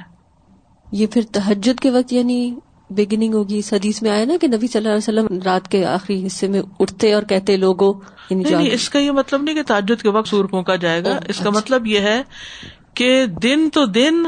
یہ 0.92 1.06
پھر 1.06 1.22
تحجد 1.32 1.80
کے 1.80 1.90
وقت 1.90 2.12
یعنی 2.12 2.54
بگننگ 2.90 3.34
ہوگی 3.34 3.58
اس 3.58 3.72
حدیث 3.72 4.02
میں 4.02 4.10
آیا 4.10 4.24
نا 4.24 4.34
کہ 4.40 4.46
نبی 4.46 4.66
صلی 4.66 4.78
اللہ 4.78 4.88
علیہ 4.88 5.28
وسلم 5.28 5.38
رات 5.44 5.68
کے 5.68 5.86
آخری 5.86 6.26
حصے 6.26 6.48
میں 6.48 6.62
اٹھتے 6.80 7.12
اور 7.12 7.22
کہتے 7.22 7.56
لوگوں 7.56 8.00
یعنی 8.30 8.72
اس 8.72 8.90
کا 8.90 8.98
یہ 8.98 9.10
مطلب 9.10 9.42
نہیں 9.42 9.54
کہ 9.54 9.62
تاجد 9.62 10.02
کے 10.02 10.08
وقت 10.08 10.28
سور 10.28 10.44
پھونکا 10.44 10.76
جائے 10.76 11.04
گا 11.04 11.18
اس 11.28 11.38
کا 11.38 11.48
اچھا۔ 11.48 11.50
مطلب 11.50 11.86
یہ 11.86 12.00
ہے 12.00 12.22
کہ 12.94 13.26
دن 13.26 13.68
تو 13.72 13.86
دن 13.86 14.22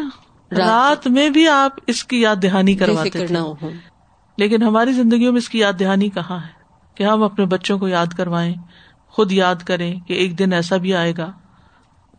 رات۔ 0.58 1.06
میں 1.06 1.30
بھی 1.30 1.48
آپ 1.48 1.72
اس 1.86 2.04
کی 2.04 2.20
یاد 2.20 2.36
دہانی 2.42 2.74
کرواتے 2.74 3.24
لیکن 4.38 4.62
ہماری 4.62 4.92
زندگیوں 4.92 5.32
میں 5.32 5.38
اس 5.38 5.48
کی 5.48 5.58
یاد 5.58 5.72
دہانی 5.80 6.08
کہاں 6.08 6.38
ہے؟ 6.38 6.62
کہ 6.94 7.02
ہم 7.02 7.22
اپنے 7.22 7.44
بچوں 7.46 7.78
کو 7.78 7.88
یاد 7.88 8.06
کروائیں۔ 8.06 8.54
خود 9.12 9.32
یاد 9.32 9.54
کریں 9.54 10.00
کہ 10.00 10.12
ایک 10.12 10.38
دن 10.38 10.52
ایسا 10.52 10.76
بھی 10.76 10.94
آئے 10.94 11.12
گا۔ 11.18 11.32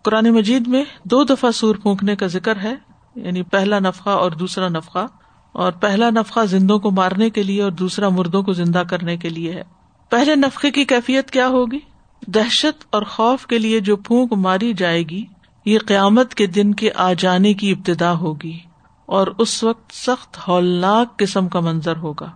قرآن 0.02 0.30
مجید 0.30 0.68
میں 0.68 0.84
دو 1.04 1.24
دفعہ 1.24 1.52
سور 1.52 1.76
پھونکنے 1.76 2.16
کا 2.16 2.28
ذکر 2.28 2.58
ہے 2.58 2.76
یعنی 3.16 3.44
پہلا 3.44 3.80
نفقہ 3.80 4.10
اور 4.10 4.32
دوسرا 4.32 4.68
نفقہ 4.68 5.06
اور 5.52 5.72
پہلا 5.72 6.10
نفقہ 6.10 6.46
زندوں 6.46 6.80
کو 6.80 6.92
مارنے 6.92 7.30
کے 7.30 7.44
لیے 7.44 7.62
اور 7.62 7.72
دوسرا 7.72 8.10
مردوں 8.10 8.44
کو 8.44 8.54
زندہ 8.54 8.84
کرنے 8.90 9.18
کے 9.18 9.30
لیے 9.30 9.54
ہے۔ 9.54 9.64
پہلے 10.10 10.36
نفقے 10.36 10.72
کی 10.72 10.86
کیفیت 10.86 11.32
کیا 11.32 11.48
ہوگی؟ 11.48 11.80
دہشت 12.28 12.86
اور 12.90 13.02
خوف 13.02 13.46
کے 13.46 13.60
لیے 13.60 13.80
جو 13.80 13.96
پھونک 13.96 14.34
ماری 14.34 14.74
جائے 14.74 15.04
گی، 15.04 15.26
یہ 15.66 15.80
قیامت 15.88 16.36
کے 16.36 16.46
دن 16.48 16.74
کے 16.74 16.90
آ 16.96 17.14
جانے 17.14 17.54
کی 17.54 17.72
ابتدا 17.72 18.14
ہوگی 18.14 18.60
اور 19.06 19.28
اس 19.38 19.64
وقت 19.64 19.92
سخت 19.94 20.48
ہولناک 20.48 21.18
قسم 21.18 21.48
کا 21.48 21.60
منظر 21.60 21.98
ہوگا۔ 21.98 22.32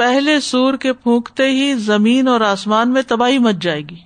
پہلے 0.00 0.40
سور 0.40 0.74
کے 0.74 0.92
پھونکتے 0.92 1.50
ہی 1.50 1.74
زمین 1.74 2.28
اور 2.28 2.40
آسمان 2.40 2.90
میں 2.90 3.02
تباہی 3.08 3.38
مچ 3.38 3.54
جائے 3.60 3.80
گی۔ 3.80 3.96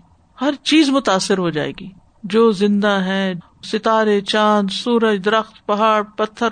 ہر 0.41 0.51
چیز 0.63 0.89
متاثر 0.89 1.39
ہو 1.39 1.51
جائے 1.51 1.73
گی۔ 1.81 1.89
جو 2.23 2.51
زندہ 2.51 2.89
ہے 2.89 3.33
ستارے، 3.65 4.21
چاند، 4.21 4.71
سورج، 4.71 5.25
درخت، 5.25 5.67
پہاڑ، 5.67 6.03
پتھر، 6.03 6.49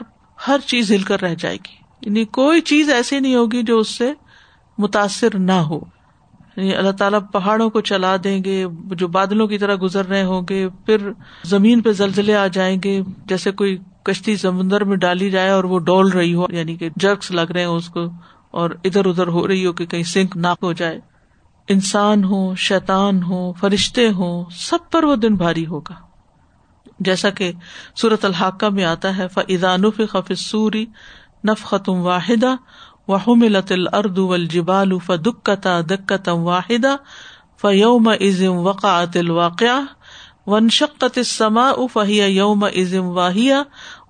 ہر 0.48 0.58
چیز 0.66 0.92
ہل 0.92 1.02
کر 1.02 1.22
رہ 1.22 1.34
جائے 1.34 1.56
گی۔ 1.56 1.76
یعنی 2.02 2.24
کوئی 2.24 2.60
چیز 2.60 2.90
ایسی 2.90 3.20
نہیں 3.20 3.34
ہوگی 3.34 3.62
جو 3.62 3.78
اس 3.78 3.88
سے 3.88 4.12
متاثر 4.78 5.38
نہ 5.38 5.52
ہو۔ 5.52 5.80
یعنی 6.56 6.74
اللہ 6.74 6.90
تعالیٰ 6.90 7.20
پہاڑوں 7.32 7.70
کو 7.70 7.80
چلا 7.80 8.16
دیں 8.24 8.44
گے، 8.44 8.66
جو 8.84 9.08
بادلوں 9.08 9.46
کی 9.46 9.58
طرح 9.58 9.74
گزر 9.82 10.06
رہے 10.06 10.24
ہوں 10.24 10.42
گے، 10.48 10.68
پھر 10.86 11.12
زمین 11.44 11.80
پہ 11.80 11.92
زلزلے 11.92 12.34
آ 12.34 12.46
جائیں 12.46 12.80
گے، 12.84 13.02
جیسے 13.26 13.50
کوئی 13.50 13.78
کشتی 14.02 14.36
سمندر 14.36 14.84
میں 14.84 14.96
ڈالی 14.96 15.30
جائے 15.30 15.50
اور 15.50 15.64
وہ 15.64 15.78
ڈول 15.78 16.08
رہی 16.08 16.34
ہو 16.34 16.44
یعنی 16.50 16.76
کہ 16.76 16.88
جرکس 16.96 17.30
لگ 17.30 17.52
رہے 17.52 17.60
ہیں 17.60 17.68
اس 17.68 17.88
کو۔ 17.88 18.00
اور 18.52 18.70
ادھر 18.84 19.06
ادھر 19.06 19.26
ہو 19.26 19.48
رہی 19.48 19.66
ہو 19.66 19.72
کہ 19.72 19.86
کہیں 19.86 20.02
سنک 20.02 20.36
نہ 20.36 20.54
ہو 20.62 20.72
جائے۔ 20.72 21.00
انسان 21.68 22.24
ہو 22.24 22.54
شیتان 22.54 23.22
ہو 23.22 23.52
فرشتے 23.52 24.08
ہوں، 24.08 24.44
سب 24.50 24.78
پر 24.90 25.04
وہ 25.04 25.16
دن 25.16 25.34
بھاری 25.34 25.66
ہوگا۔ 25.66 25.94
جیسا 27.00 27.30
کہ 27.30 27.52
سورت 27.96 28.24
الحاقہ 28.24 28.66
میں 28.66 28.84
آتا 28.84 29.16
ہے 29.16 29.28
فعدان 29.28 29.90
خف 29.90 30.32
سوری 30.36 30.86
نف 31.44 31.64
ختم 31.64 31.92
واحدہ 31.92 32.54
وحملت 33.08 33.72
الارض 33.72 34.18
والجبال 34.18 34.98
فدکتا 34.98 35.80
دکتم 35.80 36.42
واحدہ 36.42 36.96
فیوم 37.60 38.08
ازم 38.20 38.56
وقعت 38.56 39.16
الواقعہ 39.16 39.80
ونشقت 40.46 41.18
السماء 41.18 41.72
فہی 41.92 42.18
یوم 42.18 42.64
ازم 42.64 43.04
واہیہ 43.04 43.54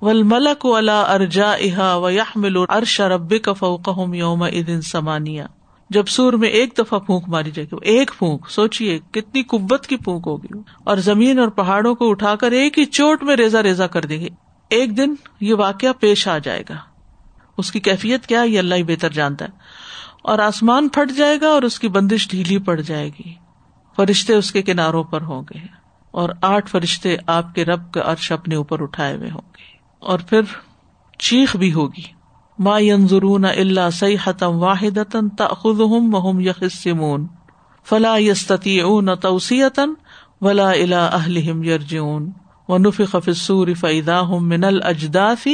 ولملک 0.03 0.65
ولا 0.65 1.01
ارجا 1.01 1.53
احا 1.53 1.97
و 1.97 2.11
یحمل 2.11 2.57
ارش 2.69 3.01
رب 3.01 3.35
فوقہم 3.59 4.15
یوم 4.15 4.43
ادن 4.43 4.81
سمانیہ۔ 4.81 5.43
جب 5.91 6.07
سور 6.07 6.33
میں 6.33 6.49
ایک 6.49 6.79
دفعہ 6.79 6.99
پھونک 6.99 7.29
ماری 7.29 7.51
جائے 7.51 7.67
گی، 7.73 7.77
ایک 7.83 8.11
پھونک 8.19 8.51
سوچیے 8.51 8.99
کتنی 9.12 9.43
قبت 9.43 9.87
کی 9.87 9.97
پھونک 9.97 10.23
ہوگی۔ 10.27 10.49
اور 10.85 10.97
زمین 10.97 11.38
اور 11.38 11.49
پہاڑوں 11.49 11.95
کو 11.95 12.11
اٹھا 12.11 12.35
کر 12.35 12.53
ایک 12.53 12.79
ہی 12.79 12.85
چوٹ 12.85 13.23
میں 13.23 13.37
ریزا 13.37 13.62
ریزا 13.62 13.87
کر 13.87 14.03
دیں 14.03 14.21
گے۔ 14.21 14.29
ایک 14.71 14.97
دن 14.97 15.15
یہ 15.41 15.55
واقعہ 15.55 15.93
پیش 16.01 16.29
آ 16.29 16.38
جائے 16.38 16.62
گا۔ 16.69 16.75
اس 17.59 17.73
کی 17.73 17.81
کیفیت 17.81 18.27
کیا 18.27 18.43
یہ 18.43 18.59
اللہ 18.59 18.75
ہی 18.75 18.83
بہتر 18.83 19.11
جانتا 19.11 19.45
ہے۔ 19.45 19.51
اور 20.23 20.38
آسمان 20.38 20.88
پھٹ 20.88 21.17
جائے 21.17 21.38
گا 21.41 21.49
اور 21.49 21.62
اس 21.62 21.81
کی 21.81 21.88
بندش 21.88 22.29
ڈھیلی 22.31 22.59
پڑ 22.59 22.81
جائے 22.81 23.09
گی۔ 23.09 23.33
فرشتے 23.97 24.35
اس 24.35 24.53
کے 24.53 24.62
کناروں 24.62 25.05
پر 25.05 25.20
ہوں 25.20 25.43
گے 25.43 25.59
اور 26.11 26.31
آٹھ 26.43 26.70
فرشتے 26.70 27.16
آپ 27.26 27.55
کے 27.55 27.64
رب 27.64 27.93
کا 27.93 28.01
عرش 28.05 28.33
اپنے 28.33 28.55
اوپر 28.55 28.83
اٹھائے 28.83 29.16
ہوئے 29.16 29.31
ہوں 29.31 29.53
گے۔ 29.59 29.72
اور 30.03 30.18
پھر 30.18 30.40
چیخ 31.18 31.57
بھی 31.57 31.72
ہوگی۔ 31.72 32.22
ما 32.59 32.78
ینظرون 32.78 33.44
الا 33.44 33.90
صیحتم 33.90 34.62
واحدتا 34.62 35.20
تأخذهم 35.38 36.14
وهم 36.14 36.40
یخصمون 36.40 37.26
فلا 37.84 38.16
یستطیعون 38.16 39.09
توسیعتا 39.20 39.82
ولا 40.40 40.70
الى 40.70 40.94
اہلهم 40.94 41.64
یرجعون 41.64 42.30
ونفخ 42.68 43.16
في 43.24 43.30
الصور 43.30 43.68
فاذا 43.80 44.20
هم 44.20 44.48
من 44.48 44.64
الاجداث 44.64 45.46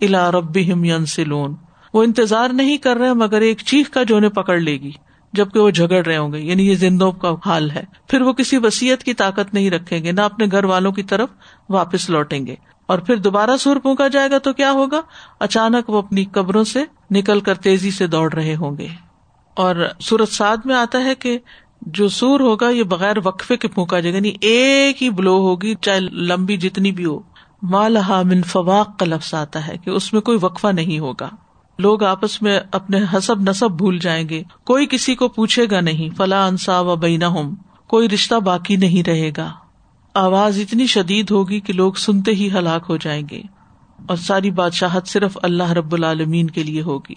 الا 0.00 0.30
رب 0.30 0.56
ینسلون 0.56 1.54
وہ 1.94 2.02
انتظار 2.02 2.50
نہیں 2.50 2.76
کر 2.76 2.96
رہے 2.96 3.12
مگر 3.12 3.40
ایک 3.40 3.62
چیخ 3.66 3.90
کا 3.90 4.02
جو 4.02 4.16
انہیں 4.16 4.30
پکڑ 4.30 4.60
لے 4.60 4.72
گی، 4.72 4.90
جبکہ 5.32 5.60
وہ 5.60 5.70
جھگڑ 5.70 6.04
رہے 6.06 6.16
ہوں 6.16 6.32
گے۔ 6.32 6.40
یعنی 6.40 6.68
یہ 6.68 6.74
زندوں 6.74 7.12
کا 7.12 7.34
حال 7.46 7.70
ہے۔ 7.70 7.84
پھر 8.06 8.20
وہ 8.20 8.32
کسی 8.32 8.58
وسیعت 8.58 9.04
کی 9.04 9.14
طاقت 9.14 9.54
نہیں 9.54 9.70
رکھیں 9.70 10.04
گے، 10.04 10.12
نہ 10.12 10.20
اپنے 10.20 10.46
گھر 10.50 10.64
والوں 10.64 10.92
کی 10.92 11.02
طرف 11.02 11.28
واپس 11.68 12.10
لوٹیں 12.10 12.46
گے۔ 12.46 12.54
اور 12.86 12.98
پھر 12.98 13.16
دوبارہ 13.16 13.56
سور 13.56 13.76
پھونکا 13.76 14.08
جائے 14.08 14.30
گا 14.30 14.38
تو 14.38 14.52
کیا 14.52 14.72
ہوگا؟ 14.72 15.00
اچانک 15.40 15.90
وہ 15.90 15.98
اپنی 15.98 16.24
قبروں 16.24 16.64
سے 16.64 16.84
نکل 17.10 17.40
کر 17.40 17.54
تیزی 17.54 17.90
سے 17.90 18.06
دوڑ 18.06 18.32
رہے 18.32 18.54
ہوں 18.54 18.78
گے۔ 18.78 18.88
اور 19.54 19.76
سورت 20.00 20.28
سعد 20.28 20.56
میں 20.64 20.74
آتا 20.74 21.04
ہے 21.04 21.14
کہ 21.14 21.38
جو 21.80 22.08
سور 22.08 22.40
ہوگا 22.40 22.68
یہ 22.68 22.82
بغیر 22.82 23.16
وقفے 23.24 23.56
کے 23.56 23.68
پھونکا 23.68 24.00
جائے 24.00 24.12
گا 24.12 24.16
یعنی 24.16 24.32
ایک 24.40 25.02
ہی 25.02 25.10
بلو 25.10 25.38
ہوگی، 25.38 25.74
چاہے 25.80 26.00
لمبی 26.00 26.56
جتنی 26.56 26.92
بھی 26.92 27.04
ہو۔ 27.04 27.20
مالحا 27.62 28.22
من 28.22 28.42
فواق 28.42 28.98
کا 28.98 29.06
لفظ 29.06 29.34
آتا 29.34 29.66
ہے 29.66 29.76
کہ 29.84 29.90
اس 29.90 30.12
میں 30.12 30.20
کوئی 30.20 30.38
وقفہ 30.40 30.66
نہیں 30.66 30.98
ہوگا۔ 30.98 31.28
لوگ 31.78 32.02
آپس 32.02 32.42
میں 32.42 32.60
اپنے 32.72 32.98
حسب 33.16 33.40
نصب 33.40 33.70
بھول 33.70 33.98
جائیں 33.98 34.28
گے۔ 34.28 34.42
کوئی 34.64 34.86
کسی 34.86 35.14
کو 35.14 35.28
پوچھے 35.28 35.66
گا 35.70 35.80
نہیں 35.80 36.14
فلاں 36.14 36.48
انصا 36.48 36.80
و 36.80 36.96
بینا 36.96 37.28
ہوم 37.28 37.54
کوئی 37.86 38.08
رشتہ 38.08 38.34
باقی 38.34 38.76
نہیں 38.76 39.08
رہے 39.08 39.30
گا۔ 39.36 39.52
آواز 40.14 40.58
اتنی 40.58 40.86
شدید 40.86 41.30
ہوگی 41.30 41.60
کہ 41.60 41.72
لوگ 41.72 41.92
سنتے 41.92 42.30
ہی 42.30 42.48
ہلاک 42.50 42.84
ہو 42.88 42.96
جائیں 42.96 43.22
گے 43.30 43.42
اور 44.06 44.16
ساری 44.16 44.50
بادشاہت 44.50 45.08
صرف 45.08 45.38
اللہ 45.42 45.72
رب 45.72 45.92
العالمین 45.92 46.50
کے 46.50 46.62
لیے 46.62 46.82
ہوگی۔ 46.82 47.14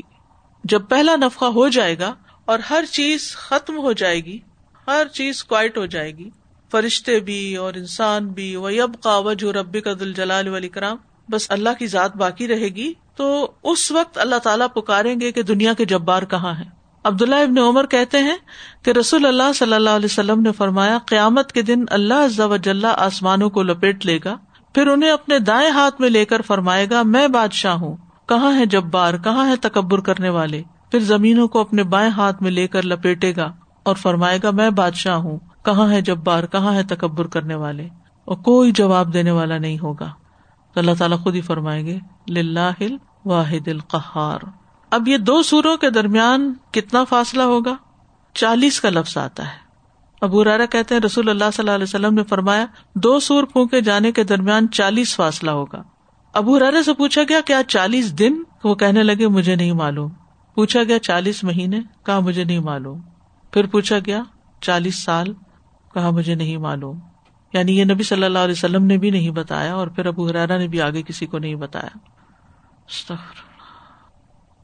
جب 0.64 0.82
پہلا 0.90 1.16
نفقہ 1.16 1.46
ہو 1.46 1.68
جائے 1.68 2.00
گا 2.00 2.14
اور 2.46 2.60
ہر 2.60 2.86
چیز 2.92 3.36
ختم 3.36 3.78
ہو 3.78 3.92
جائے 3.92 4.20
گی، 4.20 4.40
ہر 4.88 5.08
چیز 5.14 5.44
کوائٹ 5.44 5.78
ہو 5.78 5.86
جائے 5.86 6.12
گی، 6.12 6.30
فرشتے 6.72 7.20
بھی 7.20 7.56
اور 7.56 7.74
انسان 7.74 8.28
بھی 8.28 8.56
وہ 8.56 8.70
اب 8.82 8.96
کاوج 9.04 9.46
اور 9.46 9.54
رب 9.54 9.78
کا 9.84 9.94
دل 10.00 10.14
جلال 10.14 10.48
ولی 10.48 10.70
کرام 10.70 10.98
بس 11.30 11.52
اللہ 11.52 11.70
کی 11.80 11.88
ذات 11.88 12.16
باقی 12.16 12.48
رہے 12.48 12.68
گی 12.68 12.94
تو 13.16 13.52
اس 13.64 13.92
وقت 13.92 14.18
اللہ 14.18 14.36
تعالیٰ 14.36 14.68
پکاریں 14.76 15.20
گے 15.20 15.32
کہ 15.32 15.42
دنیا 15.44 15.74
کے 15.74 15.86
جبار 15.86 16.24
کہاں 16.24 16.56
ہے 16.56 16.77
عبداللہ 17.08 17.36
ابن 17.36 17.58
عمر 17.58 17.86
کہتے 17.86 18.18
ہیں 18.18 18.36
کہ 18.86 18.92
رسول 18.92 19.26
اللہ 19.26 19.54
صلی 19.56 19.74
اللہ 19.74 19.90
علیہ 19.90 20.06
وسلم 20.06 20.42
نے 20.42 20.52
فرمایا، 20.52 20.98
قیامت 21.06 21.52
کے 21.52 21.62
دن 21.62 21.86
اللہ 21.90 22.42
وجل 22.42 22.86
آسمانوں 22.86 23.50
کو 23.50 23.64
لپیٹ 23.64 24.06
لے 24.06 24.20
گا، 24.26 24.38
پھر 24.76 24.88
انہیں 24.88 25.12
اپنے 25.12 25.40
دائیں 25.40 25.70
ہاتھ 25.70 26.02
میں 26.02 26.10
لے 26.10 26.26
کر 26.26 26.42
فرمائے 26.42 26.88
گا، 26.90 27.02
میں 27.04 27.28
بادشاہ 27.28 27.74
ہوں، 27.74 27.98
کہاں 28.28 28.60
ہے 28.60 28.66
جبار، 28.66 29.14
کہاں 29.14 29.48
ہے 29.48 29.56
تکبر 29.56 30.00
کرنے 30.00 30.30
والے؟ 30.30 30.64
پھر 30.92 31.00
زمینوں 31.00 31.48
کو 31.48 31.62
اپنے 31.62 31.84
بائیں 31.84 32.10
ہاتھ 32.10 32.44
میں 32.44 32.52
لے 32.52 32.68
کر 32.68 32.86
لپیٹے 32.86 33.34
گا 33.38 33.52
اور 33.84 33.96
فرمائے 33.96 34.40
گا، 34.44 34.52
میں 34.52 34.70
بادشاہ 34.70 35.16
ہوں، 35.16 35.40
کہاں 35.66 35.92
ہے 35.92 36.02
جبار، 36.02 36.44
کہاں 36.44 36.74
ہے 36.74 36.84
تکبر 36.84 37.28
کرنے 37.28 37.56
والے؟ 37.56 37.84
اور 38.26 38.38
کوئی 38.38 38.72
جواب 38.72 39.14
دینے 39.14 39.32
والا 39.32 39.58
نہیں 39.58 39.80
ہوگا۔ 39.80 40.10
تو 40.74 40.80
اللہ 40.80 40.92
تعالیٰ 40.98 41.20
خود 41.20 41.36
ہی 41.36 41.42
فرمائیں 41.42 41.86
گے 41.86 42.00
واحد 43.26 43.68
القہار۔ 43.68 44.67
اب 44.92 45.08
یہ 45.08 45.18
دو 45.18 45.44
سوروں 45.44 45.78
کے 45.78 45.90
درمیان 45.90 46.54
کتنا 46.72 47.04
فاصلہ 47.04 47.44
ہوگا؟ 47.44 47.76
چالیس 48.34 48.82
کا 48.82 48.90
لفظ 48.90 49.18
آتا 49.18 49.44
ہے۔ 49.44 49.68
ابو 50.22 50.44
رارا 50.44 50.66
کہتے 50.66 50.96
ہیں، 50.96 51.02
رسول 51.02 51.30
اللہ 51.30 51.44
صلی 51.54 51.64
اللہ 51.64 51.72
علیہ 51.72 51.84
وسلم 51.84 52.14
نے 52.14 52.24
فرمایا، 52.24 52.66
دو 52.96 53.20
سور 53.20 53.44
پھونکے 53.44 53.82
جانے 53.82 54.12
کے 54.12 54.24
درمیان 54.24 54.70
چالیس 54.70 55.16
فاصلہ 55.16 55.52
ہوگا۔ 55.52 55.84
ابو 56.34 56.60
رارا 56.60 56.84
سے 56.84 56.94
پوچھا 56.94 57.22
گیا، 57.30 57.42
کیا 57.46 57.62
چالیس 57.68 58.20
دن؟ 58.20 58.44
وہ 58.64 58.76
کہنے 58.76 59.04
لگے، 59.04 59.28
مجھے 59.28 59.56
نہیں 59.56 59.72
معلوم۔ 59.72 60.12
پوچھا 60.56 60.84
گیا، 60.84 61.00
چالیس 61.00 61.44
مہینے؟ 61.44 61.80
کہا، 62.06 62.20
مجھے 62.20 62.44
نہیں 62.44 62.60
معلوم۔ 62.60 63.02
پھر 63.52 63.66
پوچھا 63.66 63.96
گیا، 64.06 64.24
چالیس 64.62 65.04
سال؟ 65.04 65.34
کہا، 65.94 66.10
مجھے 66.10 66.36
نہیں 66.36 66.58
معلوم۔ 66.58 67.00
یعنی 67.54 67.80
یہ 67.80 67.84
نبی 67.84 68.04
صلی 68.04 68.24
اللہ 68.24 68.40
علیہ 68.40 68.56
وسلم 68.58 68.86
نے 68.86 68.98
بھی 68.98 69.10
نہیں 69.10 69.30
بتایا 69.30 69.74
اور 69.74 69.88
پھر 69.88 70.06
ابو 70.06 70.28
حرارا 70.28 70.58
نے 70.58 70.68
بھی 70.68 70.82
آگے 70.82 71.02
کسی 71.02 71.26
کو 71.26 71.38
نہیں 71.38 71.56
بتایا۔ 71.56 71.98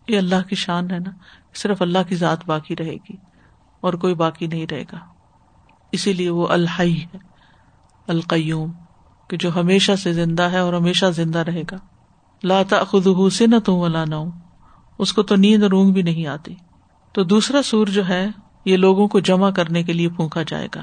یہ 0.08 0.18
اللہ 0.18 0.47
کی 0.49 0.56
شان 0.56 0.91
ہے 0.91 0.99
نا، 0.99 1.12
صرف 1.54 1.82
اللہ 1.82 1.97
کی 2.08 2.16
ذات 2.16 2.45
باقی 2.45 2.76
رہے 2.76 2.95
گی 2.95 3.16
اور 3.82 3.93
کوئی 3.93 4.16
باقی 4.16 4.47
نہیں 4.47 4.66
رہے 4.72 4.84
گا۔ 4.91 4.97
اسی 5.91 6.14
لیے 6.14 6.30
وہ 6.30 6.47
الحی 6.47 7.01
ہے، 7.01 7.18
القیوم، 8.08 8.72
کہ 9.28 9.38
جو 9.38 9.56
ہمیشہ 9.56 9.91
سے 10.04 10.14
زندہ 10.14 10.43
ہے 10.43 10.60
اور 10.60 10.74
ہمیشہ 10.74 11.06
زندہ 11.06 11.39
رہے 11.39 11.62
گا۔ 11.72 11.76
لاتا 12.43 12.84
خود 12.84 13.34
سے 13.34 13.47
نہ 13.47 13.56
تم 13.66 13.74
ولا 13.74 14.06
نہ 14.06 14.16
اس 14.97 15.14
کو 15.14 15.24
تو 15.24 15.36
نیند 15.36 15.64
رونگ 15.64 15.93
بھی 15.93 16.01
نہیں 16.01 16.28
آتی۔ 16.28 16.56
تو 17.12 17.24
دوسرا 17.24 17.62
سور 17.64 17.88
جو 17.88 18.08
ہے، 18.08 18.28
یہ 18.66 18.78
لوگوں 18.78 19.08
کو 19.08 19.20
جمع 19.20 19.51
کرنے 19.51 19.84
کے 19.84 19.93
لیے 19.93 20.10
پھونکا 20.10 20.41
جائے 20.47 20.68
گا۔ 20.76 20.82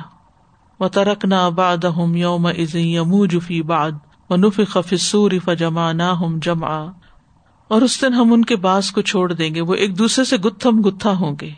و 0.80 0.88
ترک 0.88 1.24
نہ 1.24 1.50
باد 1.54 1.84
یوم 2.14 2.46
از 2.46 2.74
یمو 2.74 3.26
جفی 3.26 3.62
باد 3.62 3.90
و 4.30 4.36
نف 4.36 4.60
خفصور 4.68 5.30
فجما 5.44 5.92
نہ 5.92 6.02
ہم 6.02 6.38
جما 6.42 6.99
اور 7.70 7.82
اس 7.82 8.02
دن 8.02 8.14
ہم 8.14 8.32
ان 8.32 8.44
کے 8.44 8.56
باس 8.56 8.90
کو 8.90 9.00
چھوڑ 9.00 9.32
دیں 9.32 9.54
گے، 9.54 9.60
وہ 9.60 9.74
ایک 9.74 9.98
دوسرے 9.98 10.24
سے 10.24 10.36
گتھم 10.36 10.80
گتھا 10.80 11.10
ہوں 11.10 11.36
گے۔ 11.40 11.50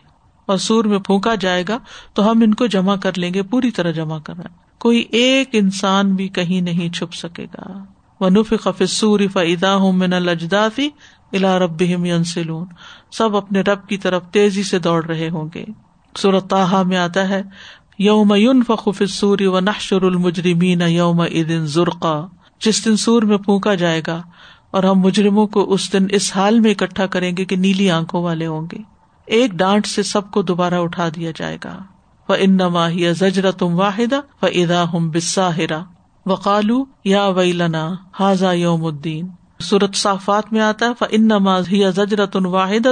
اور 0.47 0.59
سور 0.59 0.85
میں 0.85 0.99
پھونکا 0.99 1.35
جائے 1.35 1.65
گا 1.69 1.79
تو 2.15 2.31
ہم 2.31 2.41
ان 2.43 2.55
کو 2.55 2.67
جمع 2.67 2.97
کر 2.97 3.19
لیں 3.19 3.35
گے، 3.35 3.43
پوری 3.43 3.71
طرح 3.71 3.91
جمع 3.91 4.19
کرنا۔ 4.19 4.43
کوئی 4.79 5.05
ایک 5.11 5.49
انسان 5.53 6.15
بھی 6.15 6.29
کہیں 6.29 6.61
نہیں 6.61 6.89
چھپ 6.89 7.15
سکے 7.15 7.45
گا۔ 7.45 7.85
وہ 8.21 8.31
نف 8.31 8.55
خفصور 8.61 9.21
فدا 9.33 9.77
ہوں 9.77 9.93
من 9.93 10.13
الجدافی 10.13 10.89
الا 11.33 11.59
رب 11.59 11.83
سلون 12.27 12.67
سب 13.13 13.37
اپنے 13.37 13.61
رب 13.61 13.89
کی 13.89 13.97
طرف 13.97 14.23
تیزی 14.31 14.63
سے 14.63 14.79
دوڑ 14.79 15.05
رہے 15.05 15.29
ہوں 15.29 15.49
گے۔ 15.55 15.65
صورت 16.19 16.55
میں 16.87 16.97
آتا 16.97 17.29
ہے، 17.29 17.43
یوم 17.99 18.35
یون 18.35 18.63
فخف 18.67 19.03
سوری 19.11 19.47
و 19.47 19.61
نحشر 19.61 20.03
المجرمین 20.03 20.81
یوم 20.81 21.21
ادن 21.21 21.67
ذرقا 21.67 22.27
جس 22.61 22.85
دن 22.85 22.97
سور 22.97 23.23
میں 23.23 23.39
پھونکا 23.39 23.75
جائے 23.75 24.03
گا 24.07 24.23
اور 24.73 24.83
ہم 24.83 24.99
مجرموں 24.99 25.47
کو 25.47 25.73
اس 25.73 25.93
دن 25.93 26.07
اس 26.11 26.37
حال 26.37 26.61
میں 26.61 26.71
اکٹھا 26.71 27.07
کریں 27.07 27.37
گے 27.37 27.45
کہ 27.45 27.57
نیلی 27.57 27.91
آنکھوں 27.91 28.23
والے 28.23 28.47
ہوں 28.47 28.67
گے۔ 28.73 28.79
ایک 29.27 29.53
ڈانٹ 29.53 29.87
سے 29.87 30.03
سب 30.03 30.31
کو 30.31 30.43
دوبارہ 30.43 30.75
اٹھا 30.75 31.09
دیا 31.09 31.31
جائے 31.37 31.59
گا۔ 31.65 31.79
وہ 32.29 32.37
ان 32.39 32.53
نما 32.53 32.89
زجر 33.13 33.51
تم 33.51 33.75
واحدہ 33.75 34.21
و 34.43 34.47
ادا 34.47 34.85
ہم 34.93 35.11
بسا 35.11 35.57
ہرا 35.57 35.81
وقالو 36.27 36.85
یا 37.05 37.29
ویلنا 37.29 37.95
حاضا 38.21 38.53
یوم 38.53 38.85
الدین 38.85 39.29
سورت 39.61 39.95
صافات 39.95 40.53
میں 40.53 40.61
آتا 40.61 40.87
ہے 40.87 41.05
ان 41.11 41.25
نماز 41.25 41.69
ہی 41.69 41.83
زجرت 41.91 42.37
واحد 42.37 42.87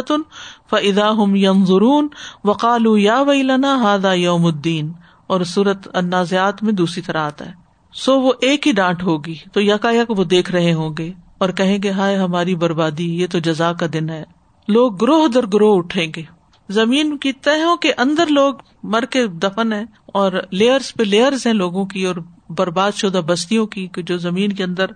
فدا 0.71 1.11
ہم 1.11 1.37
یم 1.37 1.65
ضرون 1.67 2.09
وقالو 2.45 2.99
یا 2.99 3.21
ویلنا 3.21 3.75
ہادا 3.83 4.13
یوم 4.13 4.47
الدین 4.47 4.93
اور 5.27 5.41
سورت 5.41 5.89
انازیات 5.95 6.63
میں 6.63 6.73
دوسری 6.73 7.03
طرح 7.03 7.23
آتا 7.27 7.47
ہے۔ 7.47 7.53
سو 7.95 8.21
وہ 8.21 8.33
ایک 8.41 8.67
ہی 8.67 8.73
ڈانٹ 8.73 9.03
ہوگی 9.03 9.35
تو 9.53 9.61
یکا 9.61 9.91
یک 9.91 10.11
وہ 10.11 10.25
دیکھ 10.25 10.51
رہے 10.53 10.73
ہوں 10.73 10.91
گے۔ 10.99 11.13
اور 11.41 11.51
کہیں 11.51 11.79
گے، 11.83 11.91
ہائے 11.91 12.17
ہماری 12.17 12.55
بربادی، 12.55 13.21
یہ 13.21 13.27
تو 13.31 13.39
جزا 13.39 13.73
کا 13.73 13.87
دن 13.93 14.11
ہے۔ 14.11 14.25
لوگ 14.69 14.97
گروہ 14.97 15.29
در 15.29 15.47
گروہ 15.47 15.79
اٹھیں 15.79 16.07
گے۔ 16.17 16.23
زمین 16.69 17.19
کی 17.19 17.33
تہوں 17.33 17.77
کے 17.77 17.93
اندر 17.99 18.27
لوگ 18.27 18.55
مر 18.83 19.05
کے 19.05 19.27
دفن 19.27 19.73
ہے 19.73 19.85
اور 20.07 20.33
لیئرس 20.51 20.95
پہ 20.95 21.03
لیئرز 21.03 21.47
ہیں 21.47 21.55
لوگوں 21.55 21.87
کی 21.87 22.07
اور 22.07 22.17
برباد 22.49 22.93
شدہ 22.93 23.21
بستیوں 23.27 23.67
کی 23.67 23.89
جو 23.97 24.19
زمین 24.19 24.53
کے 24.53 24.65
اندر 24.65 24.87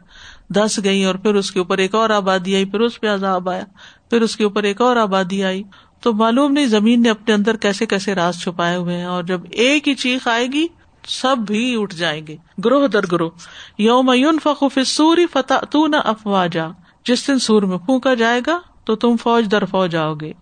دس 0.50 0.80
گئی 0.84 1.04
اور 1.04 1.14
پھر 1.14 1.34
اس 1.34 1.50
کے 1.50 1.58
اوپر 1.58 1.78
ایک 1.78 1.94
اور 1.94 2.10
آبادی 2.10 2.54
آئی، 2.54 2.64
پھر 2.64 2.80
اس 2.80 3.00
پہ 3.00 3.06
عذاب 3.08 3.48
آیا، 3.48 3.64
پھر 4.10 4.22
اس 4.22 4.36
کے 4.36 4.44
اوپر 4.44 4.62
ایک 4.62 4.80
اور 4.80 4.96
آبادی 4.96 5.44
آئی۔ 5.44 5.62
تو 6.00 6.12
معلوم 6.12 6.52
نہیں 6.52 6.66
زمین 6.66 7.02
نے 7.02 7.10
اپنے 7.10 7.34
اندر 7.34 7.56
کیسے 7.56 7.86
کیسے 7.86 8.14
راز 8.14 8.40
چھپائے 8.42 8.76
ہوئے 8.76 8.96
ہیں 8.96 9.04
اور 9.04 9.22
جب 9.22 9.40
ایک 9.50 9.88
ہی 9.88 9.94
چیخ 9.94 10.28
آئے 10.28 10.46
گی 10.46 10.66
سب 11.06 11.36
بھی 11.38 11.82
اٹھ 11.82 11.94
جائیں 11.94 12.26
گے۔ 12.26 12.36
گروہ 12.64 12.86
در 12.88 13.00
گروہ۔ 13.12 13.30
یوم 13.78 14.14
فخوف 14.42 14.78
سوری 14.86 15.26
فتح 15.26 15.64
تو 15.70 15.86
نہ 15.86 15.96
افواجا۔ 15.96 16.66
جس 17.04 17.28
دن 17.28 17.38
سور 17.38 17.62
میں 17.62 17.78
پھونکا 17.78 18.14
جائے 18.14 18.40
گا 18.46 18.60
تو 18.84 18.96
تم 18.96 19.16
فوج 19.16 19.52
در 19.52 19.64
فوج 19.64 19.96
آؤ 19.96 20.14
گے۔ 20.14 20.32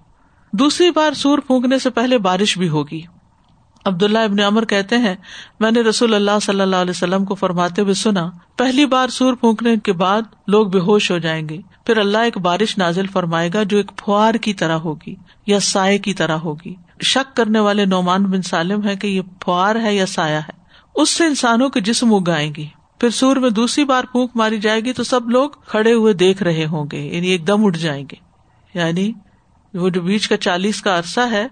دوسری 0.52 0.90
بار 0.90 1.12
سور 1.12 1.38
پھونکنے 1.38 1.78
سے 1.78 1.90
پہلے 1.90 2.18
بارش 2.18 2.58
بھی 2.58 2.68
ہوگی۔ 2.68 3.02
عبداللہ 3.84 4.18
ابن 4.18 4.40
امر 4.40 4.64
کہتے 4.64 4.98
ہیں، 4.98 5.14
میں 5.60 5.70
نے 5.70 5.80
رسول 5.80 6.14
اللہ 6.14 6.38
صلی 6.42 6.60
اللہ 6.60 6.76
علیہ 6.76 6.90
وسلم 6.90 7.24
کو 7.24 7.34
فرماتے 7.34 7.82
ہوئے 7.82 7.94
سنا، 7.94 8.30
پہلی 8.56 8.86
بار 8.86 9.08
سور 9.08 9.34
پھونکنے 9.34 9.76
کے 9.76 9.92
بعد 9.92 10.22
لوگ 10.46 10.66
بے 10.66 10.78
ہوش 10.78 11.10
ہو 11.10 11.18
جائیں 11.18 11.48
گے۔ 11.48 11.58
پھر 11.86 11.96
اللہ 11.96 12.18
ایک 12.18 12.38
بارش 12.38 12.78
نازل 12.78 13.06
فرمائے 13.06 13.50
گا 13.54 13.62
جو 13.62 13.76
ایک 13.76 13.92
فوار 14.04 14.34
کی 14.34 14.54
طرح 14.54 14.76
ہوگی 14.76 15.14
یا 15.46 15.60
سائے 15.60 15.98
کی 15.98 16.14
طرح 16.14 16.36
ہوگی۔ 16.36 16.74
شک 17.02 17.36
کرنے 17.36 17.58
والے 17.58 17.84
نعمان 17.84 18.24
بن 18.24 18.42
سالم 18.42 18.88
ہے 18.88 18.96
کہ 18.96 19.06
یہ 19.06 19.20
فوار 19.44 19.76
ہے 19.82 19.94
یا 19.94 20.06
سایہ 20.06 20.36
ہے۔ 20.36 20.62
اس 20.94 21.10
سے 21.10 21.24
انسانوں 21.24 21.68
کے 21.68 21.80
جسم 21.80 22.14
اگائیں 22.14 22.52
گی۔ 22.56 22.66
پھر 22.98 23.10
سور 23.10 23.36
میں 23.36 23.50
دوسری 23.50 23.84
بار 23.84 24.04
پھونک 24.12 24.30
ماری 24.34 24.58
جائے 24.58 24.80
گی 24.80 24.92
تو 24.92 25.04
سب 25.04 25.30
لوگ 25.30 25.50
کھڑے 25.50 25.92
ہوئے 25.92 26.12
دیکھ 26.12 26.42
رہے 26.42 26.66
ہوں 26.66 26.86
گے 26.92 27.00
یعنی 27.00 27.28
ایک 27.28 27.46
دم 27.46 27.66
اٹھ 27.66 27.78
جائیں 27.78 28.04
گے۔ 28.12 28.16
یعنی 28.78 29.12
وہ 29.74 29.88
جو 29.88 30.02
بیچ 30.02 30.28
کا 30.28 30.36
چالیس 30.36 30.82
کا 30.82 30.98
عرصہ 30.98 31.20
ہے، 31.30 31.46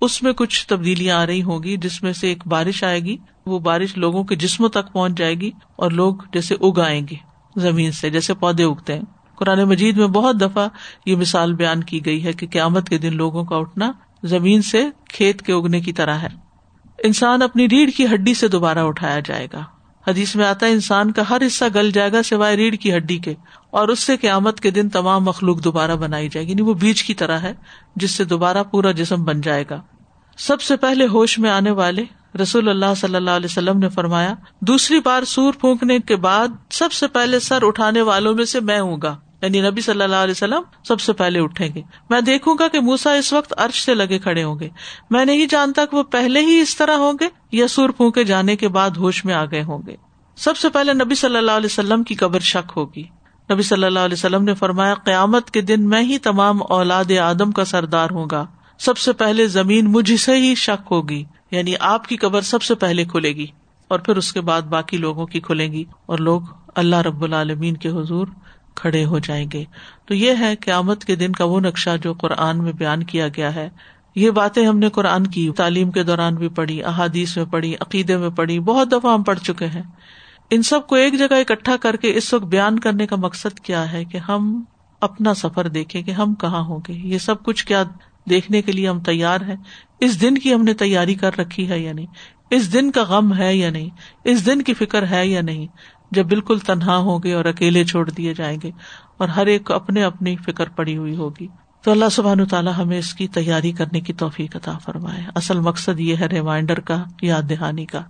اس 0.00 0.22
میں 0.22 0.32
کچھ 0.32 0.66
تبدیلیاں 0.66 1.16
آ 1.16 1.26
رہی 1.26 1.42
ہوں 1.42 1.62
گی، 1.62 1.76
جس 1.76 2.02
میں 2.02 2.12
سے 2.12 2.28
ایک 2.28 2.46
بارش 2.46 2.84
آئے 2.84 3.00
گی۔ 3.00 3.16
وہ 3.46 3.58
بارش 3.58 3.96
لوگوں 3.96 4.24
کے 4.24 4.36
جسموں 4.36 4.68
تک 4.68 4.92
پہنچ 4.92 5.18
جائے 5.18 5.34
گی 5.34 5.50
اور 5.76 5.90
لوگ 5.90 6.16
جیسے 6.32 6.54
اگ 6.60 6.80
آئیں 6.80 7.06
گے 7.10 7.16
زمین 7.56 7.92
سے، 7.92 8.10
جیسے 8.10 8.34
پودے 8.34 8.64
اگتے 8.64 8.94
ہیں۔ 8.94 9.02
قرآن 9.36 9.62
مجید 9.62 9.96
میں 9.96 10.06
بہت 10.06 10.40
دفعہ 10.40 10.68
یہ 11.06 11.16
مثال 11.16 11.54
بیان 11.54 11.82
کی 11.82 12.06
گئی 12.06 12.24
ہے 12.24 12.32
کہ 12.32 12.46
قیامت 12.46 12.88
کے 12.88 12.98
دن 12.98 13.16
لوگوں 13.16 13.44
کا 13.44 13.56
اٹھنا 13.56 13.92
زمین 14.22 14.62
سے 14.62 14.84
کھیت 15.08 15.42
کے 15.42 15.52
اگنے 15.52 15.80
کی 15.80 15.92
طرح 15.92 16.14
ہے۔ 16.14 16.28
انسان 17.04 17.42
اپنی 17.42 17.68
ریڑھ 17.68 17.90
کی 17.90 18.06
ہڈی 18.14 18.34
سے 18.34 18.48
دوبارہ 18.48 18.78
اٹھایا 18.78 19.20
جائے 19.20 19.46
گا۔ 19.52 19.62
حدیث 20.06 20.34
میں 20.36 20.44
آتا 20.44 20.66
ہے 20.66 20.70
انسان 20.70 21.12
کا 21.12 21.22
ہر 21.30 21.42
حصہ 21.46 21.64
گل 21.74 21.90
جائے 21.90 22.12
گا 22.12 22.22
سوائے 22.22 22.56
ریڑھ 22.56 22.76
کی 22.76 22.96
ہڈی 22.96 23.18
کے، 23.18 23.34
اور 23.70 23.88
اس 23.88 23.98
سے 23.98 24.16
قیامت 24.16 24.60
کے 24.60 24.70
دن 24.70 24.88
تمام 24.88 25.24
مخلوق 25.24 25.64
دوبارہ 25.64 25.96
بنائی 25.96 26.28
جائے 26.28 26.46
گی۔ 26.46 26.50
یعنی 26.50 26.62
وہ 26.62 26.74
بیج 26.74 27.02
کی 27.02 27.14
طرح 27.14 27.38
ہے، 27.38 27.52
جس 27.96 28.10
سے 28.10 28.24
دوبارہ 28.24 28.62
پورا 28.62 28.90
جسم 28.90 29.24
بن 29.24 29.40
جائے 29.40 29.64
گا۔ 29.70 29.80
سب 30.38 30.60
سے 30.62 30.76
پہلے 30.76 31.06
ہوش 31.06 31.38
میں 31.38 31.50
آنے 31.50 31.70
والے 31.70 32.04
رسول 32.42 32.68
اللہ 32.68 32.94
صلی 32.96 33.16
اللہ 33.16 33.30
علیہ 33.30 33.48
وسلم 33.50 33.78
نے 33.78 33.88
فرمایا، 33.88 34.34
دوسری 34.60 35.00
بار 35.00 35.22
سور 35.22 35.52
پھونکنے 35.52 35.98
کے 35.98 36.16
بعد 36.16 36.48
سب 36.70 36.92
سے 36.92 37.06
پہلے 37.06 37.38
سر 37.38 37.66
اٹھانے 37.66 38.02
والوں 38.02 38.34
میں 38.34 38.44
سے 38.44 38.60
میں 38.60 38.80
ہوں 38.80 38.96
گا۔ 39.02 39.16
یعنی 39.42 39.60
نبی 39.60 39.80
صلی 39.80 40.02
اللہ 40.02 40.16
علیہ 40.16 40.30
وسلم 40.30 40.62
سب 40.84 41.00
سے 41.00 41.12
پہلے 41.12 41.40
اٹھیں 41.40 41.68
گے۔ 41.74 41.82
میں 42.10 42.20
دیکھوں 42.20 42.54
گا 42.58 42.68
کہ 42.68 42.80
موسا 42.80 43.12
اس 43.12 43.32
وقت 43.32 43.60
ارش 43.60 43.84
سے 43.84 43.94
لگے 43.94 44.18
کھڑے 44.18 44.44
ہوں 44.44 44.58
گے۔ 44.60 44.68
میں 45.10 45.24
نہیں 45.24 45.46
جانتا 45.46 45.84
کہ 45.84 45.96
وہ 45.96 46.02
پہلے 46.02 46.40
ہی 46.40 46.60
اس 46.60 46.76
طرح 46.76 46.96
ہوں 46.96 47.12
گے 47.20 47.28
یا 47.52 47.68
سور 47.68 47.90
پھونکے 47.90 48.24
جانے 48.24 48.56
کے 48.56 48.68
بعد 48.68 48.90
ہوش 48.90 49.24
میں 49.24 49.34
آ 49.34 49.44
گئے 49.44 49.62
ہوں 49.62 49.82
گے۔ 49.86 49.96
سب 50.36 50.56
سے 50.56 50.68
پہلے 50.68 50.92
نبی 50.92 51.14
صلی 51.14 51.36
اللہ 51.36 51.50
علیہ 51.50 51.68
وسلم 51.72 52.02
کی 52.02 52.14
قبر 52.14 52.40
شک 52.40 52.72
ہوگی۔ 52.76 53.02
نبی 53.52 53.62
صلی 53.62 53.84
اللہ 53.84 53.98
علیہ 53.98 54.16
وسلم 54.18 54.44
نے 54.44 54.54
فرمایا، 54.54 54.94
قیامت 54.94 55.50
کے 55.50 55.60
دن 55.60 55.88
میں 55.88 56.02
ہی 56.02 56.18
تمام 56.18 56.58
اولاد 56.68 57.18
آدم 57.18 57.52
کا 57.52 57.64
سردار 57.64 58.08
ہوں 58.10 58.26
گا۔ 58.30 58.46
سب 58.78 58.98
سے 58.98 59.12
پہلے 59.12 59.46
زمین 59.46 59.92
مجھ 59.92 60.14
سے 60.14 60.36
ہی 60.36 60.54
شک 60.54 60.86
ہوگی۔ 60.90 61.24
یعنی 61.50 61.74
آپ 61.80 62.08
کی 62.08 62.16
قبر 62.16 62.40
سب 62.40 62.62
سے 62.62 62.74
پہلے 62.74 63.04
کھلے 63.04 63.32
گی 63.32 63.46
اور 63.88 63.98
پھر 63.98 64.16
اس 64.16 64.32
کے 64.32 64.40
بعد 64.40 64.62
باقی 64.62 64.96
لوگوں 64.96 65.26
کی 65.26 65.40
کھلے 65.40 65.66
گی 65.66 65.84
اور 66.06 66.18
لوگ 66.18 66.40
اللہ 66.74 66.96
رب 66.96 67.22
العالمین 67.22 67.76
کے 67.76 67.88
حضور 67.88 68.26
کھڑے 68.74 69.04
ہو 69.04 69.18
جائیں 69.18 69.46
گے۔ 69.52 69.64
تو 70.06 70.14
یہ 70.14 70.32
ہے 70.38 70.56
قیامت 70.56 71.04
کے 71.04 71.16
دن 71.16 71.32
کا 71.32 71.44
وہ 71.44 71.60
نقشہ 71.60 71.90
جو 72.02 72.14
قرآن 72.14 72.64
میں 72.64 72.72
بیان 72.72 73.02
کیا 73.02 73.28
گیا 73.28 73.54
ہے۔ 73.54 73.68
یہ 74.14 74.30
باتیں 74.30 74.66
ہم 74.66 74.78
نے 74.78 74.88
قرآن 74.88 75.26
کی 75.26 75.50
تعلیم 75.56 75.90
کے 75.90 76.02
دوران 76.02 76.34
بھی 76.34 76.48
پڑھی، 76.48 76.84
احادیث 76.84 77.36
میں 77.36 77.44
پڑھی، 77.44 77.74
عقیدے 77.80 78.16
میں 78.16 78.30
پڑھی، 78.30 78.60
بہت 78.60 78.92
دفعہ 78.92 79.14
ہم 79.14 79.22
پڑھ 79.22 79.38
چکے 79.38 79.66
ہیں۔ 79.66 79.82
ان 80.50 80.62
سب 80.62 80.86
کو 80.86 80.94
ایک 80.94 81.18
جگہ 81.18 81.34
اکٹھا 81.34 81.76
کر 81.76 81.96
کے 81.96 82.14
اس 82.14 82.34
وقت 82.34 82.44
بیان 82.44 82.78
کرنے 82.78 83.06
کا 83.06 83.16
مقصد 83.16 83.60
کیا 83.60 83.92
ہے 83.92 84.04
کہ 84.04 84.18
ہم 84.18 84.64
اپنا 85.00 85.34
سفر 85.34 85.68
دیکھیں 85.68 86.02
کہ 86.02 86.10
ہم 86.10 86.34
کہاں 86.34 86.62
ہوں 86.62 86.78
گے؟ 86.88 86.92
یہ 86.92 87.18
سب 87.18 87.42
کچھ 87.42 87.66
کیا 87.66 87.84
دیکھنے 88.30 88.62
کے 88.62 88.72
لیے 88.72 88.88
ہم 88.88 89.00
تیار 89.00 89.40
ہیں۔ 89.40 89.56
اس 90.00 90.20
دن 90.20 90.38
کی 90.38 90.54
ہم 90.54 90.62
نے 90.62 90.74
تیاری 90.74 91.14
کر 91.14 91.38
رکھی 91.38 91.68
ہے 91.68 91.78
یا 91.78 91.92
نہیں؟ 91.92 92.06
اس 92.50 92.72
دن 92.72 92.90
کا 92.90 93.02
غم 93.02 93.34
ہے 93.34 93.56
یا 93.56 93.70
نہیں؟ 93.70 93.88
اس 94.24 94.46
دن 94.46 94.62
کی 94.62 94.74
فکر 94.74 95.06
ہے 95.10 95.26
یا 95.26 95.40
نہیں؟ 95.40 95.66
جب 96.12 96.26
بالکل 96.26 96.58
تنہا 96.58 96.96
ہوں 96.96 97.18
گے 97.24 97.34
اور 97.34 97.44
اکیلے 97.44 97.84
چھوڑ 97.84 98.10
دیے 98.10 98.34
جائیں 98.34 98.58
گے 98.62 98.70
اور 99.16 99.28
ہر 99.28 99.46
ایک 99.46 99.64
کو 99.64 99.74
اپنے 99.74 100.04
اپنی 100.04 100.36
فکر 100.36 100.68
پڑی 100.68 100.96
ہوئی 100.96 101.16
ہوگی۔ 101.16 101.46
تو 101.82 101.90
اللہ 101.90 102.04
سبحان 102.12 102.44
تعالیٰ 102.44 102.72
ہمیں 102.78 102.98
اس 102.98 103.14
کی 103.14 103.28
تیاری 103.28 103.72
کرنے 103.72 104.00
کی 104.00 104.12
توفیق 104.12 104.56
عطا 104.56 104.78
فرمائے۔ 104.78 105.22
اصل 105.34 105.60
مقصد 105.60 106.00
یہ 106.00 106.16
ہے 106.16 106.26
ریمائنڈر 106.26 106.80
کا، 106.80 107.04
یاد 107.22 107.42
دہانی 107.42 107.86
کا۔ 107.86 108.02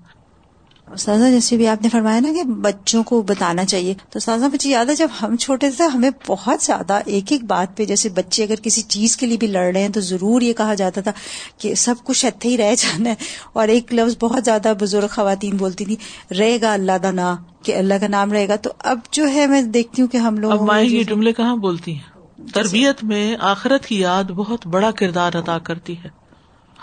استاذہ 0.95 1.25
جیسے 1.25 1.57
بھی 1.57 1.69
آپ 1.69 1.83
نے 1.83 1.89
فرمایا 1.89 2.21
نا 2.21 2.29
کہ 2.33 2.43
بچوں 2.43 3.03
کو 3.03 3.23
بتانا 3.23 3.65
چاہیے 3.65 3.95
تو 4.11 4.17
استاذہ 4.17 4.45
مجھے 4.53 4.71
یاد 4.71 4.87
ہے 4.87 4.95
جب 4.95 5.09
ہم 5.23 5.37
چھوٹے 5.37 5.71
تھے 5.71 5.85
ہمیں 5.85 6.11
بہت 6.29 6.65
زیادہ 6.65 7.01
ایک 7.07 7.33
ایک 7.33 7.45
بات 7.45 7.77
پہ 7.77 7.85
جیسے 7.85 8.09
بچے 8.09 8.43
اگر 8.43 8.55
کسی 8.55 8.83
چیز 8.83 9.17
کے 9.17 9.27
لیے 9.27 9.37
بھی 9.37 9.47
لڑ 9.47 9.73
رہے 9.73 9.83
ہیں 9.83 9.89
تو 9.89 10.01
ضرور 10.01 10.41
یہ 10.43 10.53
کہا 10.53 10.75
جاتا 10.75 11.01
تھا 11.01 11.13
کہ 11.59 11.75
سب 11.75 11.95
کچھ 12.05 12.27
اتھے 12.27 12.49
ہی 12.49 12.57
رہ 12.57 12.75
جانا 12.79 13.11
ہے۔ 13.11 13.15
اور 13.53 13.69
ایک 13.69 13.95
لفظ 13.95 14.17
بہت 14.21 14.45
زیادہ 14.45 14.73
بزرگ 14.81 15.07
خواتین 15.11 15.57
بولتی 15.57 15.85
تھی 15.85 15.97
رہے 16.39 16.59
گا 16.61 16.73
اللہ 16.73 16.99
کا 17.03 17.11
نا 17.11 17.37
کہ 17.63 17.75
اللہ 17.75 17.95
کا 18.01 18.09
نام 18.09 18.33
رہے 18.33 18.49
گا۔ 18.49 18.57
تو 18.57 18.71
اب 18.79 18.99
جو 19.11 19.29
ہے 19.29 19.47
میں 19.47 19.63
دیکھتی 19.63 20.03
ہوں 20.03 20.09
کہ 20.09 20.17
ہم 20.17 20.37
لوگ 20.37 20.53
یہ 20.83 21.05
جملے 21.05 21.33
کہاں 21.33 21.57
بولتی 21.57 21.93
ہیں؟ 21.93 22.13
تربیت 22.55 23.05
میں 23.05 23.37
آخرت 23.41 23.87
کی 23.87 24.01
یاد 24.01 24.25
بہت 24.25 24.67
بڑا 24.67 24.91
کردار 24.91 25.35
ادا 25.35 25.59
کرتی 25.59 25.95
ہے۔ 26.05 26.22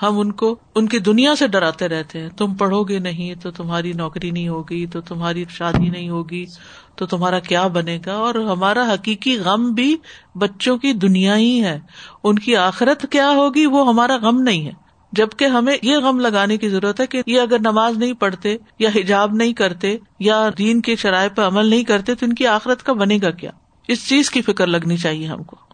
ہم 0.02 0.20
ان 0.20 0.32
کو 0.32 0.56
ان 0.76 0.88
کی 0.88 1.00
دنیا 1.00 1.36
سے 1.36 1.48
ڈراتے 1.48 1.88
رہتے 1.88 2.20
ہیں۔ 2.20 2.30
تم 2.30 2.54
پڑھو 2.56 2.84
گے 2.84 3.00
نہیں 3.00 3.36
تو 3.36 3.52
تمہاری 3.52 3.94
نوکری 3.94 4.32
نہیں 4.32 4.48
ہوگی، 4.48 4.86
تو 4.88 5.02
تمہاری 5.02 5.46
شادی 5.50 5.90
نہیں 5.90 6.10
ہوگی، 6.10 6.46
تو 6.96 7.06
تمہارا 7.06 7.40
کیا 7.40 7.68
بنے 7.68 8.00
گا؟ 8.06 8.14
اور 8.14 8.36
ہمارا 8.36 8.94
حقیقی 8.94 9.38
غم 9.38 9.72
بھی 9.72 9.98
بچوں 10.36 10.78
کی 10.78 10.94
دنیا 10.94 11.38
ہی 11.38 11.64
ہے۔ 11.64 11.80
ان 12.24 12.40
کی 12.40 12.56
آخرت 12.56 13.06
کیا 13.12 13.30
ہوگی 13.30 13.66
وہ 13.66 13.88
ہمارا 13.88 14.18
غم 14.18 14.42
نہیں 14.42 14.66
ہے۔ 14.66 14.90
جبکہ 15.12 15.46
ہمیں 15.46 15.78
یہ 15.82 15.98
غم 15.98 16.20
لگانے 16.20 16.58
کی 16.58 16.70
ضرورت 16.70 17.00
ہے 17.00 17.08
کہ 17.08 17.22
یہ 17.26 17.42
اگر 17.42 17.60
نماز 17.60 17.98
نہیں 17.98 18.14
پڑھتے 18.14 18.58
یا 18.80 18.90
حجاب 18.96 19.34
نہیں 19.34 19.54
کرتے 19.54 19.98
یا 20.20 20.50
دین 20.58 20.82
کے 20.82 20.96
شرائط 20.96 21.36
پہ 21.36 21.42
عمل 21.42 21.66
نہیں 21.66 21.84
کرتے 21.84 22.16
تو 22.16 22.26
ان 22.26 22.34
کی 22.34 22.48
آخرت 22.48 22.84
کا 22.84 22.94
بنے 22.94 23.20
گا 23.22 23.32
کیا؟ 23.32 23.52
اس 23.88 24.08
چیز 24.08 24.30
کی 24.30 24.42
فکر 24.42 24.68
لگنی 24.68 24.98
چاہیے 24.98 25.28
ہم 25.28 25.44
کو۔ 25.44 25.69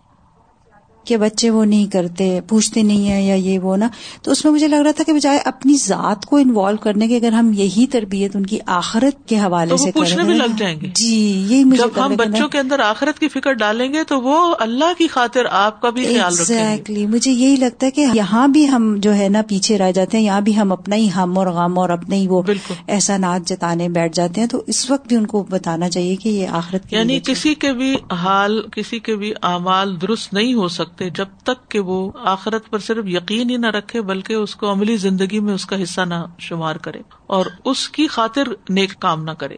کہ 1.05 1.17
بچے 1.17 1.49
وہ 1.49 1.65
نہیں 1.65 1.85
کرتے 1.85 2.39
پوچھتے 2.47 2.81
نہیں 2.81 3.09
ہیں 3.09 3.21
یا 3.23 3.35
یہ 3.35 3.59
وہ 3.59 3.77
نا 3.77 3.87
تو 4.21 4.31
اس 4.31 4.45
میں 4.45 4.53
مجھے 4.53 4.67
لگ 4.67 4.75
رہا 4.75 4.91
تھا 4.91 5.03
کہ 5.03 5.13
بجائے 5.13 5.39
اپنی 5.45 5.75
ذات 5.75 6.25
کو 6.25 6.37
انوالو 6.37 6.77
کرنے 6.77 7.07
کے 7.07 7.17
اگر 7.17 7.31
ہم 7.31 7.51
یہی 7.53 7.85
تربیت 7.87 8.35
ان 8.35 8.45
کی 8.45 8.59
آخرت 8.65 9.29
کے 9.29 9.39
حوالے 9.39 9.77
سے 9.77 9.91
پوچھنے 9.91 10.23
بھی 10.23 10.33
لگ 10.33 10.55
جائیں 10.57 10.81
گے۔ 10.81 10.87
جی 10.95 11.45
یہی 11.49 11.63
مجھے 11.63 11.83
جب 11.83 12.05
ہم 12.05 12.15
بچوں 12.15 12.47
کے 12.47 12.59
اندر 12.59 12.79
آخرت 12.79 13.19
کی 13.19 13.27
فکر 13.27 13.53
ڈالیں 13.53 13.93
گے 13.93 14.03
تو 14.03 14.21
وہ 14.21 14.55
اللہ 14.59 14.93
کی 14.97 15.07
خاطر 15.07 15.45
آپ 15.51 15.81
کا 15.81 15.89
بھی 15.89 16.05
خیال 16.05 16.33
رکھیں 16.39 17.07
مجھے 17.07 17.31
یہی 17.31 17.55
لگتا 17.55 17.85
ہے 17.85 17.91
کہ 17.91 18.05
یہاں 18.13 18.47
بھی 18.47 18.69
ہم 18.69 18.95
جو 18.99 19.15
ہے 19.15 19.29
نا 19.29 19.41
پیچھے 19.47 19.77
رہ 19.77 19.91
جاتے 19.91 20.17
ہیں 20.17 20.25
یہاں 20.25 20.41
بھی 20.41 20.57
ہم 20.57 20.71
اپنا 20.71 20.95
ہی 20.95 21.09
ہم 21.15 21.37
اور 21.37 21.47
غم 21.47 21.79
اور 21.79 21.89
اپنے 21.89 22.15
ہی 22.15 22.27
وہ 22.27 22.41
احسانات 22.87 23.47
جتانے 23.47 23.89
بیٹھ 23.89 24.13
جاتے 24.13 24.41
ہیں۔ 24.41 24.47
تو 24.47 24.63
اس 24.67 24.91
وقت 24.91 25.07
بھی 25.07 25.15
ان 25.15 25.25
کو 25.25 25.45
بتانا 25.49 25.89
چاہیے 25.89 26.15
کہ 26.15 26.29
یہ 26.29 26.47
آخرت 26.47 26.93
یعنی 26.93 27.19
کسی 27.19 27.55
کے 27.55 27.73
بھی 27.73 27.95
حال 28.11 28.61
کسی 28.71 28.99
کے 28.99 29.15
بھی 29.15 29.33
اعمال 29.43 30.01
درست 30.01 30.33
نہیں 30.33 30.53
ہو 30.53 30.67
سکتے۔ 30.67 30.94
جب 31.01 31.25
تک 31.43 31.71
کہ 31.71 31.79
وہ 31.79 32.11
آخرت 32.23 32.69
پر 32.69 32.79
صرف 32.79 33.05
یقین 33.05 33.49
ہی 33.49 33.57
نہ 33.57 33.67
رکھے، 33.67 34.01
بلکہ 34.01 34.33
اس 34.33 34.55
کو 34.55 34.71
عملی 34.71 34.97
زندگی 34.97 35.39
میں 35.39 35.53
اس 35.53 35.65
کا 35.65 35.83
حصہ 35.83 36.01
نہ 36.01 36.13
شمار 36.39 36.75
کرے 36.75 37.01
اور 37.27 37.45
اس 37.65 37.89
کی 37.89 38.07
خاطر 38.07 38.43
نیک 38.69 38.99
کام 38.99 39.23
نہ 39.23 39.31
کرے۔ 39.31 39.55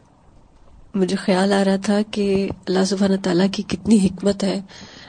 مجھے 0.96 1.16
خیال 1.16 1.54
آ 1.54 1.64
رہا 1.66 1.76
تھا 1.76 2.00
کہ 2.12 2.50
اللہ 2.68 2.86
سبحانہ 2.86 3.16
تعالیٰ 3.24 3.48
کی 3.52 3.64
کتنی 3.64 4.06
حکمت 4.06 4.44
ہے۔ 4.44 4.62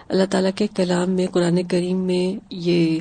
اللہ 0.09 0.23
تعالیٰ 0.31 0.51
کے 0.57 0.67
کلام 0.67 1.11
میں، 1.11 1.27
قرآن 1.27 1.63
کریم 1.63 1.99
میں 1.99 2.47
یہ 2.51 3.01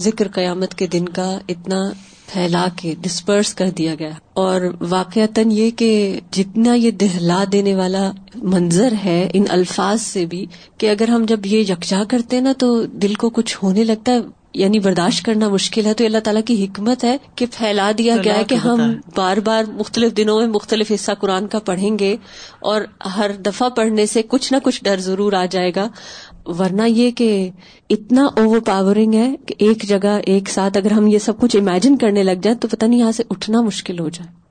ذکر 0.00 0.28
قیامت 0.28 0.74
کے 0.74 0.86
دن 0.86 1.08
کا 1.08 1.38
اتنا 1.48 1.80
پھیلا 2.26 2.66
کے 2.76 2.94
ڈسپرس 3.00 3.54
کر 3.54 3.70
دیا 3.70 3.94
گیا۔ 3.98 4.10
اور 4.32 4.60
واقعتاً 4.80 5.50
یہ 5.50 5.70
کہ 5.70 6.20
جتنا 6.30 6.74
یہ 6.74 6.90
دہلا 6.90 7.44
دینے 7.52 7.74
والا 7.74 8.12
منظر 8.34 8.92
ہے 9.04 9.30
ان 9.34 9.44
الفاظ 9.48 10.02
سے 10.02 10.26
بھی 10.26 10.46
کہ 10.78 10.90
اگر 10.90 11.08
ہم 11.08 11.24
جب 11.28 11.46
یہ 11.46 11.58
یکجا 11.58 12.02
کرتے 12.08 12.40
نا 12.40 12.52
تو 12.58 12.86
دل 12.86 13.14
کو 13.14 13.30
کچھ 13.30 13.58
ہونے 13.62 13.84
لگتا 13.84 14.12
ہے 14.12 14.18
یعنی 14.54 14.78
برداشت 14.78 15.24
کرنا 15.24 15.48
مشکل 15.48 15.86
ہے۔ 15.86 15.94
تو 15.94 16.04
اللہ 16.04 16.18
تعالیٰ 16.18 16.42
کی 16.46 16.64
حکمت 16.64 17.04
ہے 17.04 17.16
کہ 17.34 17.46
پھیلا 17.52 17.90
دیا 17.98 18.16
گیا 18.24 18.36
ہے 18.36 18.44
کہ 18.44 18.54
ہم 18.54 18.92
بار 19.14 19.36
بار 19.36 19.64
مختلف 19.78 20.16
دنوں 20.16 20.38
میں 20.40 20.48
مختلف 20.48 20.92
حصہ 20.94 21.12
قرآن 21.20 21.46
کا 21.46 21.58
پڑھیں 21.58 21.98
گے 21.98 22.16
اور 22.60 22.82
ہر 23.16 23.30
دفعہ 23.46 23.68
پڑھنے 23.68 24.06
سے 24.06 24.22
کچھ 24.28 24.52
نہ 24.52 24.58
کچھ 24.62 24.84
ڈر 24.84 25.00
ضرور 25.00 25.32
آ 25.32 25.44
جائے 25.44 25.72
گا۔ 25.76 25.88
ورنہ 26.46 26.82
یہ 26.86 27.10
کہ 27.10 27.50
اتنا 27.90 28.24
اوور 28.24 28.60
پاورنگ 28.60 29.14
ہے 29.14 29.36
کہ 29.46 29.54
ایک 29.58 29.82
جگہ 29.82 30.18
ایک 30.26 30.48
ساتھ 30.48 30.76
اگر 30.76 30.90
ہم 30.90 31.06
یہ 31.06 31.18
سب 31.18 31.38
کچھ 31.38 31.56
امیجن 31.56 31.96
کرنے 31.96 32.22
لگ 32.22 32.40
جائیں 32.42 32.58
تو 32.58 32.68
پتہ 32.68 32.86
نہیں 32.86 32.98
یہاں 33.00 33.12
سے 33.12 33.22
اٹھنا 33.30 33.60
مشکل 33.60 34.00
ہو 34.00 34.08
جائے۔ 34.08 34.44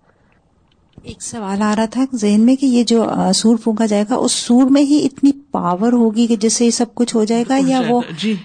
ایک 1.04 1.22
سوال 1.22 1.62
آ 1.62 1.76
رہا 1.76 1.86
تھا 1.86 2.06
ذہن 2.14 2.41
میں 2.41 2.56
کہ 2.56 2.66
یہ 2.66 2.84
جو 2.84 3.06
سور 3.36 3.58
پھونکا 3.64 3.86
جائے 3.86 4.06
گا 4.10 4.16
اس 4.16 4.32
سور 4.32 4.64
میں 4.64 4.82
ہی 4.82 5.06
اتنی 5.06 5.32
پاور 5.52 5.94
ہوگی 5.94 6.28
کہ 6.28 6.36
جس 6.36 6.54
سے 6.54 6.66
یہ 6.66 6.72
سب 6.72 6.96
کچھ 6.96 7.16
ہو 7.16 7.24
جائے 7.24 7.44
گا 7.50 7.58
یا 7.68 7.82
وہ 7.88 8.02
جی۔ 8.18 8.36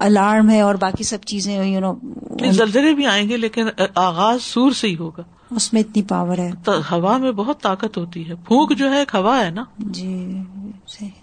الارم 0.00 0.50
ہے 0.50 0.60
اور 0.60 0.74
باقی 0.74 1.04
سب 1.04 1.18
چیزیں 1.26 1.64
یو 1.64 1.80
نو 1.80 1.94
زلزلے 2.52 2.94
بھی 2.94 3.06
آئیں 3.06 3.28
گے 3.28 3.36
لیکن 3.36 3.66
آغاز 3.94 4.42
سور 4.42 4.72
سے 4.72 4.88
ہی 4.88 4.96
ہوگا۔ 4.96 5.22
اس 5.50 5.72
میں 5.72 5.80
اتنی 5.80 6.02
پاور 6.02 6.38
ہے۔ 6.38 6.50
ہوا 6.90 7.16
میں 7.16 7.32
بہت 7.32 7.62
طاقت 7.62 7.98
ہوتی 7.98 8.28
ہے۔ 8.28 8.34
پھونک 8.34 8.78
جو 8.78 8.90
ہے 8.90 8.98
ایک 8.98 9.14
ہوا 9.14 9.44
ہے 9.44 9.50
نا۔ 9.50 9.64
جی 9.78 10.36
صحیح۔ 10.88 11.21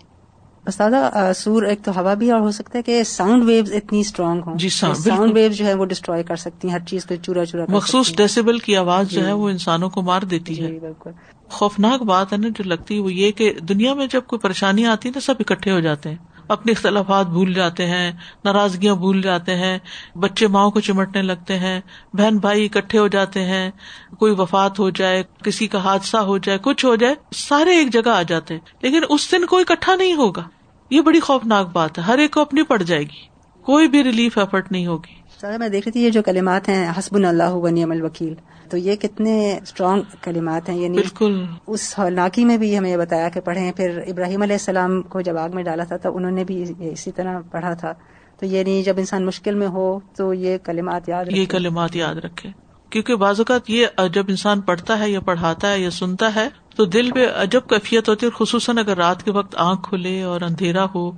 استاد 0.70 0.92
سور 1.36 1.64
ایک 1.64 1.84
تو 1.84 2.00
ہوا 2.00 2.14
بھی 2.14 2.32
اور 2.32 2.42
ہو 2.42 2.52
سکتا 2.52 2.78
ہے 2.78 2.84
کہ 2.84 3.04
ساؤنڈ 3.04 3.44
ویوز 3.44 3.72
اتنی 3.74 4.00
اسٹرانگ 4.00 4.42
ہوں۔ 4.46 4.58
جی 4.58 4.70
ساؤنڈ 4.70 5.34
ویو 5.36 5.52
جو 5.52 5.66
ہے 5.66 5.74
وہ 5.74 5.86
ڈسٹروائے 5.86 6.24
کر 6.24 6.36
سکتی 6.36 6.68
ہیں 6.68 6.76
ہر 6.76 6.86
چیز 6.88 7.06
کو 7.06 7.16
چورا 7.24 7.46
چورا 7.46 7.66
مخصوص 7.70 8.16
ڈیسیبل 8.16 8.60
کی 8.60 8.76
آواز 8.76 9.10
جو 9.10 9.22
ہے 9.22 9.26
جی۔ 9.26 9.32
وہ 9.32 9.50
انسانوں 9.50 9.90
کو 9.90 10.02
مار 10.02 10.22
دیتی 10.22 10.56
جی، 10.56 10.66
ہے۔ 10.66 10.80
بالکل۔ 10.80 11.12
خوفناک 11.50 12.02
بات 12.02 12.34
ہے 12.34 12.38
نا 12.38 12.48
جو 12.48 12.64
لگتی 12.64 12.96
ہے 12.96 13.00
وہ 13.00 13.14
یہ 13.14 13.32
کہ 13.32 13.54
دنیا 13.70 13.94
میں 13.94 14.08
جب 14.08 14.22
کوئی 14.28 14.40
پریشانی 14.40 14.86
آتی 14.86 15.10
ہے 15.10 15.14
نا 15.16 15.22
سب 15.22 15.36
اکٹھے 15.40 15.72
ہو 15.72 15.80
جاتے 15.80 16.10
ہیں۔ 16.10 16.18
اپنے 16.48 16.72
اختلافات 16.72 17.26
بھول 17.26 17.54
جاتے 17.54 17.86
ہیں 17.86 18.12
ناراضگیاں 18.46 18.96
بھول 18.96 19.22
جاتے 19.22 19.56
ہیں 19.56 19.78
بچے 20.16 20.48
ماؤں 20.48 20.72
کو 20.72 20.80
چمٹنے 20.80 21.22
لگتے 21.22 21.58
ہیں 21.60 21.82
بہن 22.14 22.38
بھائی 22.38 22.66
اکٹھے 22.66 23.00
ہو 23.00 23.08
جاتے 23.08 23.44
ہیں 23.44 23.72
کوئی 24.20 24.34
وفات 24.38 24.80
ہو 24.80 24.90
جائے 24.90 25.24
کسی 25.44 25.68
کا 25.68 25.84
حادثہ 25.84 26.18
ہو 26.18 26.38
جائے 26.38 26.58
کچھ 26.62 26.86
ہو 26.86 26.96
جائے 26.96 27.16
سارے 27.36 27.76
ایک 27.78 27.94
جگہ 27.94 28.10
آ 28.10 28.22
جاتے 28.22 28.54
ہیں۔ 28.54 28.62
لیکن 28.82 29.02
اس 29.10 29.32
دن 29.32 29.46
کوئی 29.46 29.66
اکٹھا 29.70 29.96
نہیں 29.96 30.14
ہوگا۔ 30.14 30.44
یہ 30.90 31.02
بڑی 31.02 31.20
خوفناک 31.20 31.68
بات 31.68 31.98
ہے 31.98 32.04
ہر 32.04 32.18
ایک 32.18 32.32
کو 32.32 32.42
اپنی 32.42 32.64
پڑ 32.64 32.82
جائے 32.82 33.02
گی 33.02 33.28
کوئی 33.66 33.88
بھی 33.88 34.04
ریلیف 34.04 34.38
ایفرٹ 34.38 34.72
نہیں 34.72 34.86
ہوگی۔ 34.88 35.22
سر 35.42 35.58
میں 35.58 35.70
دیکھ 35.70 35.88
رہی 35.88 35.92
تھی 35.92 36.04
یہ 36.04 36.10
جو 36.10 36.22
کلمات 36.24 36.70
ہیں 36.70 36.92
حسب 37.00 37.16
اللہ 37.16 37.50
ونی 37.50 37.86
وکیل 37.86 38.34
تو 38.70 38.78
یہ 38.78 38.96
کتنے 38.96 39.60
اسٹرانگ 39.62 40.02
کلمات 40.22 40.70
ہیں 40.70 40.78
یعنی 40.78 40.98
بالکل۔ 40.98 41.44
اس 41.68 42.00
ہولناکی 42.00 42.46
میں 42.46 42.58
بھی 42.58 42.78
ہمیں 42.78 42.92
یہ 42.92 42.98
بتایا 42.98 43.30
کہ 43.30 43.42
پڑھیں 43.42 43.72
پھر 43.72 44.00
ابراہیم 44.08 44.42
علیہ 44.42 44.56
السلام 44.56 45.02
کو 45.02 45.22
جب 45.22 45.38
آگ 45.38 45.50
میں 45.54 45.64
ڈالا 45.64 45.84
تھا 45.84 45.98
تو 45.98 46.16
انہوں 46.18 46.32
نے 46.32 46.44
بھی 46.44 46.64
اسی 46.80 47.12
طرح 47.12 47.40
پڑھا 47.52 47.74
تھا۔ 47.74 47.94
تو 48.40 48.46
یعنی 48.46 48.84
جب 48.84 48.98
انسان 48.98 49.26
مشکل 49.26 49.56
میں 49.56 49.68
ہو 49.68 50.00
تو 50.16 50.34
یہ 50.34 50.58
کلمات 50.58 51.10
یاد 51.10 51.26
یہ 51.30 51.46
کلمات 51.46 51.96
یاد 51.96 52.16
رکھے 52.16 52.50
کیونکہ 52.90 53.16
بعض 53.16 53.40
اوقات 53.40 53.70
یہ 53.70 53.86
جب 54.14 54.26
انسان 54.28 54.62
پڑھتا 54.62 55.00
ہے 55.00 55.10
یا 55.10 55.20
پڑھاتا 55.20 55.72
ہے 55.72 55.80
یا 55.80 55.90
سنتا 55.90 56.36
ہے 56.36 56.48
تو 56.80 56.86
دل 56.86 57.12
پہ 57.12 57.28
عجب 57.36 57.62
کیفیت 57.70 58.10
ہوتی 58.10 58.26
ہے 58.26 58.32
اور 58.32 58.46
خصوصاً 58.46 58.78
اگر 58.78 58.98
رات 58.98 59.24
کے 59.24 59.32
وقت 59.32 59.56
آنکھ 59.58 59.90
کھلے 59.90 60.24
اور 60.24 60.42
اندھیرا 60.42 60.86
ہو، 60.96 61.12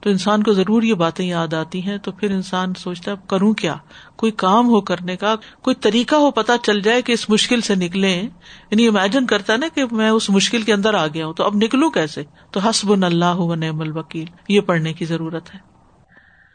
تو 0.00 0.10
انسان 0.10 0.42
کو 0.42 0.52
ضرور 0.52 0.82
یہ 0.82 0.94
باتیں 0.94 1.26
یاد 1.26 1.54
آتی 1.54 1.82
ہیں۔ 1.82 1.98
تو 1.98 2.12
پھر 2.12 2.30
انسان 2.30 2.74
سوچتا 2.74 3.10
ہے 3.10 3.16
کروں 3.26 3.52
کیا؟ 3.54 3.74
کوئی 4.16 4.32
کام 4.32 4.68
ہو 4.68 4.80
کرنے 4.80 5.16
کا، 5.16 5.34
کوئی 5.62 5.76
طریقہ 5.76 6.14
ہو 6.14 6.30
پتا 6.30 6.58
چل 6.62 6.80
جائے 6.80 7.02
کہ 7.02 7.12
اس 7.12 7.30
مشکل 7.30 7.60
سے 7.60 7.74
نکلے 7.74 8.22
یعنی 8.70 8.88
امیجن 8.88 9.26
کرتا 9.26 9.52
ہے 9.52 9.58
نا 9.58 9.66
کہ 9.74 9.84
میں 9.92 10.10
اس 10.10 10.30
مشکل 10.30 10.62
کے 10.62 10.72
اندر 10.72 10.94
آ 10.94 11.06
گیا 11.06 11.26
ہوں، 11.26 11.34
تو 11.34 11.44
اب 11.44 11.54
نکلوں 11.54 11.90
کیسے؟ 11.90 12.22
تو 12.50 12.60
حسب 12.60 13.04
اللہ 13.04 13.36
و 13.36 13.54
نعم 13.54 13.80
الوکیل، 13.80 14.26
یہ 14.48 14.60
پڑھنے 14.60 14.92
کی 14.92 15.04
ضرورت 15.04 15.54
ہے۔ 15.54 15.73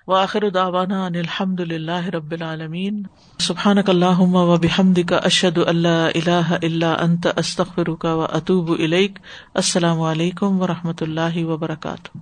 واخر 0.09 0.49
دعوانا 0.49 1.05
ان 1.05 1.15
الحمد 1.15 1.59
للہ 1.59 2.05
رب 2.05 2.31
العالمین. 2.31 3.03
سبحان 3.39 3.77
اللہم 3.87 4.35
و 4.35 4.57
بحمدک 4.57 5.13
اشہد 5.13 5.57
اشد 5.57 5.67
اللہ 5.67 6.07
اللہ 6.15 6.53
الا 6.63 6.93
انت، 6.93 7.27
استغفرک 7.37 8.05
و 8.05 8.07
و 8.07 8.25
اطوب 8.31 8.69
السلام 9.53 10.01
علیکم 10.01 10.61
و 10.61 10.67
رحمۃ 10.67 11.01
اللہ 11.01 11.43
وبرکاتہ. 11.45 12.17